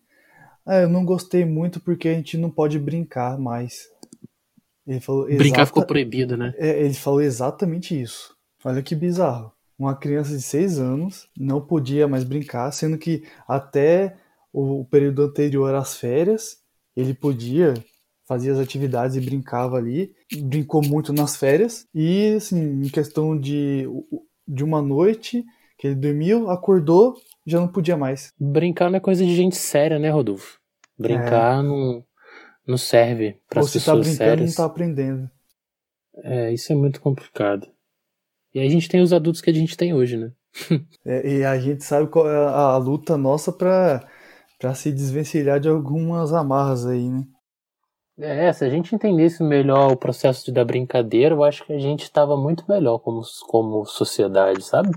ah, 0.66 0.82
eu 0.82 0.90
não 0.90 1.06
gostei 1.06 1.46
muito 1.46 1.80
porque 1.80 2.08
a 2.08 2.14
gente 2.14 2.38
não 2.38 2.50
pode 2.50 2.80
brincar 2.80 3.38
mais. 3.38 3.90
Ele 4.86 5.00
falou 5.00 5.26
Brincar 5.26 5.66
ficou 5.66 5.86
proibido, 5.86 6.36
né? 6.36 6.54
É, 6.58 6.84
ele 6.84 6.94
falou 6.94 7.22
exatamente 7.22 8.00
isso. 8.00 8.36
Olha 8.64 8.82
que 8.82 8.96
bizarro. 8.96 9.52
Uma 9.78 9.96
criança 9.96 10.36
de 10.36 10.42
6 10.42 10.80
anos 10.80 11.28
não 11.38 11.62
podia 11.62 12.08
mais 12.08 12.24
brincar, 12.24 12.72
sendo 12.72 12.98
que 12.98 13.24
até 13.48 14.18
o 14.52 14.86
período 14.86 15.24
anterior 15.24 15.74
às 15.74 15.96
férias 15.98 16.58
ele 16.96 17.14
podia 17.14 17.74
fazer 18.26 18.52
as 18.52 18.60
atividades 18.60 19.16
e 19.16 19.22
brincava 19.22 19.78
ali. 19.78 20.14
Brincou 20.44 20.82
muito 20.82 21.12
nas 21.12 21.36
férias. 21.36 21.88
E, 21.94 22.36
assim, 22.36 22.84
em 22.84 22.90
questão 22.90 23.38
de, 23.38 23.86
de 24.48 24.64
uma 24.64 24.82
noite 24.82 25.44
que 25.78 25.88
ele 25.88 25.96
dormiu, 25.96 26.50
acordou, 26.50 27.16
já 27.46 27.60
não 27.60 27.68
podia 27.68 27.98
mais. 27.98 28.34
Brincar 28.40 28.90
não 28.90 28.98
é 28.98 29.00
coisa 29.00 29.26
de 29.26 29.36
gente 29.36 29.56
séria, 29.56 30.00
né, 30.00 30.10
Rodolfo? 30.10 30.60
Brincar 30.98 31.60
é. 31.60 31.64
não, 31.64 32.04
não 32.68 32.78
serve 32.78 33.40
para 33.50 33.62
as 33.62 33.72
pessoas 33.72 33.86
tá 33.86 33.94
brincando, 34.10 34.18
sérias. 34.18 34.50
não 34.50 34.56
tá 34.56 34.66
aprendendo. 34.66 35.30
É, 36.24 36.54
isso 36.54 36.72
é 36.72 36.76
muito 36.76 37.02
complicado. 37.02 37.68
E 38.54 38.60
a 38.60 38.70
gente 38.70 38.88
tem 38.88 39.02
os 39.02 39.12
adultos 39.12 39.42
que 39.42 39.50
a 39.50 39.54
gente 39.54 39.76
tem 39.76 39.94
hoje, 39.94 40.18
né? 40.18 40.32
é, 41.06 41.38
e 41.38 41.44
a 41.44 41.58
gente 41.58 41.84
sabe 41.84 42.08
qual 42.08 42.30
é 42.30 42.36
a, 42.36 42.74
a 42.74 42.78
luta 42.78 43.18
nossa 43.18 43.52
pra, 43.52 44.08
pra 44.60 44.76
se 44.76 44.92
desvencilhar 44.92 45.60
de 45.60 45.68
algumas 45.68 46.32
amarras 46.34 46.86
aí, 46.86 47.10
né? 47.10 47.26
É, 48.20 48.54
se 48.54 48.64
a 48.64 48.70
gente 48.70 48.94
entendesse 48.94 49.42
melhor 49.42 49.92
o 49.92 49.98
processo 49.98 50.52
da 50.52 50.64
brincadeira, 50.64 51.34
eu 51.34 51.44
acho 51.44 51.66
que 51.66 51.74
a 51.74 51.80
gente 51.80 52.04
estava 52.04 52.38
muito 52.38 52.64
melhor 52.70 53.00
como, 53.00 53.22
como 53.48 53.86
sociedade, 53.86 54.64
sabe? 54.64 54.90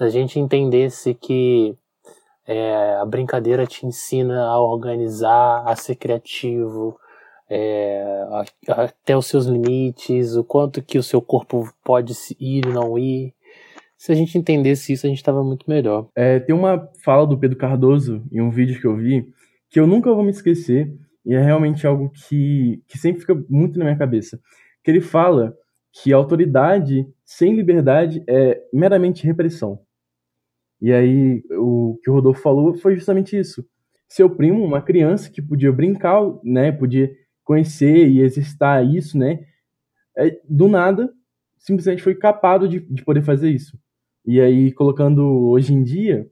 Se 0.00 0.04
a 0.04 0.08
gente 0.08 0.40
entendesse 0.40 1.12
que 1.12 1.76
é, 2.46 2.96
a 3.02 3.04
brincadeira 3.04 3.66
te 3.66 3.84
ensina 3.84 4.44
a 4.44 4.58
organizar, 4.58 5.62
a 5.66 5.76
ser 5.76 5.94
criativo, 5.94 6.98
é, 7.50 8.02
até 8.66 9.14
os 9.14 9.26
seus 9.26 9.44
limites, 9.44 10.36
o 10.36 10.42
quanto 10.42 10.80
que 10.80 10.96
o 10.96 11.02
seu 11.02 11.20
corpo 11.20 11.70
pode 11.84 12.14
ir 12.40 12.64
e 12.64 12.72
não 12.72 12.98
ir. 12.98 13.34
Se 13.98 14.10
a 14.10 14.14
gente 14.14 14.38
entendesse 14.38 14.90
isso, 14.90 15.04
a 15.04 15.10
gente 15.10 15.18
estava 15.18 15.44
muito 15.44 15.68
melhor. 15.68 16.08
É, 16.16 16.40
tem 16.40 16.54
uma 16.54 16.88
fala 17.04 17.26
do 17.26 17.36
Pedro 17.36 17.58
Cardoso 17.58 18.24
em 18.32 18.40
um 18.40 18.50
vídeo 18.50 18.80
que 18.80 18.86
eu 18.86 18.96
vi 18.96 19.30
que 19.68 19.78
eu 19.78 19.86
nunca 19.86 20.14
vou 20.14 20.24
me 20.24 20.30
esquecer 20.30 20.90
e 21.26 21.34
é 21.34 21.42
realmente 21.42 21.86
algo 21.86 22.08
que, 22.08 22.82
que 22.88 22.96
sempre 22.96 23.20
fica 23.20 23.34
muito 23.50 23.78
na 23.78 23.84
minha 23.84 23.98
cabeça. 23.98 24.40
Que 24.82 24.90
ele 24.90 25.02
fala 25.02 25.54
que 25.92 26.10
a 26.10 26.16
autoridade 26.16 27.06
sem 27.22 27.54
liberdade 27.54 28.24
é 28.26 28.62
meramente 28.72 29.26
repressão. 29.26 29.78
E 30.80 30.92
aí, 30.92 31.42
o 31.52 31.98
que 32.02 32.10
o 32.10 32.14
Rodolfo 32.14 32.40
falou 32.40 32.74
foi 32.74 32.94
justamente 32.96 33.38
isso. 33.38 33.64
Seu 34.08 34.28
primo, 34.30 34.64
uma 34.64 34.80
criança 34.82 35.30
que 35.30 35.42
podia 35.42 35.70
brincar, 35.72 36.20
né, 36.42 36.72
podia 36.72 37.10
conhecer 37.44 38.08
e 38.08 38.20
exercitar 38.20 38.84
isso, 38.84 39.18
né, 39.18 39.40
é, 40.16 40.40
do 40.48 40.68
nada, 40.68 41.12
simplesmente 41.58 42.02
foi 42.02 42.14
capado 42.14 42.68
de, 42.68 42.80
de 42.80 43.04
poder 43.04 43.22
fazer 43.22 43.50
isso. 43.50 43.78
E 44.26 44.40
aí, 44.40 44.72
colocando 44.72 45.22
hoje 45.48 45.72
em 45.72 45.82
dia, 45.82 46.28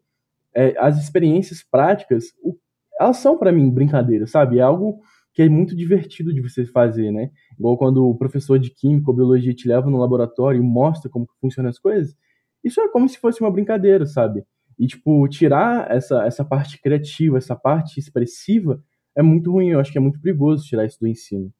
é, 0.55 0.75
as 0.79 0.99
experiências 1.03 1.63
práticas, 1.63 2.27
o, 2.43 2.57
elas 3.01 3.19
são 3.19 3.39
para 3.39 3.53
mim 3.53 3.71
brincadeiras, 3.71 4.31
sabe? 4.31 4.59
É 4.59 4.63
algo 4.63 5.01
que 5.33 5.43
é 5.43 5.49
muito 5.49 5.77
divertido 5.77 6.33
de 6.35 6.41
você 6.41 6.67
fazer, 6.67 7.13
né? 7.13 7.31
Igual 7.59 7.79
quando 7.79 8.05
o 8.09 8.17
professor 8.17 8.59
de 8.59 8.71
química 8.71 9.11
ou 9.11 9.17
biologia 9.17 9.55
te 9.55 9.69
leva 9.69 9.89
no 9.89 9.99
laboratório 9.99 10.61
e 10.61 10.65
mostra 10.65 11.11
como 11.11 11.29
funcionam 11.41 11.71
as 11.71 11.79
coisas. 11.79 12.17
Isso 12.63 12.81
é 12.81 12.89
como 12.89 13.09
se 13.09 13.19
fosse 13.19 13.41
uma 13.41 13.51
brincadeira, 13.51 14.07
sabe? 14.07 14.45
E, 14.79 14.87
tipo, 14.87 15.27
tirar 15.29 15.91
essa, 15.91 16.25
essa 16.25 16.45
parte 16.45 16.81
criativa, 16.81 17.39
essa 17.39 17.57
parte 17.57 17.99
expressiva, 17.99 18.83
é 19.17 19.23
muito 19.23 19.51
ruim. 19.51 19.71
Eu 19.71 19.81
acho 19.81 19.91
que 19.91 19.99
é 19.99 20.01
muito 20.01 20.21
perigoso 20.21 20.65
tirar 20.65 20.85
isso 20.87 21.01
do 21.01 21.09
ensino. 21.09 21.53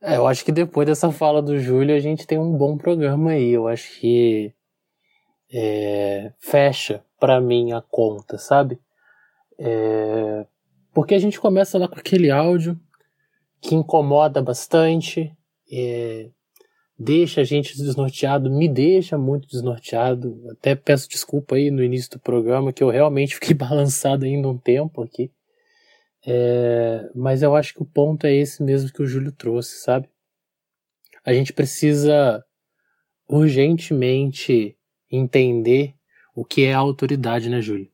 É, 0.00 0.16
eu 0.16 0.26
acho 0.26 0.44
que 0.44 0.52
depois 0.52 0.86
dessa 0.86 1.10
fala 1.10 1.40
do 1.40 1.58
Júlio, 1.58 1.94
a 1.94 2.00
gente 2.00 2.26
tem 2.26 2.38
um 2.38 2.56
bom 2.56 2.76
programa 2.76 3.30
aí. 3.30 3.50
Eu 3.50 3.68
acho 3.68 3.98
que 4.00 4.52
é, 5.52 6.32
fecha 6.38 7.04
para 7.18 7.40
mim 7.40 7.72
a 7.72 7.80
conta, 7.80 8.36
sabe? 8.38 8.78
É, 9.58 10.46
porque 10.92 11.14
a 11.14 11.18
gente 11.18 11.40
começa 11.40 11.78
lá 11.78 11.88
com 11.88 11.98
aquele 11.98 12.30
áudio 12.30 12.78
que 13.60 13.74
incomoda 13.74 14.42
bastante, 14.42 15.34
é, 15.72 16.30
deixa 16.98 17.42
a 17.42 17.44
gente 17.44 17.76
desnorteado, 17.76 18.50
me 18.50 18.68
deixa 18.68 19.18
muito 19.18 19.48
desnorteado. 19.48 20.42
Até 20.50 20.74
peço 20.74 21.08
desculpa 21.08 21.56
aí 21.56 21.70
no 21.70 21.82
início 21.82 22.10
do 22.12 22.20
programa 22.20 22.72
que 22.72 22.82
eu 22.82 22.90
realmente 22.90 23.34
fiquei 23.36 23.54
balançado 23.54 24.24
ainda 24.24 24.48
um 24.48 24.58
tempo 24.58 25.02
aqui. 25.02 25.30
É, 26.26 27.08
mas 27.14 27.42
eu 27.42 27.54
acho 27.54 27.72
que 27.74 27.82
o 27.82 27.86
ponto 27.86 28.26
é 28.26 28.34
esse 28.34 28.62
mesmo 28.62 28.92
que 28.92 29.02
o 29.02 29.06
Júlio 29.06 29.30
trouxe, 29.30 29.82
sabe? 29.82 30.08
A 31.24 31.32
gente 31.32 31.52
precisa 31.52 32.44
urgentemente 33.28 34.76
entender 35.10 35.94
o 36.34 36.44
que 36.44 36.64
é 36.64 36.72
a 36.72 36.78
autoridade, 36.78 37.48
né, 37.48 37.60
Júlio? 37.60 37.88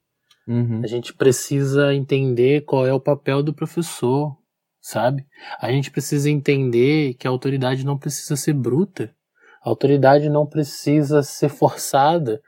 Uhum. 0.46 0.80
A 0.82 0.86
gente 0.86 1.14
precisa 1.14 1.94
entender 1.94 2.62
qual 2.62 2.86
é 2.86 2.92
o 2.92 3.00
papel 3.00 3.42
do 3.42 3.54
professor, 3.54 4.36
sabe? 4.82 5.24
A 5.60 5.70
gente 5.70 5.90
precisa 5.90 6.28
entender 6.28 7.14
que 7.14 7.26
a 7.26 7.30
autoridade 7.30 7.86
não 7.86 7.96
precisa 7.96 8.34
ser 8.34 8.52
bruta, 8.52 9.14
a 9.64 9.70
autoridade 9.70 10.28
não 10.28 10.44
precisa 10.44 11.22
ser 11.22 11.48
forçada, 11.48 12.42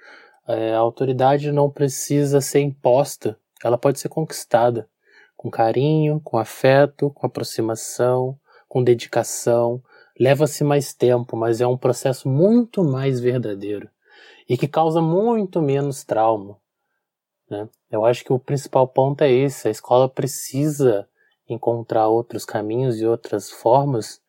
é, 0.47 0.74
a 0.74 0.78
autoridade 0.78 1.52
não 1.52 1.70
precisa 1.70 2.40
ser 2.40 2.61
imposta, 2.61 3.39
ela 3.62 3.78
pode 3.78 4.01
ser 4.01 4.09
conquistada 4.09 4.89
com 5.36 5.48
carinho, 5.51 6.20
com 6.20 6.36
afeto, 6.36 7.11
com 7.11 7.27
aproximação, 7.27 8.39
com 8.69 8.82
dedicação. 8.82 9.82
Leva-se 10.19 10.65
mais 10.65 10.93
tempo, 10.93 11.36
mas 11.36 11.61
é 11.61 11.66
um 11.66 11.77
processo 11.77 12.28
muito 12.28 12.82
mais 12.82 13.20
verdadeiro 13.20 13.89
e 14.48 14.56
que 14.56 14.69
causa 14.69 15.01
muito 15.01 15.62
menos 15.62 16.05
trauma. 16.05 16.59
Né? 17.48 17.69
Eu 17.90 18.05
acho 18.05 18.24
que 18.24 18.32
o 18.32 18.39
principal 18.39 18.89
ponto 18.89 19.23
é 19.23 19.31
esse: 19.31 19.69
a 19.69 19.70
escola 19.70 20.09
precisa 20.09 21.09
encontrar 21.48 22.08
outros 22.08 22.44
caminhos 22.44 23.00
e 23.00 23.06
outras 23.06 23.50
formas 23.50 24.20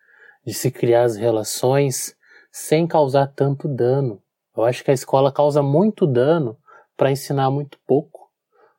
de 0.45 0.53
se 0.53 0.69
criar 0.69 1.03
as 1.03 1.15
relações 1.15 2.15
sem 2.51 2.85
causar 2.87 3.27
tanto 3.27 3.67
dano. 3.67 4.21
Eu 4.55 4.63
acho 4.63 4.83
que 4.83 4.91
a 4.91 4.93
escola 4.93 5.31
causa 5.31 5.61
muito 5.61 6.07
dano 6.07 6.57
para 6.95 7.11
ensinar 7.11 7.49
muito 7.51 7.77
pouco, 7.85 8.29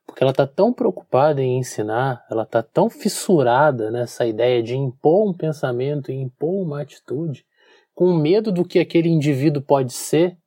porque 0.05 0.23
ela 0.23 0.31
está 0.31 0.47
tão 0.47 0.73
preocupada 0.73 1.41
em 1.41 1.59
ensinar, 1.59 2.25
ela 2.31 2.43
está 2.43 2.63
tão 2.63 2.89
fissurada 2.89 3.91
nessa 3.91 4.25
ideia 4.25 4.63
de 4.63 4.75
impor 4.75 5.29
um 5.29 5.33
pensamento 5.33 6.11
e 6.11 6.15
impor 6.15 6.63
uma 6.63 6.81
atitude, 6.81 7.45
com 7.93 8.13
medo 8.13 8.51
do 8.51 8.65
que 8.65 8.79
aquele 8.79 9.09
indivíduo 9.09 9.61
pode 9.61 9.93
ser, 9.93 10.37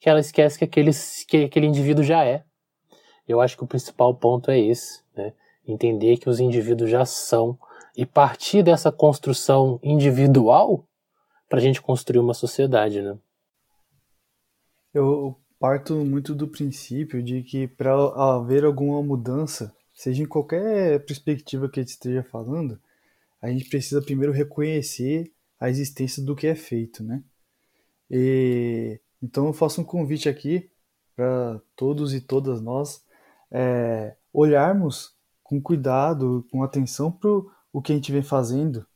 que 0.00 0.08
ela 0.08 0.20
esquece 0.20 0.58
que 0.58 0.64
aquele, 0.64 0.90
que 1.26 1.44
aquele 1.44 1.66
indivíduo 1.66 2.04
já 2.04 2.24
é. 2.24 2.44
Eu 3.26 3.40
acho 3.40 3.56
que 3.56 3.64
o 3.64 3.66
principal 3.66 4.14
ponto 4.14 4.50
é 4.50 4.58
esse? 4.58 5.03
Entender 5.66 6.18
que 6.18 6.28
os 6.28 6.40
indivíduos 6.40 6.90
já 6.90 7.04
são 7.04 7.58
e 7.96 8.04
partir 8.04 8.62
dessa 8.62 8.90
construção 8.90 9.78
individual 9.82 10.84
para 11.48 11.58
a 11.58 11.62
gente 11.62 11.80
construir 11.80 12.18
uma 12.18 12.34
sociedade, 12.34 13.00
né? 13.00 13.16
Eu 14.92 15.36
parto 15.58 15.94
muito 16.04 16.34
do 16.34 16.48
princípio 16.48 17.22
de 17.22 17.42
que 17.42 17.66
para 17.66 17.92
haver 18.36 18.64
alguma 18.64 19.02
mudança, 19.02 19.74
seja 19.92 20.22
em 20.22 20.26
qualquer 20.26 21.04
perspectiva 21.04 21.68
que 21.68 21.80
a 21.80 21.82
gente 21.82 21.92
esteja 21.92 22.22
falando, 22.22 22.80
a 23.40 23.48
gente 23.48 23.68
precisa 23.68 24.02
primeiro 24.02 24.32
reconhecer 24.32 25.32
a 25.58 25.70
existência 25.70 26.22
do 26.22 26.34
que 26.36 26.46
é 26.46 26.54
feito, 26.54 27.02
né? 27.02 27.22
E 28.10 29.00
então 29.22 29.46
eu 29.46 29.52
faço 29.52 29.80
um 29.80 29.84
convite 29.84 30.28
aqui 30.28 30.70
para 31.16 31.60
todos 31.74 32.12
e 32.12 32.20
todas 32.20 32.60
nós 32.60 33.02
é, 33.50 34.16
olharmos 34.32 35.13
com 35.54 35.62
cuidado, 35.62 36.46
com 36.50 36.62
atenção 36.62 37.10
para 37.10 37.30
o 37.72 37.82
que 37.82 37.92
a 37.92 37.94
gente 37.94 38.12
vem 38.12 38.22
fazendo, 38.22 38.86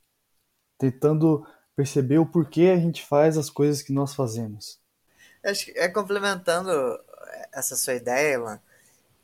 tentando 0.78 1.46
perceber 1.76 2.18
o 2.18 2.26
porquê 2.26 2.72
a 2.72 2.76
gente 2.76 3.04
faz 3.04 3.36
as 3.36 3.50
coisas 3.50 3.82
que 3.82 3.92
nós 3.92 4.14
fazemos. 4.14 4.80
Acho 5.44 5.66
que 5.66 5.78
é 5.78 5.88
complementando 5.88 6.70
essa 7.52 7.76
sua 7.76 7.94
ideia, 7.94 8.34
Elan, 8.34 8.60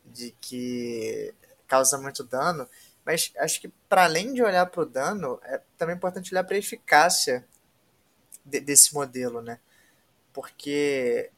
de 0.05 0.35
que 0.41 1.35
causa 1.67 1.99
muito 1.99 2.23
dano, 2.23 2.69
mas 3.05 3.33
acho 3.39 3.61
que 3.61 3.69
para 3.89 4.05
além 4.05 4.33
de 4.33 4.43
olhar 4.43 4.67
para 4.67 4.83
o 4.83 4.87
dano, 4.87 5.41
é 5.45 5.61
também 5.77 5.97
importante 5.97 6.33
olhar 6.33 6.45
para 6.45 6.55
a 6.55 6.59
eficácia 6.59 7.45
de, 8.45 8.61
desse 8.61 8.95
modelo, 8.95 9.43
né? 9.43 9.59
Porque 10.33 11.31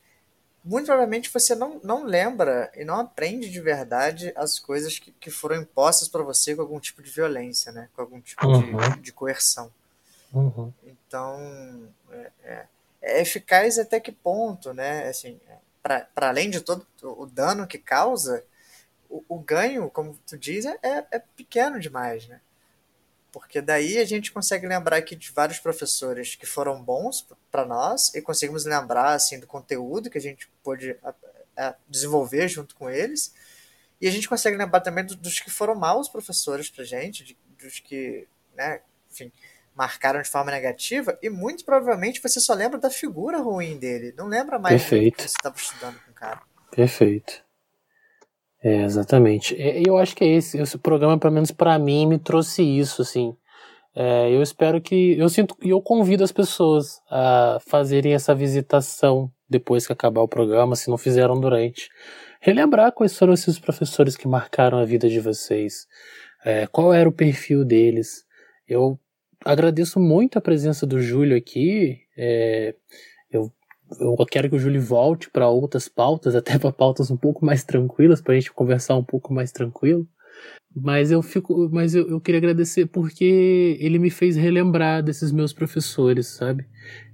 muito 0.67 0.87
provavelmente 0.87 1.33
você 1.33 1.55
não, 1.55 1.81
não 1.85 2.05
lembra 2.05 2.73
e 2.75 2.85
não 2.85 2.99
aprende 2.99 3.49
de 3.49 3.61
verdade 3.61 4.33
as 4.35 4.59
coisas 4.59 4.99
que, 4.99 5.13
que 5.13 5.31
foram 5.31 5.63
impostas 5.63 6.09
para 6.09 6.25
você 6.25 6.57
com 6.57 6.63
algum 6.63 6.81
tipo 6.81 7.01
de 7.01 7.11
violência, 7.11 7.71
né? 7.71 7.89
Com 7.95 8.03
algum 8.03 8.21
tipo 8.21 8.45
uhum. 8.45 8.77
de, 8.95 9.01
de 9.01 9.13
coerção. 9.13 9.73
Uhum. 10.35 10.73
Então, 10.83 11.89
é, 12.11 12.33
é, 12.43 12.67
é, 13.01 13.23
eficaz 13.23 13.79
até 13.79 14.01
que 14.01 14.11
ponto, 14.11 14.75
né? 14.75 15.09
Assim, 15.09 15.41
para 15.85 16.09
além 16.17 16.51
de 16.51 16.61
todo 16.61 16.85
o 17.01 17.27
dano 17.27 17.65
que 17.65 17.79
causa, 17.79 18.43
o, 19.09 19.25
o 19.29 19.39
ganho, 19.39 19.89
como 19.89 20.19
tu 20.27 20.37
diz, 20.37 20.67
é, 20.67 20.79
é 20.83 21.21
pequeno 21.37 21.79
demais, 21.79 22.27
né? 22.27 22.41
Porque 23.33 23.61
daí 23.61 23.99
a 23.99 24.05
gente 24.05 24.33
consegue 24.33 24.67
lembrar 24.67 24.97
aqui 24.97 25.15
de 25.15 25.31
vários 25.31 25.59
professores 25.59 26.35
que 26.35 26.47
foram 26.47 26.83
bons 26.83 27.27
para 27.51 27.65
nós 27.65 28.15
e 28.15 28.23
conseguimos 28.23 28.65
lembrar 28.65 29.13
assim 29.13 29.39
do 29.39 29.47
conteúdo 29.47 30.11
que 30.11 30.19
a 30.19 30.21
gente 30.21 30.49
pôde 30.63 30.97
desenvolver 31.89 32.49
junto 32.49 32.75
com 32.75 32.91
eles 32.91 33.35
e 34.01 34.07
a 34.07 34.11
gente 34.11 34.29
consegue 34.29 34.57
lembrar 34.57 34.81
também 34.81 35.05
dos 35.05 35.41
que 35.41 35.51
foram 35.51 35.75
maus 35.75 36.09
professores 36.09 36.69
para 36.69 36.85
gente, 36.85 37.25
de, 37.25 37.39
dos 37.59 37.81
que, 37.81 38.29
né, 38.55 38.81
enfim, 39.11 39.33
marcaram 39.75 40.21
de 40.21 40.29
forma 40.29 40.51
negativa 40.51 41.19
e 41.23 41.31
muito 41.31 41.65
provavelmente 41.65 42.21
você 42.23 42.41
só 42.41 42.55
lembra 42.55 42.79
da 42.79 42.91
figura 42.91 43.39
ruim 43.39 43.79
dele, 43.79 44.13
não 44.17 44.27
lembra 44.27 44.59
mais 44.59 44.83
Perfeito. 44.83 45.17
que 45.17 45.23
você 45.23 45.29
estava 45.29 45.57
estudando 45.57 45.99
com 46.05 46.11
o 46.11 46.15
cara. 46.15 46.43
Perfeito. 46.71 47.46
É, 48.67 48.83
exatamente. 48.83 49.55
Eu 49.87 49.97
acho 49.97 50.17
que 50.17 50.25
é 50.25 50.27
esse, 50.27 50.59
esse 50.59 50.77
programa, 50.77 51.17
pelo 51.17 51.33
menos 51.33 51.53
para 51.53 51.79
mim, 51.79 52.05
me 52.05 52.19
trouxe 52.19 52.65
isso, 52.65 53.01
assim. 53.01 53.37
É, 53.95 54.29
eu 54.29 54.43
espero 54.43 54.81
que. 54.81 55.17
Eu 55.17 55.29
sinto 55.29 55.57
e 55.63 55.71
eu 55.71 55.81
convido 55.81 56.25
as 56.25 56.33
pessoas 56.33 57.01
a 57.09 57.59
fazerem 57.65 58.13
essa 58.13 58.35
visitação 58.35 59.31
depois 59.49 59.87
que 59.87 59.93
acabar 59.93 60.21
o 60.21 60.27
programa, 60.29 60.75
se 60.75 60.91
não 60.91 60.99
fizeram 60.99 61.39
durante. 61.41 61.89
Relembrar 62.41 62.91
quais 62.91 63.17
foram 63.17 63.35
esses 63.35 63.57
professores 63.57 64.17
que 64.17 64.27
marcaram 64.27 64.79
a 64.79 64.85
vida 64.85 65.09
de 65.09 65.21
vocês. 65.21 65.87
É, 66.45 66.67
qual 66.67 66.93
era 66.93 67.09
o 67.09 67.13
perfil 67.13 67.65
deles. 67.65 68.25
Eu 68.67 68.99
agradeço 69.45 70.01
muito 70.01 70.39
a 70.39 70.43
presença 70.43 70.85
do 70.85 71.01
Júlio 71.01 71.37
aqui. 71.37 72.01
É, 72.19 72.75
eu 73.31 73.53
eu 74.01 74.17
quero 74.27 74.49
que 74.51 74.57
o 74.57 74.59
Júlio 74.59 74.81
volte 74.83 75.31
para 75.31 75.49
outras 75.49 75.89
pautas, 75.89 76.35
até 76.37 76.59
para 76.59 76.73
pautas 76.73 77.11
um 77.11 77.17
pouco 77.17 77.45
mais 77.45 77.65
tranquilas, 77.65 78.21
para 78.21 78.35
a 78.35 78.37
gente 78.37 78.53
conversar 78.53 78.97
um 78.97 79.05
pouco 79.05 79.33
mais 79.33 79.53
tranquilo. 79.53 80.07
Mas 80.75 81.11
eu 81.11 81.23
fico, 81.23 81.71
mas 81.73 81.95
eu, 81.95 82.07
eu 82.07 82.21
queria 82.21 82.39
agradecer 82.39 82.85
porque 82.87 83.79
ele 83.81 83.99
me 83.99 84.11
fez 84.11 84.37
relembrar 84.37 85.03
desses 85.03 85.33
meus 85.33 85.53
professores, 85.53 86.27
sabe? 86.27 86.67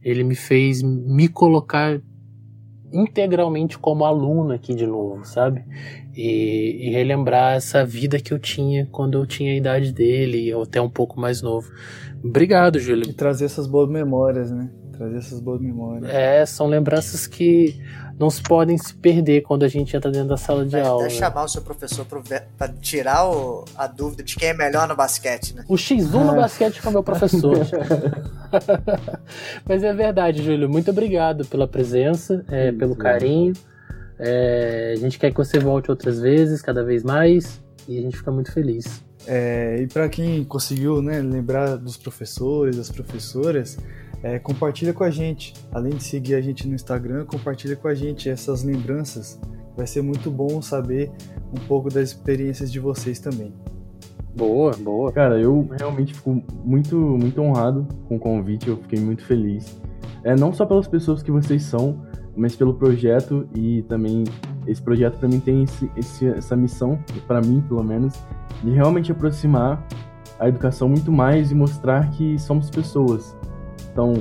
Ele 0.02 0.24
me 0.24 0.34
fez 0.34 0.82
me 0.82 1.28
colocar 1.28 2.00
integralmente 2.92 3.78
como 3.78 4.04
aluno 4.04 4.52
aqui 4.52 4.74
de 4.74 4.84
novo, 4.86 5.24
sabe? 5.24 5.64
E, 6.14 6.88
e, 6.88 6.90
relembrar 6.90 7.54
essa 7.54 7.86
vida 7.86 8.20
que 8.20 8.34
eu 8.34 8.38
tinha 8.38 8.86
quando 8.86 9.16
eu 9.16 9.24
tinha 9.24 9.52
a 9.52 9.56
idade 9.56 9.92
dele, 9.92 10.52
ou 10.52 10.64
até 10.64 10.80
um 10.80 10.90
pouco 10.90 11.18
mais 11.18 11.40
novo. 11.40 11.70
Obrigado, 12.22 12.80
Júlio. 12.80 13.08
E 13.08 13.12
trazer 13.14 13.44
essas 13.44 13.66
boas 13.66 13.88
memórias, 13.88 14.50
né? 14.50 14.70
Trazer 15.02 15.18
essas 15.18 15.40
boas 15.40 15.60
memórias. 15.60 16.10
É, 16.10 16.44
são 16.46 16.66
lembranças 16.66 17.26
que 17.26 17.80
não 18.18 18.30
se 18.30 18.42
podem 18.42 18.78
se 18.78 18.94
perder 18.94 19.42
quando 19.42 19.64
a 19.64 19.68
gente 19.68 19.96
entra 19.96 20.10
dentro 20.10 20.28
da 20.28 20.36
sala 20.36 20.64
de 20.64 20.72
Vai 20.72 20.82
aula. 20.82 21.04
Até 21.06 21.14
chamar 21.14 21.44
o 21.44 21.48
seu 21.48 21.62
professor 21.62 22.06
para 22.06 22.68
tirar 22.80 23.28
o, 23.28 23.64
a 23.76 23.86
dúvida 23.86 24.22
de 24.22 24.36
quem 24.36 24.50
é 24.50 24.54
melhor 24.54 24.86
no 24.86 24.94
basquete, 24.94 25.54
né? 25.54 25.64
O 25.68 25.74
X1 25.74 26.10
no 26.10 26.36
basquete 26.36 26.80
com 26.80 26.90
o 26.90 26.92
meu 26.92 27.02
professor. 27.02 27.58
Mas 29.66 29.82
é 29.82 29.92
verdade, 29.92 30.42
Júlio. 30.42 30.68
Muito 30.68 30.90
obrigado 30.90 31.44
pela 31.46 31.66
presença, 31.66 32.44
é, 32.48 32.70
pelo 32.70 32.94
carinho. 32.94 33.54
É, 34.18 34.92
a 34.96 35.00
gente 35.00 35.18
quer 35.18 35.32
que 35.32 35.36
você 35.36 35.58
volte 35.58 35.90
outras 35.90 36.20
vezes, 36.20 36.62
cada 36.62 36.84
vez 36.84 37.02
mais, 37.02 37.60
e 37.88 37.98
a 37.98 38.02
gente 38.02 38.16
fica 38.16 38.30
muito 38.30 38.52
feliz. 38.52 39.02
É, 39.26 39.78
e 39.80 39.86
para 39.86 40.08
quem 40.08 40.44
conseguiu 40.44 41.00
né, 41.00 41.20
lembrar 41.20 41.76
dos 41.76 41.96
professores, 41.96 42.76
das 42.76 42.90
professoras, 42.90 43.78
é, 44.22 44.38
compartilha 44.38 44.92
com 44.92 45.04
a 45.04 45.10
gente. 45.10 45.52
Além 45.72 45.94
de 45.96 46.04
seguir 46.04 46.34
a 46.34 46.40
gente 46.40 46.66
no 46.68 46.74
Instagram, 46.74 47.24
compartilha 47.26 47.76
com 47.76 47.88
a 47.88 47.94
gente 47.94 48.28
essas 48.28 48.62
lembranças. 48.62 49.40
Vai 49.76 49.86
ser 49.86 50.02
muito 50.02 50.30
bom 50.30 50.62
saber 50.62 51.10
um 51.52 51.66
pouco 51.66 51.88
das 51.88 52.10
experiências 52.10 52.70
de 52.70 52.78
vocês 52.78 53.18
também. 53.18 53.52
Boa, 54.34 54.72
boa. 54.76 55.12
Cara, 55.12 55.38
eu 55.38 55.68
realmente 55.78 56.14
fico 56.14 56.42
muito, 56.64 56.96
muito 56.96 57.40
honrado 57.40 57.86
com 58.08 58.16
o 58.16 58.18
convite, 58.18 58.68
eu 58.68 58.76
fiquei 58.78 58.98
muito 58.98 59.24
feliz. 59.24 59.80
É, 60.24 60.34
não 60.34 60.52
só 60.52 60.64
pelas 60.64 60.86
pessoas 60.86 61.22
que 61.22 61.30
vocês 61.30 61.62
são, 61.64 62.00
mas 62.34 62.56
pelo 62.56 62.74
projeto 62.74 63.46
e 63.54 63.82
também 63.82 64.24
esse 64.66 64.80
projeto 64.80 65.18
para 65.18 65.28
mim 65.28 65.40
tem 65.40 65.64
esse, 65.64 65.90
esse, 65.96 66.26
essa 66.28 66.56
missão, 66.56 66.98
para 67.26 67.40
mim 67.40 67.60
pelo 67.68 67.82
menos, 67.82 68.14
de 68.62 68.70
realmente 68.70 69.12
aproximar 69.12 69.84
a 70.38 70.48
educação 70.48 70.88
muito 70.88 71.12
mais 71.12 71.50
e 71.50 71.54
mostrar 71.54 72.10
que 72.10 72.38
somos 72.38 72.70
pessoas. 72.70 73.36
Então, 73.92 74.14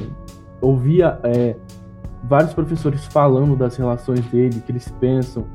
ouvia 0.59 1.19
é, 1.23 1.55
vários 2.23 2.53
professores 2.53 3.05
falando 3.05 3.55
das 3.55 3.75
relações 3.77 4.25
dele, 4.25 4.61
que 4.65 4.71
eles 4.71 4.89
pensam, 4.99 5.45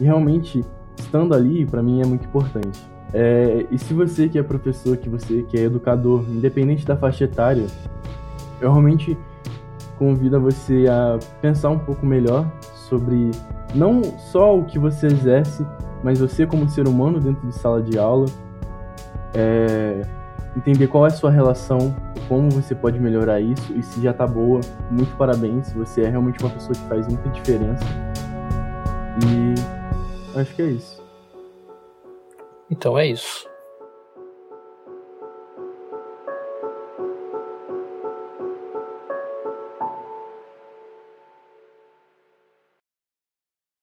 e 0.00 0.04
realmente 0.04 0.64
estando 0.98 1.34
ali, 1.34 1.64
para 1.64 1.82
mim 1.82 2.02
é 2.02 2.06
muito 2.06 2.26
importante. 2.26 2.80
É, 3.12 3.66
e 3.70 3.78
se 3.78 3.92
você 3.94 4.28
que 4.28 4.38
é 4.38 4.42
professor, 4.42 4.96
que 4.96 5.08
você 5.08 5.42
que 5.44 5.56
é 5.56 5.62
educador, 5.62 6.24
independente 6.28 6.86
da 6.86 6.96
faixa 6.96 7.24
etária, 7.24 7.66
eu 8.60 8.70
realmente 8.70 9.16
convido 9.98 10.40
você 10.40 10.86
a 10.88 11.18
pensar 11.40 11.70
um 11.70 11.78
pouco 11.78 12.06
melhor 12.06 12.50
sobre 12.88 13.30
não 13.74 14.02
só 14.02 14.56
o 14.56 14.64
que 14.64 14.78
você 14.78 15.06
exerce, 15.06 15.66
mas 16.02 16.18
você 16.20 16.46
como 16.46 16.68
ser 16.68 16.88
humano 16.88 17.20
dentro 17.20 17.46
de 17.46 17.54
sala 17.54 17.82
de 17.82 17.98
aula, 17.98 18.26
é, 19.34 20.02
entender 20.56 20.86
qual 20.86 21.04
é 21.04 21.08
a 21.08 21.10
sua 21.12 21.30
relação, 21.30 21.94
como 22.28 22.50
você 22.50 22.74
pode 22.74 22.98
melhorar 22.98 23.40
isso 23.40 23.72
e 23.74 23.82
se 23.82 24.00
já 24.00 24.12
tá 24.12 24.26
boa, 24.26 24.60
muito 24.90 25.14
parabéns, 25.16 25.72
você 25.72 26.02
é 26.02 26.08
realmente 26.08 26.42
uma 26.42 26.50
pessoa 26.50 26.72
que 26.72 26.88
faz 26.88 27.06
muita 27.06 27.28
diferença. 27.30 27.84
E 29.24 30.38
acho 30.38 30.54
que 30.54 30.62
é 30.62 30.66
isso. 30.66 31.02
Então 32.70 32.96
é 32.98 33.06
isso. 33.06 33.49